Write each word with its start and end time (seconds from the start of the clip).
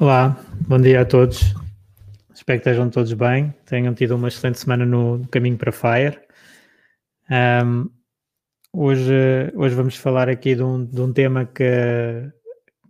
Olá, 0.00 0.40
bom 0.68 0.80
dia 0.80 1.00
a 1.00 1.04
todos. 1.04 1.56
Espero 2.32 2.60
que 2.60 2.68
estejam 2.68 2.88
todos 2.88 3.12
bem, 3.14 3.52
tenham 3.66 3.92
tido 3.92 4.14
uma 4.14 4.28
excelente 4.28 4.60
semana 4.60 4.86
no 4.86 5.26
caminho 5.26 5.58
para 5.58 5.72
Fire. 5.72 6.20
Um, 7.28 7.90
hoje, 8.72 9.12
hoje 9.56 9.74
vamos 9.74 9.96
falar 9.96 10.28
aqui 10.28 10.54
de 10.54 10.62
um, 10.62 10.84
de 10.84 11.00
um 11.00 11.12
tema 11.12 11.46
que, 11.46 11.64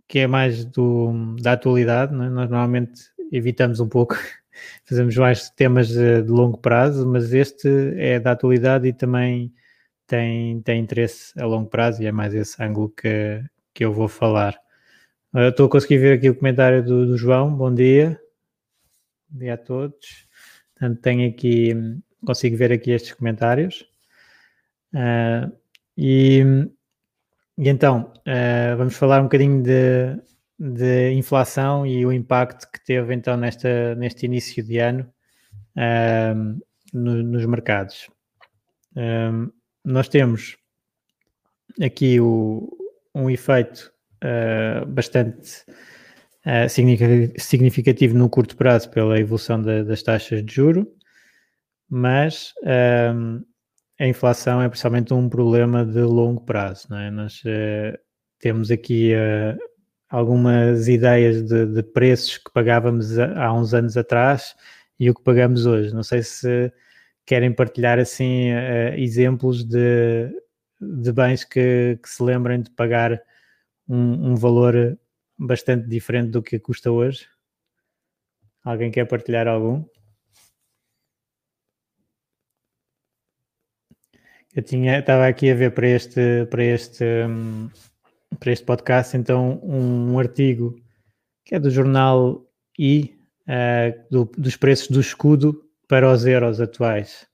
que 0.07 0.19
é 0.19 0.27
mais 0.27 0.63
do, 0.65 1.35
da 1.41 1.53
atualidade. 1.53 2.13
É? 2.13 2.15
Nós 2.15 2.47
normalmente 2.47 3.01
evitamos 3.31 3.79
um 3.79 3.89
pouco, 3.89 4.15
fazemos 4.85 5.17
mais 5.17 5.49
temas 5.49 5.87
de, 5.87 6.21
de, 6.21 6.29
longo 6.29 6.59
prazo, 6.59 7.07
mas 7.07 7.33
este 7.33 7.67
é 7.97 8.19
da 8.19 8.33
atualidade 8.33 8.87
e 8.87 8.93
também 8.93 9.51
tem, 10.05 10.61
tem 10.61 10.79
interesse 10.79 11.33
a 11.41 11.45
longo 11.47 11.71
prazo 11.71 12.03
e 12.03 12.05
é 12.05 12.11
mais 12.11 12.35
esse 12.35 12.61
ângulo 12.61 12.89
que, 12.89 13.43
que 13.73 13.83
eu 13.83 13.91
vou 13.91 14.07
falar. 14.07 14.55
Estou 15.31 15.67
a 15.67 15.69
conseguir 15.69 15.99
ver 15.99 16.17
aqui 16.17 16.27
o 16.27 16.35
comentário 16.35 16.83
do, 16.83 17.05
do, 17.05 17.15
João. 17.15 17.55
Bom 17.55 17.71
dia. 17.71 18.19
Bom 19.29 19.37
dia 19.37 19.53
a 19.53 19.57
todos. 19.57 20.27
Portanto, 20.73 21.01
tenho 21.01 21.29
aqui, 21.29 21.71
consigo 22.25 22.57
ver 22.57 22.71
aqui 22.71 22.89
estes 22.89 23.13
comentários. 23.13 23.85
Uh, 24.91 25.55
e, 25.95 26.43
e, 27.59 27.69
então, 27.69 28.11
uh, 28.17 28.75
vamos 28.75 28.95
falar 28.95 29.19
um 29.19 29.25
bocadinho 29.25 29.61
de, 29.61 30.19
de, 30.57 31.11
inflação 31.11 31.85
e 31.85 32.03
o 32.07 32.11
impacto 32.11 32.67
que 32.71 32.83
teve 32.83 33.13
então 33.13 33.37
nesta, 33.37 33.93
neste 33.93 34.25
início 34.25 34.63
de 34.63 34.79
ano 34.79 35.13
uh, 35.77 36.59
no, 36.91 37.21
nos 37.21 37.45
mercados. 37.45 38.09
nós 39.85 40.09
temos 40.09 40.57
aqui 41.79 42.19
o, 42.19 42.67
um 43.13 43.29
efeito 43.29 43.93
uh, 44.23 44.85
bastante 44.85 45.63
uh, 46.45 46.69
significativo 47.37 48.17
no 48.17 48.29
curto 48.29 48.55
prazo 48.55 48.89
pela 48.89 49.19
evolução 49.19 49.61
da, 49.61 49.83
das 49.83 50.03
taxas 50.03 50.43
de 50.43 50.53
juro, 50.53 50.87
mas 51.89 52.53
um, 52.63 53.43
eh, 53.99 54.05
a 54.05 54.07
inflação 54.07 54.61
é 54.61 54.69
principalmente 54.69 55.11
um 55.11 55.27
problema 55.27 55.83
de 55.83 56.01
longo 56.01 56.41
prazo. 56.41 56.85
Não 56.89 56.99
é? 56.99 57.09
Nós 57.09 57.41
uh, 57.43 57.97
temos 58.39 58.69
aqui 58.69 59.11
algumas 60.07 60.87
ideias 60.87 61.43
de, 61.43 61.65
de, 61.65 61.81
preços 61.81 62.37
que 62.37 62.53
pagávamos 62.53 63.17
há 63.17 63.51
uns 63.51 63.73
anos 63.73 63.97
atrás 63.97 64.55
e 64.99 65.09
o 65.09 65.15
que 65.15 65.23
pagamos 65.23 65.65
hoje. 65.65 65.93
Não 65.93 66.03
sei 66.03 66.21
se 66.21 66.71
querem 67.25 67.51
partilhar 67.51 67.97
assim 67.97 68.51
exemplos 68.95 69.65
de, 69.65 70.29
de 70.79 71.11
bens 71.11 71.43
que, 71.43 71.99
que, 72.01 72.09
se 72.09 72.23
lembrem 72.23 72.61
de 72.61 72.69
pagar 72.71 73.19
um, 73.89 74.31
um 74.31 74.35
valor 74.35 74.97
bastante 75.37 75.87
diferente 75.87 76.29
do 76.29 76.43
que 76.43 76.59
custa 76.59 76.91
hoje. 76.91 77.27
Alguém 78.63 78.91
quer 78.91 79.05
partilhar 79.05 79.47
algum? 79.47 79.83
Eu 84.55 84.63
tinha, 84.63 84.99
estava 84.99 85.27
aqui 85.27 85.49
a 85.49 85.55
ver 85.55 85.71
para 85.73 85.87
este, 85.87 86.45
para 86.49 86.63
este, 86.63 87.05
para 88.39 88.51
este 88.51 88.65
podcast, 88.65 89.15
então, 89.15 89.59
um, 89.63 90.13
um 90.13 90.19
artigo 90.19 90.75
que 91.45 91.55
é 91.55 91.59
do 91.59 91.71
jornal 91.71 92.45
I, 92.77 93.15
uh, 93.47 94.07
do, 94.11 94.25
dos 94.37 94.55
preços 94.55 94.89
do 94.89 94.99
escudo 94.99 95.63
para 95.87 96.11
os 96.11 96.25
euros 96.25 96.59
atuais. 96.59 97.27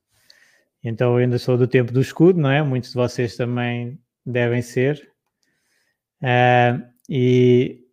Então, 0.84 1.14
eu 1.14 1.18
ainda 1.18 1.40
sou 1.40 1.58
do 1.58 1.68
tempo 1.68 1.92
do 1.92 2.00
escudo, 2.00 2.40
não 2.40 2.50
é? 2.50 2.62
Muitos 2.62 2.92
de 2.92 2.96
vocês 2.96 3.36
também 3.36 4.00
devem 4.26 4.62
ser. 4.62 5.15
Uh, 6.26 6.84
e, 7.08 7.86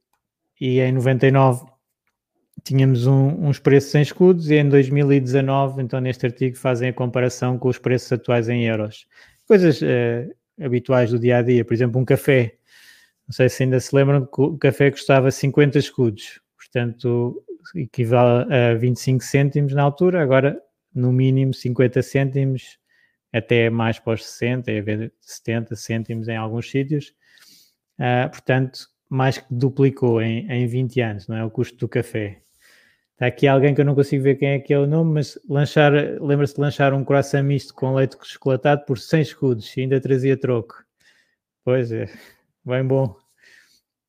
e 0.59 0.81
em 0.81 0.93
99 0.93 1.66
tínhamos 2.65 3.06
um, 3.06 3.47
uns 3.47 3.59
preços 3.59 3.91
sem 3.91 4.00
escudos 4.00 4.50
e 4.50 4.54
em 4.54 4.66
2019, 4.66 5.82
então 5.82 6.00
neste 6.00 6.25
artigo 6.25 6.56
fazem 6.56 6.88
a 6.88 6.93
comparação 6.94 7.59
com 7.59 7.69
os 7.69 7.76
preços 7.76 8.10
atuais 8.10 8.48
em 8.48 8.65
euros. 8.65 9.06
Coisas 9.47 9.82
uh, 9.82 10.34
habituais 10.59 11.10
do 11.10 11.19
dia 11.19 11.38
a 11.38 11.43
dia, 11.43 11.62
por 11.62 11.75
exemplo, 11.75 12.00
um 12.00 12.06
café. 12.06 12.56
Não 13.28 13.34
sei 13.34 13.50
se 13.50 13.65
ainda 13.65 13.78
se 13.78 13.94
lembram 13.94 14.25
que 14.25 14.41
o 14.41 14.56
café 14.56 14.91
custava 14.91 15.31
50 15.31 15.78
escudos, 15.78 16.41
portanto 16.56 17.44
equivale 17.75 18.53
a 18.53 18.75
25 18.75 19.22
cêntimos 19.22 19.75
na 19.75 19.82
altura, 19.82 20.22
agora 20.22 20.59
no 20.94 21.12
mínimo 21.12 21.53
50 21.53 22.00
cêntimos, 22.00 22.78
até 23.31 23.69
mais 23.69 23.99
para 23.99 24.14
os 24.14 24.25
60, 24.25 24.70
70 25.20 25.76
cêntimos 25.76 26.28
em 26.28 26.37
alguns 26.37 26.70
sítios. 26.70 27.14
Uh, 28.02 28.28
portanto, 28.28 28.88
mais 29.08 29.38
que 29.38 29.46
duplicou 29.48 30.20
em, 30.20 30.50
em 30.50 30.66
20 30.66 31.00
anos, 31.00 31.28
não 31.28 31.36
é? 31.36 31.44
O 31.44 31.50
custo 31.50 31.78
do 31.78 31.88
café. 31.88 32.40
Está 33.12 33.26
aqui 33.26 33.46
alguém 33.46 33.72
que 33.72 33.80
eu 33.80 33.84
não 33.84 33.94
consigo 33.94 34.24
ver 34.24 34.34
quem 34.34 34.48
é 34.48 34.58
que 34.58 34.74
é 34.74 34.78
o 34.78 34.86
nome, 34.86 35.12
mas 35.12 35.38
lanchar, 35.48 35.92
lembra-se 36.20 36.56
de 36.56 36.60
lanchar 36.60 36.92
um 36.92 37.04
croissant 37.04 37.44
misto 37.44 37.72
com 37.72 37.94
leite 37.94 38.16
chocolatado 38.24 38.84
por 38.84 38.98
100 38.98 39.22
escudos 39.22 39.76
e 39.76 39.82
ainda 39.82 40.00
trazia 40.00 40.36
troco. 40.36 40.82
Pois 41.64 41.92
é, 41.92 42.06
bem 42.64 42.84
bom, 42.84 43.14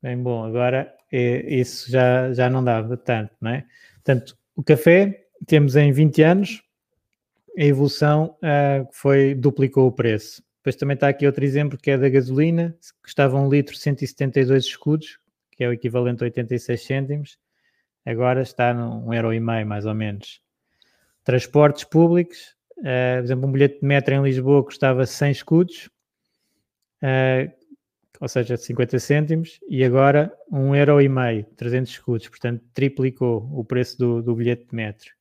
bem 0.02 0.18
bom. 0.18 0.44
Agora 0.44 0.92
é, 1.12 1.54
isso 1.54 1.92
já, 1.92 2.34
já 2.34 2.50
não 2.50 2.64
dava 2.64 2.98
tanto, 2.98 3.36
não 3.40 3.52
é? 3.52 3.66
Portanto, 4.04 4.36
o 4.56 4.64
café 4.64 5.28
temos 5.46 5.76
em 5.76 5.92
20 5.92 6.24
anos, 6.24 6.64
a 7.56 7.64
evolução 7.64 8.36
uh, 8.42 8.88
foi, 8.92 9.36
duplicou 9.36 9.86
o 9.86 9.92
preço. 9.92 10.42
Depois 10.64 10.78
também 10.78 10.94
está 10.94 11.10
aqui 11.10 11.26
outro 11.26 11.44
exemplo 11.44 11.78
que 11.78 11.92
é 11.92 11.98
da 11.98 12.08
gasolina, 12.08 12.74
custava 13.02 13.38
um 13.38 13.50
litro 13.50 13.76
172 13.76 14.64
escudos, 14.64 15.20
que 15.52 15.62
é 15.62 15.68
o 15.68 15.74
equivalente 15.74 16.24
a 16.24 16.26
86 16.26 16.86
cêntimos, 16.86 17.38
agora 18.06 18.42
está 18.42 18.74
num 18.74 19.14
euro 19.14 19.34
e 19.34 19.42
meio 19.42 19.68
mais 19.68 19.86
ou 19.86 19.94
menos. 19.94 20.42
Transportes 21.22 21.84
públicos, 21.84 22.56
uh, 22.78 23.18
por 23.18 23.24
exemplo, 23.26 23.50
um 23.50 23.52
bilhete 23.52 23.82
de 23.82 23.86
metro 23.86 24.14
em 24.14 24.24
Lisboa 24.24 24.64
custava 24.64 25.06
100 25.06 25.32
escudos, 25.32 25.90
uh, 27.02 27.52
ou 28.22 28.30
seja, 28.30 28.56
50 28.56 29.00
cêntimos, 29.00 29.60
e 29.68 29.84
agora 29.84 30.34
um 30.50 30.74
euro 30.74 31.02
e 31.02 31.10
meio, 31.10 31.44
300 31.58 31.92
escudos, 31.92 32.30
portanto 32.30 32.64
triplicou 32.74 33.50
o 33.52 33.66
preço 33.66 33.98
do, 33.98 34.22
do 34.22 34.34
bilhete 34.34 34.68
de 34.70 34.74
metro. 34.74 35.12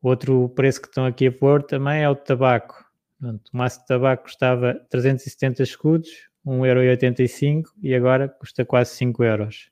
Outro 0.00 0.48
preço 0.50 0.80
que 0.80 0.86
estão 0.86 1.06
aqui 1.06 1.26
a 1.26 1.32
pôr 1.32 1.60
também 1.64 2.04
é 2.04 2.08
o 2.08 2.14
tabaco. 2.14 2.83
Pronto, 3.18 3.50
o 3.52 3.56
maço 3.56 3.80
de 3.80 3.86
tabaco 3.86 4.24
custava 4.24 4.74
370 4.90 5.62
escudos, 5.62 6.08
1,85€ 6.46 7.64
e 7.82 7.94
agora 7.94 8.28
custa 8.28 8.64
quase 8.64 8.94
5 8.96 9.24
euros. 9.24 9.70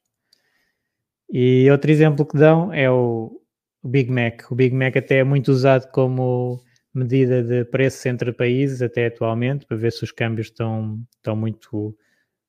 E 1.31 1.71
outro 1.71 1.91
exemplo 1.91 2.27
que 2.27 2.37
dão 2.37 2.73
é 2.73 2.91
o, 2.91 3.43
Big 3.83 4.11
Mac. 4.11 4.51
O 4.51 4.55
Big 4.55 4.75
Mac 4.75 4.97
até 4.97 5.19
é 5.19 5.25
muito 5.25 5.51
usado 5.51 5.91
como 5.91 6.63
medida 6.95 7.43
de 7.43 7.65
preço 7.65 8.09
entre 8.09 8.33
países, 8.33 8.83
até 8.83 9.07
atualmente, 9.07 9.67
para 9.67 9.77
ver 9.77 9.93
se 9.93 10.05
os 10.05 10.13
câmbios 10.13 10.49
estão, 10.49 11.03
estão 11.17 11.35
muito 11.35 11.97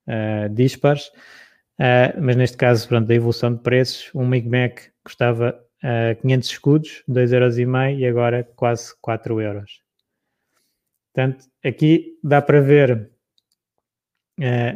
uh, 0.06 0.48
dispares. 0.52 1.08
Uh, 1.78 2.20
mas 2.20 2.36
neste 2.36 2.56
caso, 2.56 2.86
pronto, 2.86 3.10
a 3.10 3.14
evolução 3.14 3.52
de 3.54 3.62
preços, 3.62 4.10
um 4.14 4.28
Big 4.30 4.48
Mac 4.48 4.80
custava 5.02 5.58
uh, 5.82 5.86
eh, 5.86 6.14
500 6.14 6.48
escudos, 6.48 7.04
2,5€ 7.08 7.98
e 7.98 8.06
agora 8.06 8.44
quase 8.56 8.94
4 9.00 9.40
euros. 9.40 9.83
Portanto, 11.14 11.44
aqui 11.64 12.18
dá 12.24 12.42
para 12.42 12.60
ver 12.60 13.08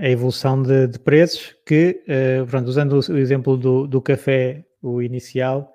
a 0.00 0.08
evolução 0.08 0.62
de, 0.62 0.87
de 0.87 0.99
preços 1.00 1.56
que, 1.67 2.05
pronto, 2.49 2.69
usando 2.69 2.93
o, 2.93 3.12
o 3.12 3.19
exemplo 3.19 3.56
do, 3.56 3.88
do 3.88 4.00
café, 4.00 4.64
o 4.81 5.02
inicial, 5.02 5.75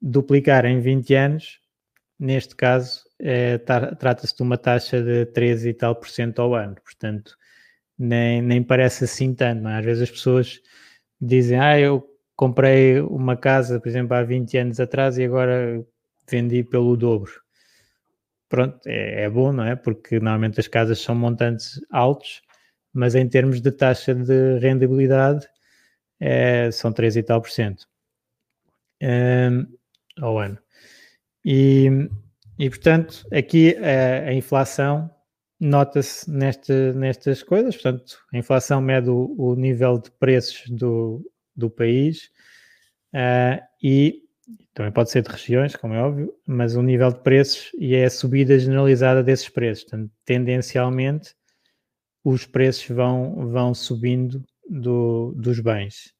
duplicar 0.00 0.64
em 0.66 0.80
20 0.80 1.14
anos, 1.14 1.58
neste 2.18 2.54
caso, 2.54 3.02
é, 3.18 3.58
trata-se 3.58 4.36
de 4.36 4.42
uma 4.42 4.56
taxa 4.56 5.02
de 5.02 5.26
13 5.26 5.70
e 5.70 5.74
tal 5.74 5.96
por 5.96 6.08
cento 6.08 6.40
ao 6.40 6.54
ano, 6.54 6.76
portanto, 6.84 7.36
nem, 7.98 8.40
nem 8.40 8.62
parece 8.62 9.04
assim 9.04 9.34
tanto, 9.34 9.66
é? 9.66 9.78
Às 9.78 9.84
vezes 9.84 10.02
as 10.04 10.10
pessoas 10.10 10.60
dizem, 11.20 11.58
ah, 11.58 11.78
eu 11.78 12.06
comprei 12.36 13.00
uma 13.00 13.36
casa, 13.36 13.80
por 13.80 13.88
exemplo, 13.88 14.14
há 14.16 14.22
20 14.22 14.56
anos 14.58 14.78
atrás 14.78 15.18
e 15.18 15.24
agora 15.24 15.84
vendi 16.28 16.62
pelo 16.62 16.96
dobro. 16.96 17.43
Pronto, 18.54 18.78
é, 18.86 19.24
é 19.24 19.28
bom, 19.28 19.52
não 19.52 19.64
é? 19.64 19.74
Porque 19.74 20.20
normalmente 20.20 20.60
as 20.60 20.68
casas 20.68 21.00
são 21.00 21.12
montantes 21.12 21.80
altos, 21.90 22.40
mas 22.92 23.16
em 23.16 23.28
termos 23.28 23.60
de 23.60 23.72
taxa 23.72 24.14
de 24.14 24.60
rendibilidade 24.60 25.44
é, 26.20 26.70
são 26.70 26.92
3 26.92 27.16
e 27.16 27.22
tal 27.24 27.42
por 27.42 27.50
cento 27.50 27.88
um, 29.02 29.66
ao 30.20 30.38
ano. 30.38 30.56
E, 31.44 32.08
e 32.56 32.70
portanto, 32.70 33.26
aqui 33.32 33.76
a, 33.76 34.28
a 34.28 34.32
inflação 34.32 35.10
nota-se 35.58 36.30
nesta, 36.30 36.92
nestas 36.92 37.42
coisas, 37.42 37.74
portanto, 37.74 38.20
a 38.32 38.38
inflação 38.38 38.80
mede 38.80 39.10
o, 39.10 39.34
o 39.36 39.56
nível 39.56 39.98
de 39.98 40.12
preços 40.12 40.70
do, 40.70 41.28
do 41.56 41.68
país 41.68 42.30
uh, 43.12 43.60
e 43.82 44.22
também 44.74 44.90
pode 44.90 45.10
ser 45.10 45.22
de 45.22 45.30
regiões, 45.30 45.76
como 45.76 45.94
é 45.94 46.02
óbvio, 46.02 46.34
mas 46.44 46.74
o 46.74 46.82
nível 46.82 47.10
de 47.10 47.20
preços 47.20 47.70
e 47.78 47.94
é 47.94 48.06
a 48.06 48.10
subida 48.10 48.58
generalizada 48.58 49.22
desses 49.22 49.48
preços. 49.48 49.84
Portanto, 49.84 50.10
tendencialmente, 50.24 51.34
os 52.24 52.44
preços 52.44 52.88
vão, 52.88 53.48
vão 53.50 53.72
subindo 53.72 54.44
do, 54.68 55.32
dos 55.36 55.60
bens. 55.60 56.12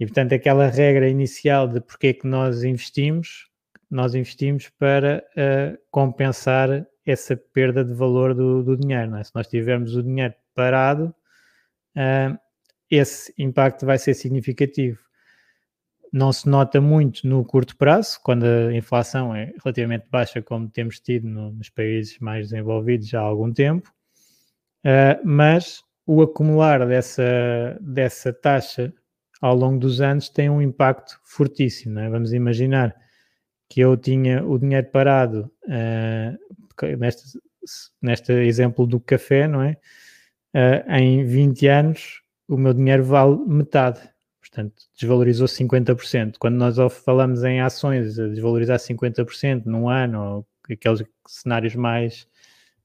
E, 0.00 0.06
portanto, 0.06 0.32
aquela 0.32 0.66
regra 0.66 1.08
inicial 1.08 1.68
de 1.68 1.80
porque 1.80 2.08
é 2.08 2.12
que 2.14 2.26
nós 2.26 2.64
investimos, 2.64 3.48
nós 3.88 4.14
investimos 4.14 4.68
para 4.70 5.24
uh, 5.36 5.78
compensar 5.90 6.84
essa 7.06 7.36
perda 7.36 7.84
de 7.84 7.94
valor 7.94 8.34
do, 8.34 8.62
do 8.62 8.76
dinheiro. 8.76 9.14
É? 9.16 9.22
Se 9.22 9.30
nós 9.34 9.46
tivermos 9.46 9.94
o 9.94 10.02
dinheiro 10.02 10.34
parado, 10.52 11.14
uh, 11.96 12.38
esse 12.90 13.32
impacto 13.38 13.86
vai 13.86 13.98
ser 13.98 14.14
significativo. 14.14 15.07
Não 16.12 16.32
se 16.32 16.48
nota 16.48 16.80
muito 16.80 17.26
no 17.26 17.44
curto 17.44 17.76
prazo, 17.76 18.18
quando 18.22 18.44
a 18.44 18.74
inflação 18.74 19.34
é 19.34 19.52
relativamente 19.62 20.06
baixa, 20.10 20.40
como 20.40 20.68
temos 20.68 21.00
tido 21.00 21.28
no, 21.28 21.52
nos 21.52 21.68
países 21.68 22.18
mais 22.18 22.48
desenvolvidos 22.48 23.08
já 23.08 23.20
há 23.20 23.24
algum 23.24 23.52
tempo, 23.52 23.92
uh, 24.84 25.20
mas 25.24 25.82
o 26.06 26.22
acumular 26.22 26.86
dessa, 26.86 27.78
dessa 27.80 28.32
taxa 28.32 28.92
ao 29.40 29.54
longo 29.54 29.78
dos 29.78 30.00
anos 30.00 30.28
tem 30.28 30.48
um 30.48 30.62
impacto 30.62 31.20
fortíssimo. 31.24 31.98
É? 31.98 32.08
Vamos 32.08 32.32
imaginar 32.32 32.96
que 33.68 33.80
eu 33.80 33.96
tinha 33.96 34.44
o 34.44 34.58
dinheiro 34.58 34.86
parado 34.90 35.50
uh, 35.64 36.96
neste, 36.96 37.38
neste 38.00 38.32
exemplo 38.32 38.86
do 38.86 38.98
café, 38.98 39.46
não 39.46 39.62
é? 39.62 39.76
Uh, 40.54 40.90
em 40.92 41.24
20 41.24 41.66
anos 41.66 42.22
o 42.48 42.56
meu 42.56 42.72
dinheiro 42.72 43.04
vale 43.04 43.36
metade, 43.46 44.00
portanto 44.48 44.74
desvalorizou 44.98 45.46
50%. 45.46 46.36
Quando 46.38 46.56
nós 46.56 46.76
falamos 47.04 47.44
em 47.44 47.60
ações 47.60 48.16
desvalorizar 48.16 48.78
50% 48.78 49.66
num 49.66 49.88
ano, 49.88 50.20
ou 50.20 50.46
aqueles 50.70 51.04
cenários 51.26 51.74
mais 51.74 52.26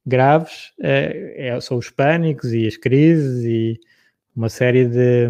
graves, 0.06 0.69
uh, 0.80 1.33
é, 1.36 1.60
são 1.62 1.77
os 1.77 1.89
pânicos 1.89 2.54
e 2.54 2.68
as 2.68 2.77
crises 2.77 3.44
e 3.45 3.80
uma 4.36 4.50
série 4.50 4.86
de, 4.86 5.27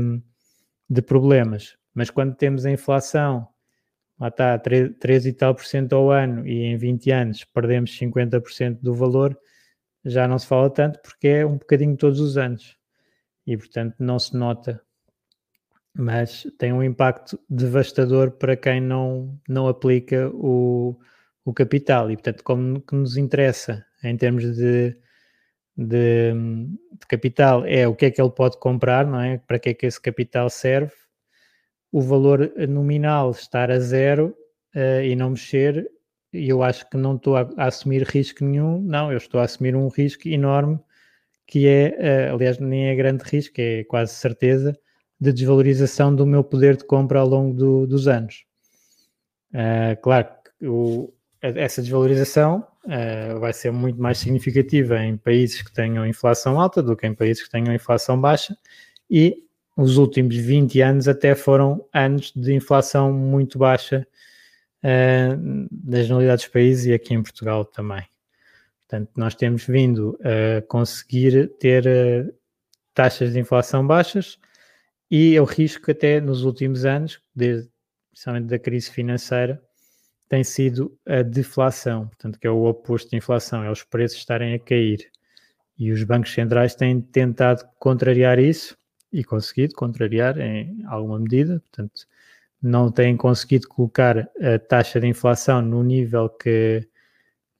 de 0.90 1.02
problemas. 1.02 1.78
Mas 1.94 2.10
quando 2.10 2.36
temos 2.36 2.66
a 2.66 2.72
inflação 2.72 3.48
lá 4.20 4.30
está, 4.30 4.58
3, 4.58 4.96
3 5.00 5.26
e 5.28 5.34
tal 5.34 5.56
por 5.56 5.66
cento 5.66 5.94
ao 5.94 6.12
ano 6.12 6.48
e 6.48 6.64
em 6.64 6.78
20 6.78 7.12
anos 7.12 7.44
perdemos 7.44 7.98
50% 8.00 8.80
do 8.82 8.94
valor, 8.94 9.38
já 10.06 10.28
não 10.28 10.40
se 10.40 10.48
fala 10.48 10.70
tanto 10.70 11.00
porque 11.02 11.28
é 11.28 11.46
um 11.46 11.58
bocadinho 11.58 11.98
todos 11.98 12.20
os 12.20 12.38
anos 12.38 12.78
e 13.46 13.58
portanto 13.58 13.96
não 14.00 14.20
se 14.20 14.36
nota, 14.36 14.82
mas 15.96 16.48
tem 16.58 16.74
um 16.74 16.84
impacto 16.84 17.40
devastador 17.50 18.32
para 18.32 18.56
quem 18.56 18.82
não, 18.82 19.40
não 19.48 19.68
aplica 19.68 20.30
o, 20.34 20.98
o 21.46 21.54
capital. 21.54 22.10
E 22.10 22.16
portanto 22.16 22.44
como 22.44 22.82
que 22.82 22.96
nos 22.96 23.18
interessa 23.18 23.86
em 24.04 24.18
termos 24.18 24.44
de, 24.56 24.98
de, 25.78 26.34
de 26.34 27.08
capital 27.08 27.66
é 27.66 27.88
o 27.88 27.96
que 27.96 28.06
é 28.06 28.12
que 28.12 28.22
ele 28.22 28.32
pode 28.32 28.58
comprar, 28.60 29.06
não 29.06 29.20
é? 29.20 29.38
Para 29.38 29.60
que 29.60 29.70
é 29.70 29.74
que 29.74 29.86
esse 29.86 30.02
capital 30.02 30.50
serve? 30.50 30.94
O 31.92 32.02
valor 32.02 32.52
nominal 32.68 33.32
estar 33.32 33.70
a 33.70 33.80
zero 33.80 34.36
uh, 34.76 35.02
e 35.04 35.16
não 35.16 35.32
mexer, 35.32 35.88
e 36.34 36.50
eu 36.50 36.64
acho 36.64 36.90
que 36.90 36.98
não 36.98 37.16
estou 37.16 37.38
a, 37.38 37.42
a, 37.58 37.68
assumir 37.68 38.02
risco 38.04 38.44
nenhum, 38.44 38.82
não, 38.82 39.12
eu 39.12 39.18
estou 39.18 39.40
a 39.40 39.44
assumir 39.44 39.76
um 39.76 39.88
risco 39.90 40.28
enorme 40.28 40.80
que 41.46 41.68
é, 41.68 42.30
uh, 42.32 42.36
aliás, 42.36 42.58
nem 42.58 42.88
é 42.88 42.96
grande 42.96 43.24
risco, 43.24 43.56
é 43.60 43.84
quase 43.84 44.14
certeza, 44.14 44.76
de 45.24 45.32
desvalorização 45.32 46.14
do 46.14 46.26
meu 46.26 46.44
poder 46.44 46.76
de 46.76 46.84
compra 46.84 47.20
ao 47.20 47.28
longo 47.28 47.54
do, 47.54 47.88
dos 47.88 48.08
anos. 48.08 48.46
Uh, 49.54 50.00
claro 50.02 50.28
que 50.60 50.68
o, 50.68 51.14
essa 51.42 51.82
desvalorização 51.82 52.68
uh, 52.86 53.40
vai 53.40 53.54
ser 53.54 53.72
muito 53.72 54.02
mais 54.02 54.18
significativa 54.18 55.02
em 55.02 55.16
países 55.16 55.62
que 55.62 55.72
tenham 55.72 56.06
inflação 56.06 56.60
alta 56.60 56.84
do 56.84 56.96
que 56.96 57.08
em 57.08 57.16
países 57.16 57.44
que 57.44 57.50
tenham 57.50 57.74
inflação 57.74 58.20
baixa 58.20 58.58
e 59.10 59.44
os 59.78 59.98
últimos 59.98 60.36
20 60.36 60.82
anos 60.82 61.08
até 61.08 61.34
foram 61.34 61.86
anos 61.94 62.32
de 62.36 62.54
inflação 62.54 63.14
muito 63.14 63.58
baixa 63.58 64.06
uh, 64.84 65.68
na 65.86 66.02
generalidade 66.02 66.44
dos 66.44 66.52
países 66.52 66.86
e 66.88 66.94
aqui 66.94 67.14
em 67.14 67.24
Portugal 67.24 67.64
também. 67.64 68.04
Portanto, 68.82 69.12
nós 69.16 69.34
temos 69.34 69.66
vindo 69.66 70.20
a 70.22 70.62
conseguir 70.64 71.48
ter 71.60 72.36
taxas 72.94 73.34
de 73.34 73.40
inflação 73.40 73.86
baixas 73.88 74.38
e 75.10 75.40
o 75.40 75.44
risco 75.44 75.92
até 75.92 76.20
nos 76.20 76.44
últimos 76.44 76.86
anos, 76.86 77.22
desde, 77.36 77.70
principalmente 78.12 78.48
da 78.48 78.60
crise 78.60 78.90
financeira, 78.92 79.62
tem 80.30 80.44
sido 80.44 80.98
a 81.06 81.22
deflação, 81.22 82.08
portanto, 82.08 82.40
que 82.40 82.48
é 82.48 82.50
o 82.50 82.66
oposto 82.66 83.10
de 83.10 83.18
inflação, 83.18 83.64
é 83.64 83.70
os 83.70 83.84
preços 83.84 84.18
estarem 84.18 84.56
a 84.56 84.60
cair. 84.60 85.12
E 85.78 85.92
os 85.92 86.04
bancos 86.04 86.34
centrais 86.34 86.76
têm 86.76 87.02
tentado 87.02 87.64
contrariar 87.80 88.40
isso, 88.40 88.78
e 89.14 89.24
conseguido 89.24 89.76
contrariar 89.76 90.40
em 90.40 90.84
alguma 90.88 91.20
medida, 91.20 91.60
portanto, 91.60 92.08
não 92.60 92.92
têm 92.92 93.16
conseguido 93.16 93.68
colocar 93.68 94.18
a 94.42 94.58
taxa 94.58 95.00
de 95.00 95.08
inflação 95.08 95.62
no 95.62 95.84
nível 95.84 96.28
que 96.30 96.88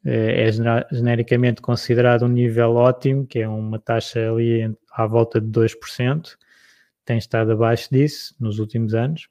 eh, 0.04 0.48
é 0.48 0.52
genericamente 0.92 1.62
considerado 1.62 2.26
um 2.26 2.30
nível 2.30 2.76
ótimo, 2.76 3.28
que 3.28 3.40
é 3.40 3.48
uma 3.48 3.78
taxa 3.78 4.32
ali 4.32 4.76
à 4.92 5.06
volta 5.06 5.40
de 5.40 5.48
2%, 5.48 6.36
tem 7.06 7.18
estado 7.18 7.52
abaixo 7.52 7.90
disso 7.92 8.36
nos 8.40 8.60
últimos 8.60 8.94
anos, 8.94 9.28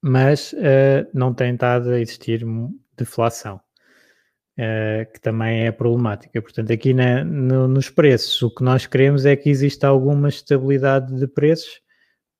mas 0.00 0.52
uh, 0.52 1.08
não 1.12 1.34
tem 1.34 1.54
estado 1.54 1.90
a 1.90 2.00
existir 2.00 2.44
deflação 2.96 3.56
uh, 3.56 5.12
que 5.12 5.20
também 5.20 5.66
é 5.66 5.72
problemática. 5.72 6.40
Portanto, 6.40 6.72
aqui 6.72 6.92
na, 6.94 7.24
no, 7.24 7.66
nos 7.66 7.90
preços, 7.90 8.40
o 8.42 8.54
que 8.54 8.62
nós 8.62 8.86
queremos 8.86 9.26
é 9.26 9.34
que 9.36 9.50
exista 9.50 9.88
alguma 9.88 10.28
estabilidade 10.28 11.14
de 11.14 11.26
preços 11.26 11.80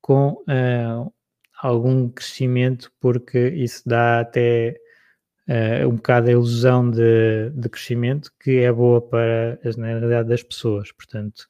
com 0.01 0.31
uh, 0.31 1.13
algum 1.61 2.07
crescimento, 2.09 2.91
porque 2.99 3.49
isso 3.49 3.83
dá 3.85 4.21
até 4.21 4.79
um 5.89 5.95
bocado 5.95 6.27
a 6.27 6.33
ilusão 6.33 6.91
de, 6.91 7.49
de, 7.51 7.69
crescimento 7.69 8.29
que 8.37 8.59
é 8.59 8.69
boa 8.69 9.01
para 9.01 9.57
a 9.63 9.71
generalidade 9.71 10.27
das 10.27 10.43
pessoas. 10.43 10.91
Portanto, 10.91 11.47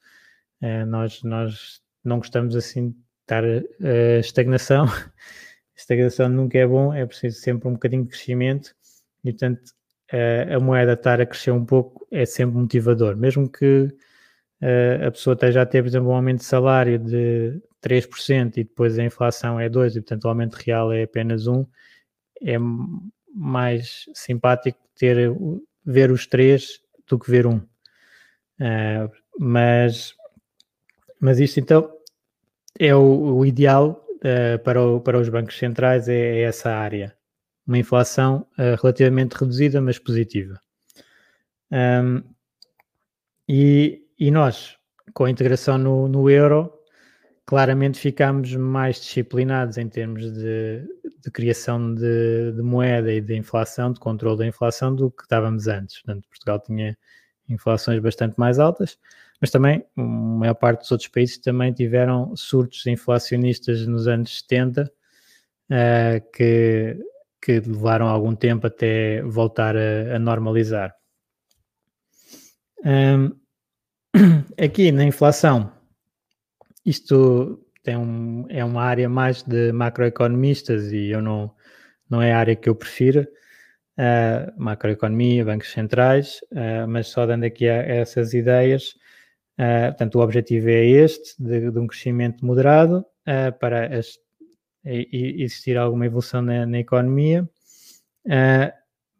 nós, 0.86 1.20
nós 1.24 1.82
não 2.04 2.18
gostamos 2.18 2.56
assim 2.56 2.90
de 2.90 2.96
estar 3.22 3.44
a 3.44 4.18
estagnação. 4.20 4.86
estagnação 5.76 6.28
nunca 6.28 6.58
é 6.58 6.66
bom, 6.66 6.92
é 6.92 7.06
preciso 7.06 7.38
sempre 7.40 7.68
um 7.68 7.74
bocadinho 7.74 8.04
de 8.04 8.10
crescimento 8.10 8.74
e, 9.24 9.32
portanto, 9.32 9.62
uh, 10.12 10.56
a 10.56 10.60
moeda 10.60 10.94
estar 10.94 11.20
a 11.20 11.26
crescer 11.26 11.52
um 11.52 11.64
pouco 11.64 12.06
é 12.10 12.26
sempre 12.26 12.56
motivador, 12.56 13.16
mesmo 13.16 13.48
que 13.48 13.84
uh, 14.62 15.06
a 15.06 15.10
pessoa 15.10 15.34
esteja 15.34 15.62
a 15.62 15.66
ter, 15.66 15.82
por 15.82 15.88
exemplo, 15.88 16.08
um 16.08 16.14
aumento 16.14 16.38
de 16.38 16.44
salário 16.44 16.98
de 16.98 17.60
3% 17.82 18.56
e 18.56 18.64
depois 18.64 18.98
a 18.98 19.04
inflação 19.04 19.60
é 19.60 19.68
2% 19.68 19.90
e, 19.90 20.00
portanto, 20.00 20.24
o 20.24 20.28
aumento 20.28 20.54
real 20.54 20.92
é 20.92 21.04
apenas 21.04 21.44
1%, 21.44 21.66
é 22.42 22.56
mais 23.34 24.04
simpático 24.14 24.78
ter, 24.96 25.32
ver 25.84 26.10
os 26.10 26.26
3 26.26 26.80
do 27.08 27.18
que 27.18 27.30
ver 27.30 27.46
um. 27.46 27.58
Uh, 28.60 29.10
mas, 29.38 30.12
mas 31.20 31.40
isto 31.40 31.60
então 31.60 31.90
é 32.78 32.94
o, 32.94 33.36
o 33.38 33.46
ideal 33.46 34.04
uh, 34.18 34.58
para, 34.62 34.82
o, 34.82 35.00
para 35.00 35.18
os 35.18 35.28
bancos 35.28 35.58
centrais, 35.58 36.08
é, 36.08 36.14
é 36.14 36.40
essa 36.42 36.70
área 36.70 37.16
uma 37.68 37.76
inflação 37.76 38.46
uh, 38.58 38.80
relativamente 38.80 39.34
reduzida, 39.34 39.78
mas 39.78 39.98
positiva. 39.98 40.58
Um, 41.70 42.22
e, 43.46 44.02
e, 44.18 44.30
nós, 44.30 44.78
com 45.12 45.24
a 45.24 45.30
integração 45.30 45.76
no, 45.76 46.08
no 46.08 46.30
euro, 46.30 46.72
claramente 47.44 47.98
ficámos 47.98 48.54
mais 48.54 48.96
disciplinados 48.96 49.76
em 49.76 49.86
termos 49.86 50.32
de, 50.32 50.82
de 51.22 51.30
criação 51.30 51.94
de, 51.94 52.52
de, 52.52 52.62
moeda 52.62 53.12
e 53.12 53.20
de 53.20 53.36
inflação, 53.36 53.92
de 53.92 54.00
controle 54.00 54.38
da 54.38 54.46
inflação, 54.46 54.94
do 54.94 55.10
que 55.10 55.22
estávamos 55.22 55.66
antes. 55.66 56.00
Portanto, 56.00 56.26
Portugal 56.26 56.60
tinha 56.60 56.96
inflações 57.50 58.00
bastante 58.00 58.38
mais 58.38 58.58
altas, 58.58 58.98
mas 59.40 59.50
também 59.50 59.84
a 59.96 60.02
maior 60.02 60.54
parte 60.54 60.80
dos 60.80 60.90
outros 60.90 61.08
países 61.08 61.38
também 61.38 61.72
tiveram 61.72 62.34
surtos 62.36 62.86
inflacionistas 62.86 63.86
nos 63.86 64.08
anos 64.08 64.38
70 64.40 64.82
uh, 64.82 64.88
eh, 65.70 66.20
que, 66.34 66.96
que 67.40 67.60
levaram 67.60 68.08
algum 68.08 68.34
tempo 68.34 68.66
até 68.66 69.22
voltar 69.22 69.76
a, 69.76 70.16
a 70.16 70.18
normalizar. 70.18 70.94
Um, 72.84 73.32
aqui 74.62 74.90
na 74.90 75.04
inflação, 75.04 75.72
isto 76.84 77.64
tem 77.82 77.96
um, 77.96 78.46
é 78.48 78.64
uma 78.64 78.82
área 78.82 79.08
mais 79.08 79.42
de 79.42 79.72
macroeconomistas 79.72 80.92
e 80.92 81.10
eu 81.10 81.22
não, 81.22 81.54
não 82.08 82.20
é 82.20 82.32
a 82.32 82.38
área 82.38 82.56
que 82.56 82.68
eu 82.68 82.74
prefiro, 82.74 83.26
uh, 83.98 84.52
macroeconomia, 84.62 85.44
bancos 85.44 85.72
centrais, 85.72 86.40
uh, 86.52 86.88
mas 86.88 87.08
só 87.08 87.26
dando 87.26 87.44
aqui 87.44 87.68
a, 87.68 87.80
a 87.80 87.84
essas 87.84 88.34
ideias, 88.34 88.94
uh, 89.58 89.88
portanto 89.88 90.14
o 90.16 90.22
objetivo 90.22 90.68
é 90.68 90.84
este, 90.84 91.42
de, 91.42 91.70
de 91.70 91.78
um 91.78 91.86
crescimento 91.86 92.44
moderado 92.44 93.04
para 93.60 93.98
as, 93.98 94.18
existir 94.82 95.76
alguma 95.76 96.06
evolução 96.06 96.40
na, 96.40 96.64
na 96.64 96.78
economia, 96.78 97.46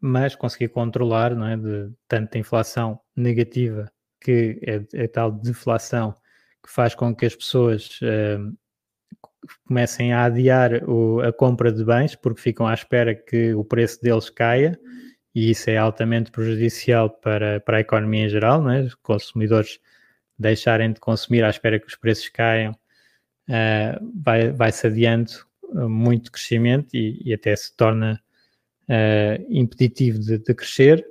mas 0.01 0.33
conseguir 0.33 0.69
controlar 0.69 1.35
não 1.35 1.45
é, 1.45 1.55
de 1.55 1.91
tanta 2.07 2.39
inflação 2.39 2.99
negativa 3.15 3.91
que 4.21 4.59
é, 4.63 5.03
é 5.03 5.07
tal 5.07 5.31
deflação 5.31 6.13
que 6.63 6.71
faz 6.71 6.93
com 6.93 7.15
que 7.15 7.25
as 7.25 7.35
pessoas 7.35 7.99
uh, 8.01 8.57
comecem 9.67 10.13
a 10.13 10.25
adiar 10.25 10.83
o, 10.87 11.21
a 11.21 11.31
compra 11.31 11.71
de 11.71 11.83
bens 11.83 12.15
porque 12.15 12.41
ficam 12.41 12.67
à 12.67 12.73
espera 12.73 13.15
que 13.15 13.53
o 13.53 13.63
preço 13.63 14.01
deles 14.01 14.29
caia 14.29 14.77
e 15.33 15.51
isso 15.51 15.69
é 15.69 15.77
altamente 15.77 16.31
prejudicial 16.31 17.09
para, 17.09 17.59
para 17.61 17.77
a 17.77 17.81
economia 17.81 18.25
em 18.25 18.29
geral, 18.29 18.61
né? 18.61 18.81
os 18.81 18.95
consumidores 18.95 19.79
deixarem 20.39 20.93
de 20.93 20.99
consumir 20.99 21.43
à 21.43 21.49
espera 21.49 21.79
que 21.79 21.87
os 21.87 21.95
preços 21.95 22.29
caiam, 22.29 22.71
uh, 22.71 24.11
vai, 24.23 24.51
vai-se 24.51 24.87
adiando 24.87 25.31
muito 25.73 26.31
crescimento 26.31 26.95
e, 26.95 27.21
e 27.23 27.33
até 27.33 27.55
se 27.55 27.75
torna 27.75 28.19
uh, 28.89 29.45
impeditivo 29.49 30.19
de, 30.19 30.37
de, 30.39 30.53
crescer, 30.53 31.05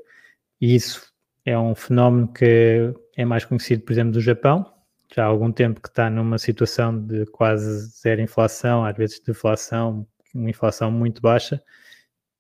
e 0.61 0.75
isso 0.75 1.13
é 1.45 1.57
um 1.59 1.75
fenómeno 1.75 2.33
que 2.33 2.93
é 3.17 3.25
mais 3.25 3.45
conhecido, 3.45 3.83
por 3.83 3.93
exemplo, 3.93 4.13
do 4.13 4.21
Japão, 4.21 4.67
já 5.15 5.25
há 5.25 5.27
algum 5.27 5.51
tempo 5.51 5.81
que 5.81 5.89
está 5.89 6.11
numa 6.11 6.39
situação 6.39 6.99
de 6.99 7.25
quase 7.27 7.89
zero 8.01 8.21
inflação, 8.21 8.85
às 8.85 8.97
vezes 8.97 9.21
deflação, 9.21 10.07
uma 10.35 10.51
inflação 10.51 10.91
muito 10.91 11.23
baixa, 11.23 11.63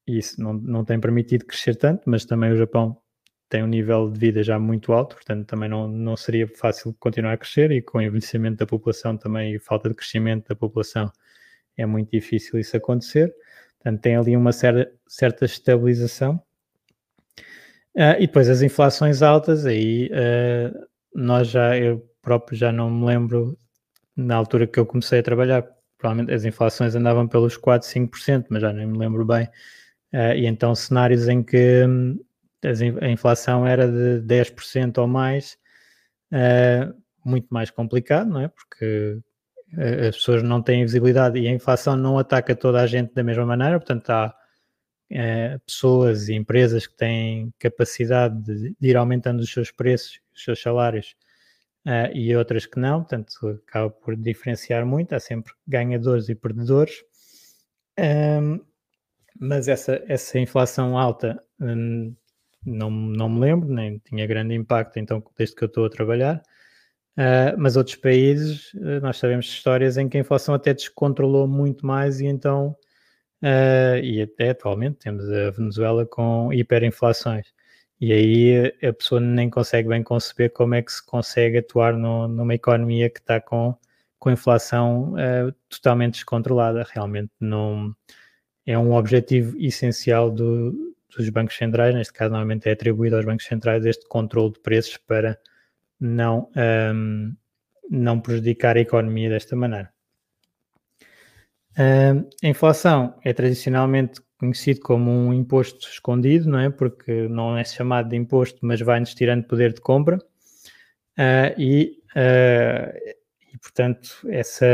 e 0.07 0.18
isso 0.18 0.40
não, 0.40 0.52
não 0.52 0.85
tem 0.85 0.99
permitido 1.00 1.45
crescer 1.45 1.76
tanto, 1.76 2.02
mas 2.07 2.25
também 2.25 2.52
o 2.52 2.57
Japão 2.57 3.00
tem 3.49 3.62
um 3.62 3.67
nível 3.67 4.11
de 4.11 4.19
vida 4.19 4.43
já 4.43 4.59
muito 4.59 4.93
alto, 4.93 5.17
portanto 5.17 5.47
também 5.47 5.69
não, 5.69 5.88
não 5.88 6.17
seria 6.17 6.47
fácil 6.47 6.95
continuar 7.00 7.33
a 7.33 7.37
crescer 7.37 7.71
e 7.71 7.81
com 7.81 7.99
o 7.99 8.02
envelhecimento 8.02 8.59
da 8.59 8.67
população 8.67 9.17
também 9.17 9.55
e 9.55 9.59
falta 9.59 9.88
de 9.88 9.95
crescimento 9.95 10.49
da 10.49 10.55
população 10.55 11.11
é 11.76 11.87
muito 11.87 12.11
difícil 12.11 12.59
isso 12.59 12.76
acontecer. 12.76 13.33
Portanto, 13.78 14.02
tem 14.02 14.17
ali 14.17 14.37
uma 14.37 14.52
certa, 14.52 14.93
certa 15.07 15.45
estabilização. 15.45 16.43
Uh, 17.95 18.19
e 18.19 18.26
depois 18.26 18.49
as 18.49 18.62
inflações 18.62 19.23
altas, 19.23 19.64
aí 19.64 20.11
uh, 20.12 20.87
nós 21.14 21.49
já, 21.49 21.76
eu 21.78 22.05
próprio 22.21 22.59
já 22.59 22.71
não 22.71 22.90
me 22.90 23.07
lembro, 23.07 23.57
na 24.17 24.37
altura 24.37 24.67
que 24.67 24.78
eu 24.78 24.87
comecei 24.87 25.21
a 25.21 25.23
trabalhar, 25.23 25.64
provavelmente 25.97 26.33
as 26.33 26.45
inflações 26.45 26.95
andavam 26.95 27.26
pelos 27.26 27.57
4, 27.57 27.88
5%, 27.88 28.47
mas 28.50 28.62
já 28.62 28.73
nem 28.73 28.87
me 28.87 28.99
lembro 28.99 29.25
bem. 29.25 29.49
Uh, 30.12 30.35
e 30.37 30.47
então 30.47 30.75
cenários 30.75 31.28
em 31.28 31.43
que 31.43 31.85
um, 31.87 32.19
a 33.00 33.09
inflação 33.09 33.67
era 33.67 33.87
de 33.87 34.23
10% 34.27 34.99
ou 34.99 35.07
mais, 35.07 35.57
muito 37.25 37.47
mais 37.50 37.71
complicado, 37.71 38.29
não 38.29 38.41
é? 38.41 38.49
Porque 38.49 39.21
as 40.09 40.17
pessoas 40.17 40.43
não 40.43 40.62
têm 40.62 40.85
visibilidade 40.85 41.38
e 41.38 41.47
a 41.47 41.53
inflação 41.53 41.97
não 41.97 42.19
ataca 42.19 42.57
toda 42.57 42.81
a 42.81 42.87
gente 42.87 43.15
da 43.15 43.23
mesma 43.23 43.45
maneira, 43.45 43.79
portanto 43.79 44.11
há 44.11 44.35
é, 45.11 45.59
pessoas 45.59 46.29
e 46.29 46.35
empresas 46.35 46.87
que 46.87 46.97
têm 46.97 47.53
capacidade 47.59 48.43
de, 48.43 48.75
de, 48.79 48.88
ir 48.88 48.97
aumentando 48.97 49.41
os 49.41 49.50
seus 49.50 49.71
preços, 49.71 50.21
os 50.35 50.45
seus 50.45 50.61
salários, 50.61 51.17
uh, 51.87 52.15
e 52.15 52.35
outras 52.37 52.67
que 52.67 52.79
não, 52.79 53.00
portanto 53.00 53.61
acaba 53.67 53.91
por 53.91 54.17
diferenciar 54.17 54.85
muito, 54.85 55.15
há 55.15 55.21
sempre 55.21 55.53
ganhadores 55.67 56.29
e 56.29 56.35
perdedores. 56.35 57.03
Um, 57.99 58.61
mas 59.41 59.69
essa, 59.69 60.03
essa 60.07 60.38
inflação 60.38 60.99
alta 60.99 61.43
um, 61.61 62.15
não, 62.65 62.91
não 62.91 63.29
me 63.29 63.41
lembro, 63.41 63.69
nem 63.69 63.99
tinha 63.99 64.27
grande 64.27 64.55
impacto 64.55 64.99
então 64.99 65.23
desde 65.37 65.55
que 65.57 65.65
eu 65.65 65.69
estou 65.69 65.87
a 65.87 65.91
trabalhar. 65.91 66.43
Uh, 67.19 67.59
mas 67.59 67.77
outros 67.77 67.97
países, 67.97 68.73
uh, 68.75 69.00
nós 69.03 69.17
sabemos 69.17 69.47
histórias 69.47 69.97
em 69.97 70.09
que 70.09 70.17
a 70.17 70.21
inflação 70.21 70.55
até 70.55 70.73
descontrolou 70.73 71.49
muito 71.49 71.85
mais 71.85 72.21
e 72.21 72.27
então, 72.27 72.77
uh, 73.43 73.99
e 74.00 74.23
até 74.23 74.50
atualmente 74.50 74.99
temos 75.00 75.29
a 75.29 75.50
Venezuela 75.50 76.07
com 76.07 76.53
hiperinflações. 76.53 77.53
E 78.00 78.12
aí 78.12 78.73
a 78.88 78.93
pessoa 78.93 79.21
nem 79.21 79.50
consegue 79.50 79.88
bem 79.88 80.03
conceber 80.05 80.53
como 80.53 80.77
é 80.77 80.83
que 80.83 80.93
se 80.93 81.05
consegue 81.05 81.59
atuar 81.59 81.95
no, 81.95 82.29
numa 82.29 82.55
economia 82.55 83.11
que 83.11 83.19
está 83.19 83.41
com, 83.41 83.75
com 84.21 84.31
inflação 84.31 85.15
totalmente 85.69 86.15
descontrolada. 86.15 86.87
Realmente 86.95 87.33
não 87.41 87.93
é 88.65 88.79
um 88.79 88.95
objetivo 88.95 89.57
essencial 89.59 90.31
do, 90.31 90.88
dos 91.17 91.29
bancos 91.31 91.57
centrais, 91.57 91.95
neste 91.95 92.12
caso 92.12 92.31
normalmente 92.31 92.69
é 92.69 92.73
atribuído 92.73 93.17
aos 93.17 93.25
bancos 93.25 93.47
centrais 93.47 93.85
este 93.85 94.07
controle 94.09 94.53
de 94.53 94.61
preços 94.61 94.97
para 94.97 95.38
não, 96.00 96.50
um, 96.95 97.35
não 97.91 98.21
prejudicar 98.21 98.77
a 98.77 98.81
economia 98.81 99.29
desta 99.29 99.57
maneira. 99.57 99.93
Um, 101.79 102.29
a 102.45 102.49
inflação 102.49 103.15
é 103.25 103.33
tradicionalmente 103.33 104.21
conhecido 104.38 104.81
como 104.81 105.11
um 105.11 105.33
imposto 105.33 105.88
escondido, 105.88 106.49
não 106.49 106.59
é? 106.59 106.71
Porque 106.71 107.29
não 107.29 107.57
é 107.57 107.65
chamado 107.65 108.09
de 108.09 108.17
imposto, 108.17 108.59
mas 108.62 108.81
vai-nos 108.81 109.15
tirando 109.15 109.45
poder 109.45 109.73
de 109.73 109.81
compra. 109.81 110.19
Uh, 111.19 111.55
e, 111.57 111.99
uh, 112.17 113.15
e, 113.53 113.59
portanto, 113.59 114.21
essa 114.29 114.67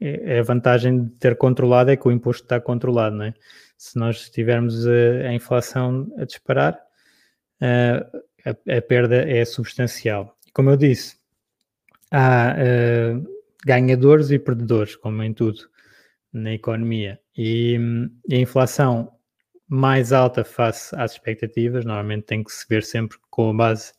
é, 0.00 0.38
a 0.38 0.42
vantagem 0.42 1.04
de 1.04 1.10
ter 1.16 1.36
controlado 1.36 1.90
é 1.90 1.96
que 1.96 2.08
o 2.08 2.12
imposto 2.12 2.44
está 2.44 2.60
controlado, 2.60 3.16
não 3.16 3.26
é? 3.26 3.34
Se 3.80 3.98
nós 3.98 4.28
tivermos 4.28 4.86
a, 4.86 4.90
a 5.28 5.32
inflação 5.32 6.06
a 6.18 6.26
disparar, 6.26 6.74
uh, 7.62 8.18
a, 8.44 8.76
a 8.76 8.82
perda 8.82 9.26
é 9.26 9.42
substancial. 9.42 10.36
Como 10.52 10.68
eu 10.68 10.76
disse, 10.76 11.16
há 12.10 12.56
uh, 12.58 13.26
ganhadores 13.64 14.30
e 14.30 14.38
perdedores, 14.38 14.96
como 14.96 15.22
em 15.22 15.32
tudo 15.32 15.62
na 16.30 16.52
economia. 16.52 17.18
E, 17.34 17.78
e, 18.28 18.34
a 18.34 18.38
inflação 18.38 19.10
mais 19.66 20.12
alta 20.12 20.44
face 20.44 20.94
às 20.98 21.12
expectativas, 21.12 21.82
normalmente 21.82 22.24
tem 22.24 22.44
que 22.44 22.52
se 22.52 22.66
ver 22.68 22.84
sempre 22.84 23.16
com 23.30 23.56
base 23.56 23.94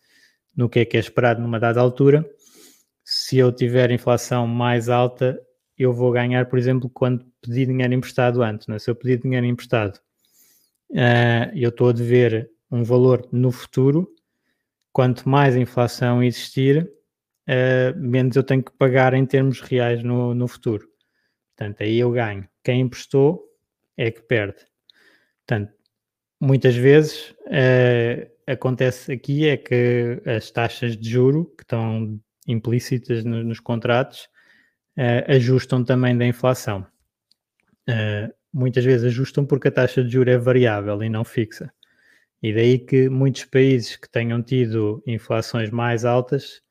no 0.56 0.70
que 0.70 0.82
é 0.82 0.86
que 0.86 0.96
é 0.96 1.00
esperado 1.00 1.42
numa 1.42 1.60
dada 1.60 1.82
altura. 1.82 2.24
Se 3.04 3.40
eu 3.40 3.52
tiver 3.52 3.90
inflação 3.90 4.46
mais 4.46 4.90
alta, 4.90 5.42
eu 5.78 5.94
vou 5.94 6.12
ganhar, 6.12 6.46
por 6.48 6.60
exemplo, 6.60 6.90
quando 6.90 7.26
pedi 7.42 7.66
dinheiro 7.66 7.94
emprestado 7.94 8.44
antes. 8.44 8.68
Né? 8.68 8.78
Se 8.80 8.90
eu 8.90 8.96
pedir 8.96 9.20
dinheiro 9.20 9.46
emprestado, 9.46 10.00
uh, 10.92 11.52
eu 11.56 11.70
estou 11.70 11.90
a 11.90 11.94
dever 11.94 12.52
um 12.70 12.84
valor 12.84 13.28
no 13.32 13.52
futuro, 13.52 14.10
quanto 14.92 15.28
mais 15.28 15.56
inflação 15.56 16.24
existir, 16.24 16.90
uh, 17.48 18.00
menos 18.00 18.36
eu 18.36 18.44
tenho 18.44 18.64
que 18.64 18.72
pagar 18.72 19.14
em 19.14 19.26
termos 19.26 19.62
reais 19.62 20.04
no, 20.04 20.34
no 20.34 20.48
futuro. 20.48 20.88
Portanto, 21.56 21.82
aí 21.82 22.00
eu 22.00 22.12
ganho. 22.12 22.48
Quem 22.64 22.82
emprestou 22.82 23.44
é 23.98 24.10
que 24.12 24.22
perde. 24.22 24.66
Portanto, 25.46 25.74
muitas 26.40 26.76
vezes 26.76 27.32
uh, 27.48 28.32
acontece 28.48 29.12
aqui 29.12 29.48
é 29.48 29.58
que 29.58 30.22
as 30.26 30.52
taxas 30.52 30.98
de 30.98 31.10
juro 31.10 31.46
que 31.58 31.64
estão 31.64 32.20
implícitas 32.48 33.24
no, 33.24 33.44
nos 33.44 33.60
contratos 33.60 34.28
uh, 34.98 35.32
ajustam 35.32 35.84
também 35.84 36.18
da 36.18 36.26
inflação. 36.26 36.86
Uh, 37.90 38.34
muitas 38.54 38.84
vezes 38.84 39.06
ajustam 39.06 39.46
porque 39.46 39.68
a 39.68 39.72
taxa 39.72 40.04
de 40.04 40.10
juro 40.12 40.30
é 40.30 40.38
variável 40.38 41.02
e 41.04 41.10
não 41.10 41.24
fixa. 41.24 41.72
E 42.42 42.54
daí 42.54 42.80
que 42.80 43.08
muitos 43.08 43.46
países 43.46 43.96
que 43.96 44.10
tenham 44.10 44.42
tido 44.42 45.02
inflações 45.06 45.70
mais 45.70 46.06
altas 46.06 46.62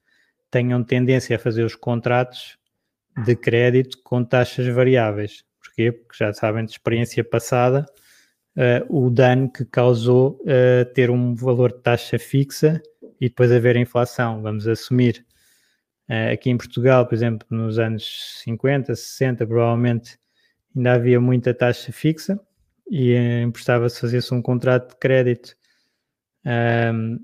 tenham 0.50 0.82
tendência 0.82 1.36
a 1.36 1.38
fazer 1.38 1.64
os 1.64 1.76
contratos 1.76 2.58
de 3.24 3.36
crédito 3.36 3.98
com 4.02 4.24
taxas 4.24 4.66
variáveis. 4.66 5.44
Porquê? 5.62 5.92
Porque 5.92 6.16
já 6.18 6.32
sabem 6.32 6.64
de 6.64 6.72
experiência 6.72 7.22
passada 7.22 7.86
uh, 8.56 9.06
o 9.06 9.10
dano 9.10 9.50
que 9.50 9.64
causou 9.64 10.40
uh, 10.42 10.84
ter 10.92 11.10
um 11.10 11.34
valor 11.34 11.72
de 11.72 11.82
taxa 11.82 12.18
fixa 12.18 12.82
e 13.20 13.28
depois 13.28 13.52
haver 13.52 13.76
inflação. 13.76 14.42
Vamos 14.42 14.66
assumir 14.66 15.24
aqui 16.32 16.50
em 16.50 16.56
Portugal, 16.56 17.06
por 17.06 17.14
exemplo, 17.14 17.46
nos 17.50 17.78
anos 17.78 18.40
50, 18.42 18.94
60, 18.94 19.46
provavelmente 19.46 20.18
ainda 20.74 20.94
havia 20.94 21.20
muita 21.20 21.54
taxa 21.54 21.92
fixa 21.92 22.40
e 22.90 23.14
emprestava-se, 23.44 24.00
fazia-se 24.00 24.34
um 24.34 24.42
contrato 24.42 24.90
de 24.90 24.96
crédito, 24.96 25.54
um, 26.44 27.20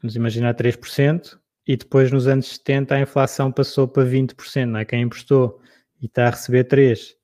vamos 0.00 0.16
imaginar 0.16 0.54
3%, 0.54 1.38
e 1.66 1.76
depois 1.76 2.10
nos 2.10 2.26
anos 2.26 2.48
70 2.48 2.94
a 2.94 3.00
inflação 3.00 3.52
passou 3.52 3.86
para 3.86 4.04
20%, 4.04 4.64
não 4.64 4.80
é? 4.80 4.84
Quem 4.84 5.02
emprestou 5.02 5.60
e 6.00 6.06
está 6.06 6.26
a 6.26 6.30
receber 6.30 6.64
3%, 6.64 7.14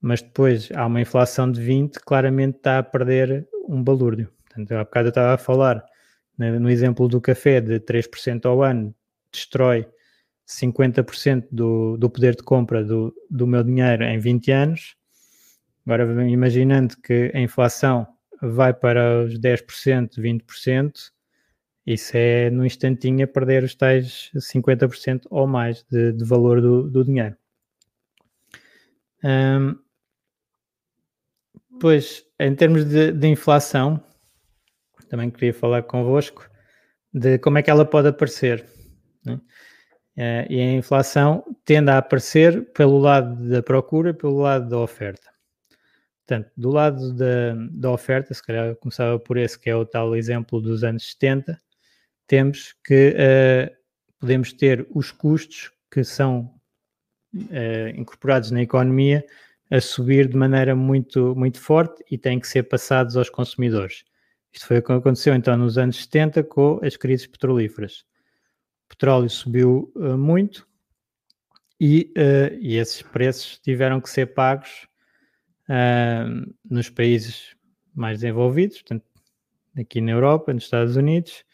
mas 0.00 0.22
depois 0.22 0.70
há 0.74 0.86
uma 0.86 1.00
inflação 1.00 1.50
de 1.50 1.60
20%, 1.60 1.98
claramente 2.04 2.58
está 2.58 2.78
a 2.78 2.82
perder 2.82 3.46
um 3.68 3.82
balúrdio. 3.82 4.32
Portanto, 4.46 4.72
há 4.72 4.84
bocado 4.84 5.08
eu 5.08 5.10
estava 5.10 5.34
a 5.34 5.38
falar 5.38 5.84
né, 6.38 6.56
no 6.58 6.70
exemplo 6.70 7.08
do 7.08 7.20
café 7.20 7.60
de 7.60 7.80
3% 7.80 8.46
ao 8.46 8.62
ano, 8.62 8.94
destrói 9.32 9.86
50% 10.48 11.46
do, 11.52 11.96
do 11.98 12.08
poder 12.08 12.34
de 12.34 12.42
compra 12.42 12.82
do, 12.82 13.14
do 13.30 13.46
meu 13.46 13.62
dinheiro 13.62 14.02
em 14.04 14.18
20 14.18 14.50
anos. 14.50 14.96
Agora, 15.84 16.28
imaginando 16.28 16.96
que 17.02 17.30
a 17.34 17.40
inflação 17.40 18.06
vai 18.40 18.72
para 18.72 19.24
os 19.24 19.38
10%, 19.38 20.18
20%, 20.18 21.10
isso 21.86 22.12
é 22.14 22.50
no 22.50 22.64
instantinho 22.64 23.24
a 23.24 23.26
perder 23.26 23.64
os 23.64 23.74
tais 23.74 24.30
50% 24.36 25.26
ou 25.30 25.46
mais 25.46 25.84
de, 25.90 26.12
de 26.12 26.24
valor 26.24 26.60
do, 26.60 26.90
do 26.90 27.04
dinheiro. 27.04 27.36
Um, 29.24 29.76
pois, 31.80 32.24
em 32.38 32.54
termos 32.54 32.84
de, 32.84 33.12
de, 33.12 33.26
inflação, 33.26 34.02
também 35.08 35.30
queria 35.30 35.54
falar 35.54 35.82
convosco 35.82 36.48
de 37.12 37.38
como 37.38 37.58
é 37.58 37.62
que 37.62 37.70
ela 37.70 37.84
pode 37.84 38.08
aparecer. 38.08 38.66
Né? 39.24 39.40
Uh, 40.18 40.50
e 40.50 40.60
a 40.60 40.72
inflação 40.72 41.44
tende 41.64 41.92
a 41.92 41.98
aparecer 41.98 42.72
pelo 42.72 42.98
lado 42.98 43.48
da 43.48 43.62
procura, 43.62 44.12
pelo 44.12 44.38
lado 44.38 44.68
da 44.68 44.78
oferta. 44.78 45.30
Portanto, 46.26 46.50
do 46.56 46.70
lado 46.70 47.12
da, 47.12 47.54
da 47.70 47.92
oferta, 47.92 48.34
se 48.34 48.42
calhar 48.44 48.74
começava 48.74 49.16
por 49.20 49.36
esse 49.36 49.56
que 49.56 49.70
é 49.70 49.76
o 49.76 49.86
tal 49.86 50.16
exemplo 50.16 50.60
dos 50.60 50.82
anos 50.82 51.12
70, 51.12 51.56
temos 52.26 52.74
que 52.84 53.14
uh, 53.14 53.76
podemos 54.18 54.52
ter 54.52 54.88
os 54.90 55.12
custos 55.12 55.70
que 55.88 56.02
são 56.02 56.52
uh, 57.36 57.88
incorporados 57.94 58.50
na 58.50 58.60
economia 58.60 59.24
a 59.70 59.80
subir 59.80 60.26
de 60.26 60.36
maneira 60.36 60.74
muito, 60.74 61.32
muito 61.36 61.60
forte 61.60 62.04
e 62.10 62.18
têm 62.18 62.40
que 62.40 62.48
ser 62.48 62.64
passados 62.64 63.16
aos 63.16 63.30
consumidores. 63.30 64.02
Isto 64.52 64.66
foi 64.66 64.78
o 64.78 64.82
que 64.82 64.90
aconteceu 64.90 65.32
então 65.32 65.56
nos 65.56 65.78
anos 65.78 66.02
70 66.02 66.42
com 66.42 66.80
as 66.82 66.96
crises 66.96 67.28
petrolíferas. 67.28 68.07
Petróleo 68.88 69.28
subiu 69.28 69.92
uh, 69.94 70.16
muito 70.16 70.66
e, 71.80 72.12
e, 72.60 72.76
esses 72.76 73.02
preços 73.02 73.58
tiveram 73.60 74.00
que 74.00 74.10
ser 74.10 74.34
pagos 74.34 74.88
nos 76.68 76.90
países 76.90 77.54
mais 77.94 78.20
desenvolvidos, 78.20 78.78
portanto, 78.78 79.04
aqui 79.78 80.00
na 80.00 80.12
Europa, 80.12 80.52
nos 80.52 80.64
Estados 80.64 80.96
Unidos, 80.96 81.44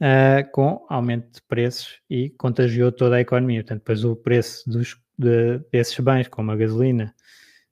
uh, 0.00 0.50
com 0.52 0.84
aumento 0.88 1.34
de 1.34 1.42
preços 1.42 2.00
e 2.08 2.30
contagiou 2.30 2.92
toda 2.92 3.16
a 3.16 3.20
economia. 3.20 3.62
Portanto, 3.62 3.80
depois 3.80 4.04
o 4.04 4.16
preço 4.16 4.68
dos, 4.68 4.96
de, 5.18 5.58
desses 5.70 5.98
bens, 6.00 6.28
como 6.28 6.50
a 6.50 6.56
gasolina, 6.56 7.14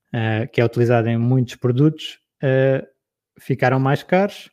uh, 0.09 0.51
que 0.51 0.61
é 0.61 0.65
utilizada 0.65 1.11
em 1.11 1.19
muitos 1.19 1.57
produtos, 1.57 2.21
uh, 2.43 2.87
ficaram 3.39 3.79
mais 3.79 4.03
caros. 4.03 4.51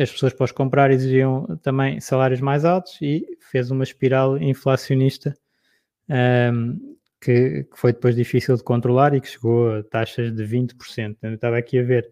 As 0.00 0.10
pessoas 0.10 0.32
para 0.32 0.44
os 0.44 0.52
comprar 0.52 0.90
exigiam 0.90 1.58
também 1.62 2.00
salários 2.00 2.40
mais 2.40 2.64
altos 2.64 2.96
e 3.02 3.36
fez 3.50 3.70
uma 3.70 3.84
espiral 3.84 4.38
inflacionista 4.38 5.36
um, 6.08 6.96
que, 7.20 7.64
que, 7.64 7.78
foi 7.78 7.92
depois 7.92 8.16
difícil 8.16 8.56
de 8.56 8.64
controlar 8.64 9.14
e 9.14 9.20
que 9.20 9.28
chegou 9.28 9.70
a 9.76 9.82
taxas 9.82 10.34
de 10.34 10.42
20%. 10.42 11.18
Eu 11.20 11.34
estava 11.34 11.58
aqui 11.58 11.78
a 11.78 11.82
ver, 11.82 12.10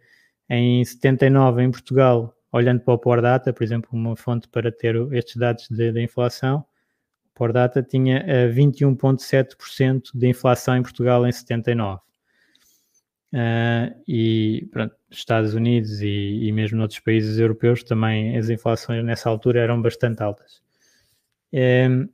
em 0.50 0.84
79 0.84 1.62
em 1.62 1.70
Portugal 1.70 2.34
olhando 2.52 2.80
para 2.80 2.94
o 2.94 2.98
Port 2.98 3.22
Data, 3.22 3.52
por 3.52 3.62
exemplo, 3.62 3.88
uma 3.92 4.16
fonte 4.16 4.48
para 4.48 4.70
ter 4.70 4.94
estes 5.12 5.36
dados 5.36 5.66
da 5.70 6.02
inflação, 6.02 6.58
o 6.58 7.34
Port 7.34 7.54
Data 7.54 7.82
tinha 7.82 8.22
21,7% 8.52 9.96
eh, 10.14 10.18
de 10.18 10.28
inflação 10.28 10.76
em 10.76 10.82
Portugal 10.82 11.26
em 11.26 11.32
79. 11.32 12.00
Uh, 13.32 13.94
e 14.08 14.66
pronto, 14.72 14.94
Estados 15.10 15.52
Unidos 15.52 16.00
e, 16.00 16.46
e, 16.46 16.52
mesmo 16.52 16.78
noutros 16.78 17.00
países 17.00 17.38
europeus 17.38 17.82
também 17.82 18.38
as 18.38 18.48
inflações 18.48 19.04
nessa 19.04 19.28
altura 19.28 19.60
eram 19.60 19.80
bastante 19.82 20.22
altas. 20.22 20.62
Um, 21.52 22.08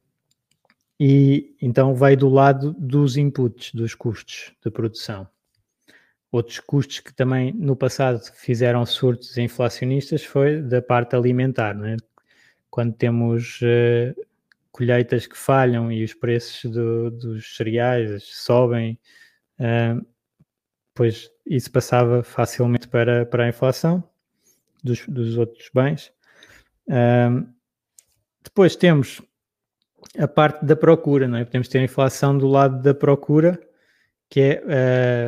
e 0.99 1.55
então 1.61 1.95
veio 1.95 2.17
do 2.17 2.29
lado 2.29 2.73
dos 2.79 3.17
inputs, 3.17 3.73
dos 3.73 3.95
custos 3.95 4.53
de 4.65 4.71
produção. 4.71 5.29
Outros 6.33 6.59
custos 6.59 6.99
que 6.99 7.15
também 7.15 7.53
no 7.53 7.77
passado 7.77 8.21
fizeram 8.35 8.85
surtos 8.85 9.39
inflacionistas 9.39 10.25
foi 10.25 10.61
da 10.61 10.83
parte 10.83 11.15
alimentar, 11.15 11.75
né? 11.75 11.97
quando 12.75 12.93
temos 12.93 13.61
uh, 13.63 14.27
colheitas 14.73 15.29
que 15.29 15.37
falham 15.37 15.93
e 15.93 16.03
os 16.03 16.13
preços 16.13 16.69
do, 16.69 17.09
dos 17.09 17.57
cereais 17.57 18.25
sobem, 18.25 18.99
uh, 19.61 20.05
pois 20.95 21.31
isso 21.47 21.71
passava 21.71 22.23
facilmente 22.23 22.89
para, 22.89 23.27
para 23.27 23.45
a 23.45 23.49
inflação 23.49 24.03
dos, 24.83 25.07
dos 25.07 25.37
outros 25.37 25.69
bens. 25.75 26.13
Uh, 26.89 27.47
depois 28.43 28.77
temos 28.77 29.21
a 30.19 30.29
parte 30.29 30.65
da 30.65 30.77
procura, 30.77 31.27
não 31.27 31.39
é? 31.39 31.45
Podemos 31.45 31.69
ter 31.69 31.79
a 31.79 31.83
inflação 31.83 32.37
do 32.37 32.47
lado 32.47 32.83
da 32.83 32.95
procura, 32.95 33.59
que 34.29 34.41
é 34.41 34.63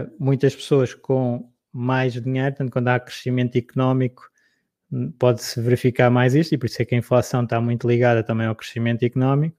uh, 0.06 0.12
muitas 0.18 0.54
pessoas 0.54 0.94
com 0.94 1.50
mais 1.72 2.14
dinheiro, 2.14 2.50
portanto, 2.52 2.72
quando 2.72 2.88
há 2.88 3.00
crescimento 3.00 3.56
económico, 3.56 4.30
hum, 4.90 5.12
pode-se 5.18 5.60
verificar 5.60 6.10
mais 6.10 6.34
isto, 6.34 6.54
e 6.54 6.58
por 6.58 6.66
isso 6.66 6.80
é 6.80 6.84
que 6.84 6.94
a 6.94 6.98
inflação 6.98 7.42
está 7.44 7.60
muito 7.60 7.86
ligada 7.86 8.22
também 8.22 8.46
ao 8.46 8.54
crescimento 8.54 9.02
económico. 9.02 9.56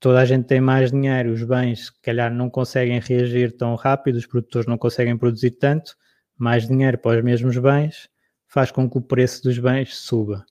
Toda 0.00 0.20
a 0.20 0.24
gente 0.24 0.46
tem 0.46 0.60
mais 0.60 0.92
dinheiro, 0.92 1.32
os 1.32 1.42
bens, 1.42 1.86
se 1.86 2.00
calhar, 2.00 2.32
não 2.32 2.48
conseguem 2.48 3.00
reagir 3.00 3.56
tão 3.56 3.74
rápido, 3.74 4.16
os 4.16 4.26
produtores 4.26 4.66
não 4.66 4.78
conseguem 4.78 5.16
produzir 5.16 5.52
tanto, 5.52 5.96
mais 6.36 6.68
dinheiro 6.68 6.98
para 6.98 7.18
os 7.18 7.24
mesmos 7.24 7.58
bens 7.58 8.08
faz 8.46 8.70
com 8.70 8.88
que 8.88 8.96
o 8.96 9.02
preço 9.02 9.42
dos 9.42 9.58
bens 9.58 9.94
suba. 9.96 10.44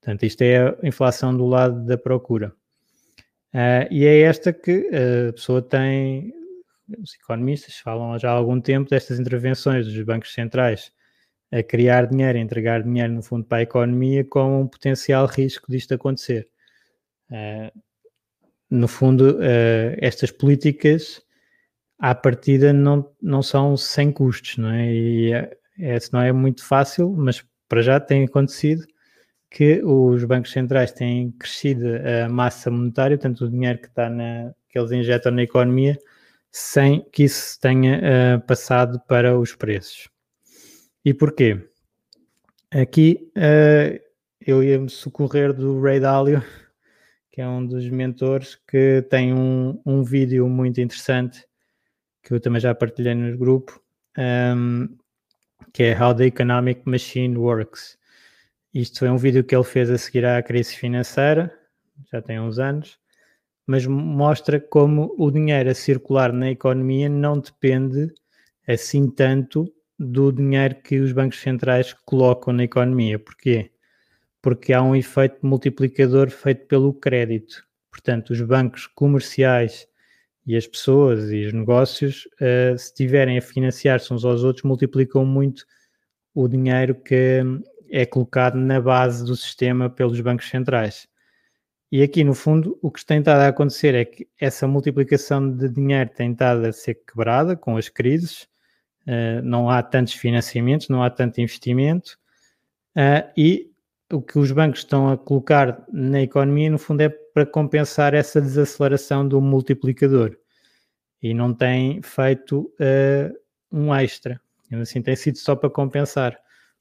Portanto, 0.00 0.22
isto 0.24 0.42
é 0.42 0.68
a 0.68 0.76
inflação 0.82 1.36
do 1.36 1.46
lado 1.46 1.84
da 1.84 1.98
procura. 1.98 2.52
Uh, 3.52 3.86
e 3.90 4.06
é 4.06 4.20
esta 4.22 4.52
que 4.52 4.88
a 5.28 5.32
pessoa 5.32 5.60
tem 5.60 6.32
os 6.98 7.14
economistas 7.14 7.76
falam 7.78 8.18
já 8.18 8.30
há 8.30 8.34
algum 8.34 8.60
tempo 8.60 8.90
destas 8.90 9.20
intervenções 9.20 9.86
dos 9.86 10.02
bancos 10.02 10.32
centrais 10.32 10.92
a 11.50 11.62
criar 11.62 12.06
dinheiro, 12.06 12.38
a 12.38 12.40
entregar 12.40 12.82
dinheiro 12.82 13.12
no 13.12 13.22
fundo 13.22 13.44
para 13.44 13.58
a 13.58 13.62
economia 13.62 14.24
com 14.24 14.62
um 14.62 14.66
potencial 14.66 15.26
risco 15.26 15.70
disto 15.70 15.92
acontecer. 15.92 16.48
Uh, 17.30 17.70
no 18.72 18.88
fundo, 18.88 19.36
uh, 19.36 19.94
estas 19.98 20.30
políticas 20.30 21.20
à 21.98 22.14
partida 22.14 22.72
não, 22.72 23.06
não 23.20 23.42
são 23.42 23.76
sem 23.76 24.10
custos, 24.10 24.56
não 24.56 24.70
é? 24.70 24.90
E 24.90 25.32
é, 25.32 25.56
é, 25.78 25.98
não 26.10 26.22
é 26.22 26.32
muito 26.32 26.64
fácil, 26.64 27.10
mas 27.10 27.44
para 27.68 27.82
já 27.82 28.00
tem 28.00 28.24
acontecido 28.24 28.86
que 29.50 29.82
os 29.84 30.24
bancos 30.24 30.52
centrais 30.52 30.90
têm 30.90 31.30
crescido 31.32 31.86
a 32.24 32.28
massa 32.30 32.70
monetária, 32.70 33.18
portanto 33.18 33.44
o 33.44 33.50
dinheiro 33.50 33.78
que 33.78 33.88
está 33.88 34.08
na, 34.08 34.54
que 34.70 34.78
eles 34.78 34.90
injetam 34.90 35.32
na 35.32 35.42
economia 35.42 35.98
sem 36.50 37.04
que 37.12 37.24
isso 37.24 37.60
tenha 37.60 38.00
uh, 38.00 38.46
passado 38.46 39.00
para 39.06 39.38
os 39.38 39.54
preços. 39.54 40.08
E 41.04 41.12
porquê? 41.12 41.68
Aqui 42.70 43.30
uh, 43.36 44.00
eu 44.40 44.62
ia 44.62 44.78
me 44.78 44.88
socorrer 44.88 45.52
do 45.52 45.80
Ray 45.80 46.00
Dalio, 46.00 46.42
que 47.32 47.40
é 47.40 47.48
um 47.48 47.66
dos 47.66 47.88
mentores, 47.88 48.56
que 48.68 49.02
tem 49.08 49.32
um, 49.32 49.80
um 49.86 50.02
vídeo 50.02 50.46
muito 50.48 50.80
interessante 50.80 51.44
que 52.22 52.34
eu 52.34 52.40
também 52.40 52.60
já 52.60 52.74
partilhei 52.74 53.14
no 53.14 53.36
grupo, 53.36 53.82
um, 54.56 54.88
que 55.72 55.82
é 55.82 56.00
How 56.00 56.14
the 56.14 56.26
Economic 56.26 56.82
Machine 56.84 57.36
Works. 57.36 57.98
Isto 58.72 59.06
é 59.06 59.10
um 59.10 59.16
vídeo 59.16 59.42
que 59.42 59.56
ele 59.56 59.64
fez 59.64 59.90
a 59.90 59.98
seguir 59.98 60.24
à 60.24 60.40
crise 60.42 60.76
financeira, 60.76 61.52
já 62.12 62.22
tem 62.22 62.38
uns 62.38 62.58
anos, 62.58 62.98
mas 63.66 63.86
mostra 63.86 64.60
como 64.60 65.14
o 65.18 65.30
dinheiro 65.30 65.70
a 65.70 65.74
circular 65.74 66.32
na 66.32 66.50
economia 66.50 67.08
não 67.08 67.40
depende 67.40 68.12
assim 68.68 69.10
tanto 69.10 69.72
do 69.98 70.30
dinheiro 70.30 70.76
que 70.76 71.00
os 71.00 71.12
bancos 71.12 71.40
centrais 71.40 71.94
colocam 72.04 72.52
na 72.52 72.64
economia. 72.64 73.18
Porquê? 73.18 73.71
Porque 74.42 74.72
há 74.72 74.82
um 74.82 74.94
efeito 74.94 75.38
multiplicador 75.46 76.30
feito 76.30 76.66
pelo 76.66 76.92
crédito. 76.92 77.64
Portanto, 77.90 78.30
os 78.30 78.40
bancos 78.42 78.86
comerciais 78.88 79.86
e 80.44 80.56
as 80.56 80.66
pessoas 80.66 81.30
e 81.30 81.46
os 81.46 81.52
negócios, 81.52 82.26
uh, 82.40 82.76
se 82.76 82.86
estiverem 82.86 83.38
a 83.38 83.42
financiar-se 83.42 84.12
uns 84.12 84.24
aos 84.24 84.42
outros, 84.42 84.64
multiplicam 84.64 85.24
muito 85.24 85.64
o 86.34 86.48
dinheiro 86.48 86.94
que 86.94 87.42
é 87.90 88.06
colocado 88.06 88.56
na 88.56 88.80
base 88.80 89.24
do 89.24 89.36
sistema 89.36 89.88
pelos 89.88 90.20
bancos 90.20 90.48
centrais. 90.48 91.06
E 91.90 92.02
aqui, 92.02 92.24
no 92.24 92.34
fundo, 92.34 92.78
o 92.80 92.90
que 92.90 93.04
tem 93.04 93.18
estado 93.18 93.40
a 93.40 93.48
acontecer 93.48 93.94
é 93.94 94.04
que 94.06 94.26
essa 94.40 94.66
multiplicação 94.66 95.54
de 95.54 95.68
dinheiro 95.68 96.10
tem 96.16 96.32
estado 96.32 96.64
a 96.64 96.72
ser 96.72 96.94
quebrada 96.94 97.54
com 97.54 97.76
as 97.76 97.90
crises, 97.90 98.48
uh, 99.06 99.42
não 99.44 99.68
há 99.68 99.82
tantos 99.82 100.14
financiamentos, 100.14 100.88
não 100.88 101.02
há 101.02 101.10
tanto 101.10 101.40
investimento, 101.40 102.18
uh, 102.96 103.30
e 103.36 103.70
o 104.12 104.22
que 104.22 104.38
os 104.38 104.52
bancos 104.52 104.80
estão 104.80 105.10
a 105.10 105.16
colocar 105.16 105.84
na 105.92 106.22
economia, 106.22 106.70
no 106.70 106.78
fundo, 106.78 107.00
é 107.00 107.08
para 107.08 107.46
compensar 107.46 108.14
essa 108.14 108.40
desaceleração 108.40 109.26
do 109.26 109.40
multiplicador. 109.40 110.36
E 111.22 111.32
não 111.32 111.54
tem 111.54 112.02
feito 112.02 112.72
uh, 112.80 113.34
um 113.70 113.94
extra. 113.94 114.40
Assim, 114.80 115.02
tem 115.02 115.16
sido 115.16 115.38
só 115.38 115.56
para 115.56 115.70
compensar, 115.70 116.38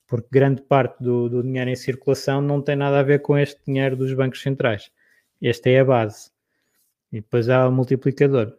porque 0.07 0.27
grande 0.31 0.61
parte 0.61 1.03
do, 1.03 1.29
do 1.29 1.43
dinheiro 1.43 1.69
em 1.69 1.75
circulação 1.75 2.41
não 2.41 2.61
tem 2.61 2.75
nada 2.75 2.99
a 2.99 3.03
ver 3.03 3.19
com 3.19 3.37
este 3.37 3.59
dinheiro 3.65 3.95
dos 3.95 4.13
bancos 4.13 4.41
centrais 4.41 4.91
esta 5.41 5.69
é 5.69 5.79
a 5.79 5.85
base. 5.85 6.29
E 7.11 7.17
depois 7.17 7.49
há 7.49 7.67
o 7.67 7.71
multiplicador. 7.71 8.55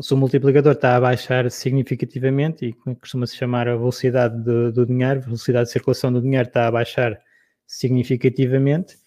Se 0.00 0.12
o 0.12 0.16
multiplicador 0.16 0.72
está 0.72 0.96
a 0.96 1.00
baixar 1.00 1.50
significativamente, 1.50 2.66
e 2.66 2.94
costuma-se 2.96 3.36
chamar 3.36 3.68
a 3.68 3.76
velocidade 3.76 4.38
do, 4.42 4.70
do 4.72 4.84
dinheiro, 4.84 5.20
a 5.20 5.24
velocidade 5.24 5.66
de 5.66 5.72
circulação 5.72 6.12
do 6.12 6.20
dinheiro 6.20 6.46
está 6.46 6.66
a 6.66 6.70
baixar 6.70 7.18
significativamente, 7.66 8.98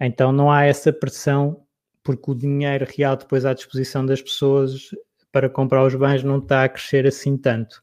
então 0.00 0.32
não 0.32 0.50
há 0.50 0.64
essa 0.64 0.92
pressão, 0.92 1.64
porque 2.02 2.30
o 2.30 2.34
dinheiro 2.34 2.86
real 2.96 3.16
depois 3.16 3.44
à 3.44 3.52
disposição 3.52 4.04
das 4.04 4.22
pessoas 4.22 4.90
para 5.32 5.48
comprar 5.48 5.84
os 5.84 5.94
bens 5.94 6.24
não 6.24 6.38
está 6.38 6.64
a 6.64 6.68
crescer 6.68 7.06
assim 7.06 7.36
tanto. 7.36 7.82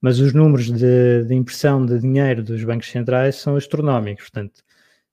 Mas 0.00 0.18
os 0.18 0.32
números 0.32 0.70
de, 0.70 1.24
de 1.24 1.34
impressão 1.34 1.84
de 1.84 1.98
dinheiro 1.98 2.42
dos 2.42 2.62
bancos 2.64 2.90
centrais 2.90 3.36
são 3.36 3.56
astronómicos, 3.56 4.24
portanto, 4.30 4.62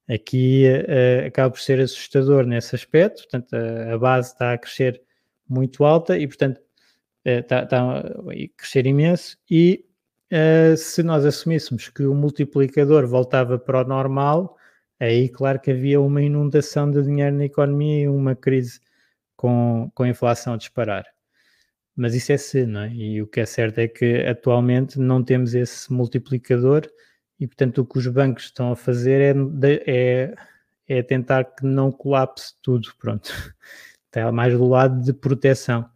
Aqui 0.10 0.64
uh, 0.68 1.28
acaba 1.28 1.52
por 1.52 1.60
ser 1.60 1.82
assustador 1.82 2.46
nesse 2.46 2.74
aspecto, 2.74 3.24
portanto, 3.24 3.54
a, 3.54 3.94
a, 3.94 3.98
base 3.98 4.32
está 4.32 4.54
a 4.54 4.58
crescer 4.58 5.02
muito 5.50 5.84
alta 5.84 6.18
e, 6.18 6.26
portanto, 6.26 6.60
uh, 7.26 7.30
está, 7.30 7.64
está, 7.64 8.00
a 8.00 8.04
crescer 8.56 8.86
imenso. 8.86 9.38
E 9.52 9.84
uh, 10.32 10.78
se 10.78 11.04
nós 11.04 11.26
assumíssemos 11.26 11.90
que 11.90 12.04
o 12.04 12.14
multiplicador 12.14 13.08
voltava 13.08 13.58
para 13.60 13.82
o 13.82 13.88
normal, 13.88 14.58
aí, 15.00 15.30
claro 15.30 15.60
que 15.60 15.72
havia 15.72 16.00
uma 16.02 16.22
inundação 16.22 16.90
de 16.90 17.04
dinheiro 17.04 17.36
na 17.36 17.46
economia 17.46 18.04
e 18.04 18.08
uma 18.08 18.36
crise 18.36 18.80
com, 19.36 19.92
com 19.94 20.04
a 20.04 20.10
inflação 20.10 20.54
a 20.54 20.58
disparar. 20.58 21.06
Mas 21.96 22.14
isso 22.14 22.32
é 22.32 22.38
se, 22.38 22.66
não 22.66 22.82
é? 22.82 22.94
E 22.94 23.22
o 23.22 23.28
que 23.28 23.40
é 23.40 23.46
certo 23.46 23.80
é 23.80 23.88
que 23.88 24.22
atualmente 24.26 25.00
não 25.00 25.24
temos 25.24 25.56
esse 25.56 25.92
multiplicador 25.92 26.84
e 27.40 27.48
portanto 27.48 27.80
o 27.80 27.86
que 27.86 27.98
os 27.98 28.08
bancos 28.08 28.46
estão 28.46 28.72
a 28.72 28.76
fazer 28.76 29.36
é, 29.36 29.84
é, 29.88 30.36
é 30.88 31.04
tentar 31.04 31.44
que 31.46 31.66
não 31.66 31.92
colapse 31.92 32.54
tudo, 32.62 32.90
pronto. 33.00 33.30
Está 34.08 34.32
mais 34.32 34.54
do 34.54 34.66
lado 34.68 35.02
de 35.04 35.14
proteção. 35.14 35.90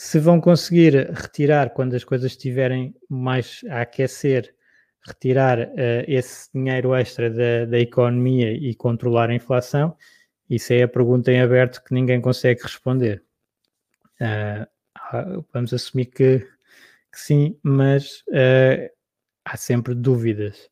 Se 0.00 0.20
vão 0.20 0.40
conseguir 0.40 1.10
retirar 1.10 1.70
quando 1.70 1.94
as 1.94 2.04
coisas 2.04 2.30
estiverem 2.30 2.94
mais 3.08 3.64
a 3.68 3.80
aquecer, 3.80 4.54
retirar 5.04 5.58
uh, 5.58 6.04
esse 6.06 6.48
dinheiro 6.54 6.94
extra 6.94 7.28
da, 7.28 7.64
da 7.64 7.80
economia 7.80 8.52
e 8.52 8.76
controlar 8.76 9.28
a 9.28 9.34
inflação, 9.34 9.96
isso 10.48 10.72
é 10.72 10.84
a 10.84 10.88
pergunta 10.88 11.32
em 11.32 11.40
aberto 11.40 11.82
que 11.82 11.92
ninguém 11.92 12.20
consegue 12.20 12.62
responder. 12.62 13.24
Uh, 14.20 15.44
vamos 15.52 15.74
assumir 15.74 16.06
que, 16.06 16.38
que 16.38 17.18
sim, 17.18 17.58
mas 17.60 18.20
uh, 18.28 18.88
há 19.44 19.56
sempre 19.56 19.96
dúvidas. 19.96 20.70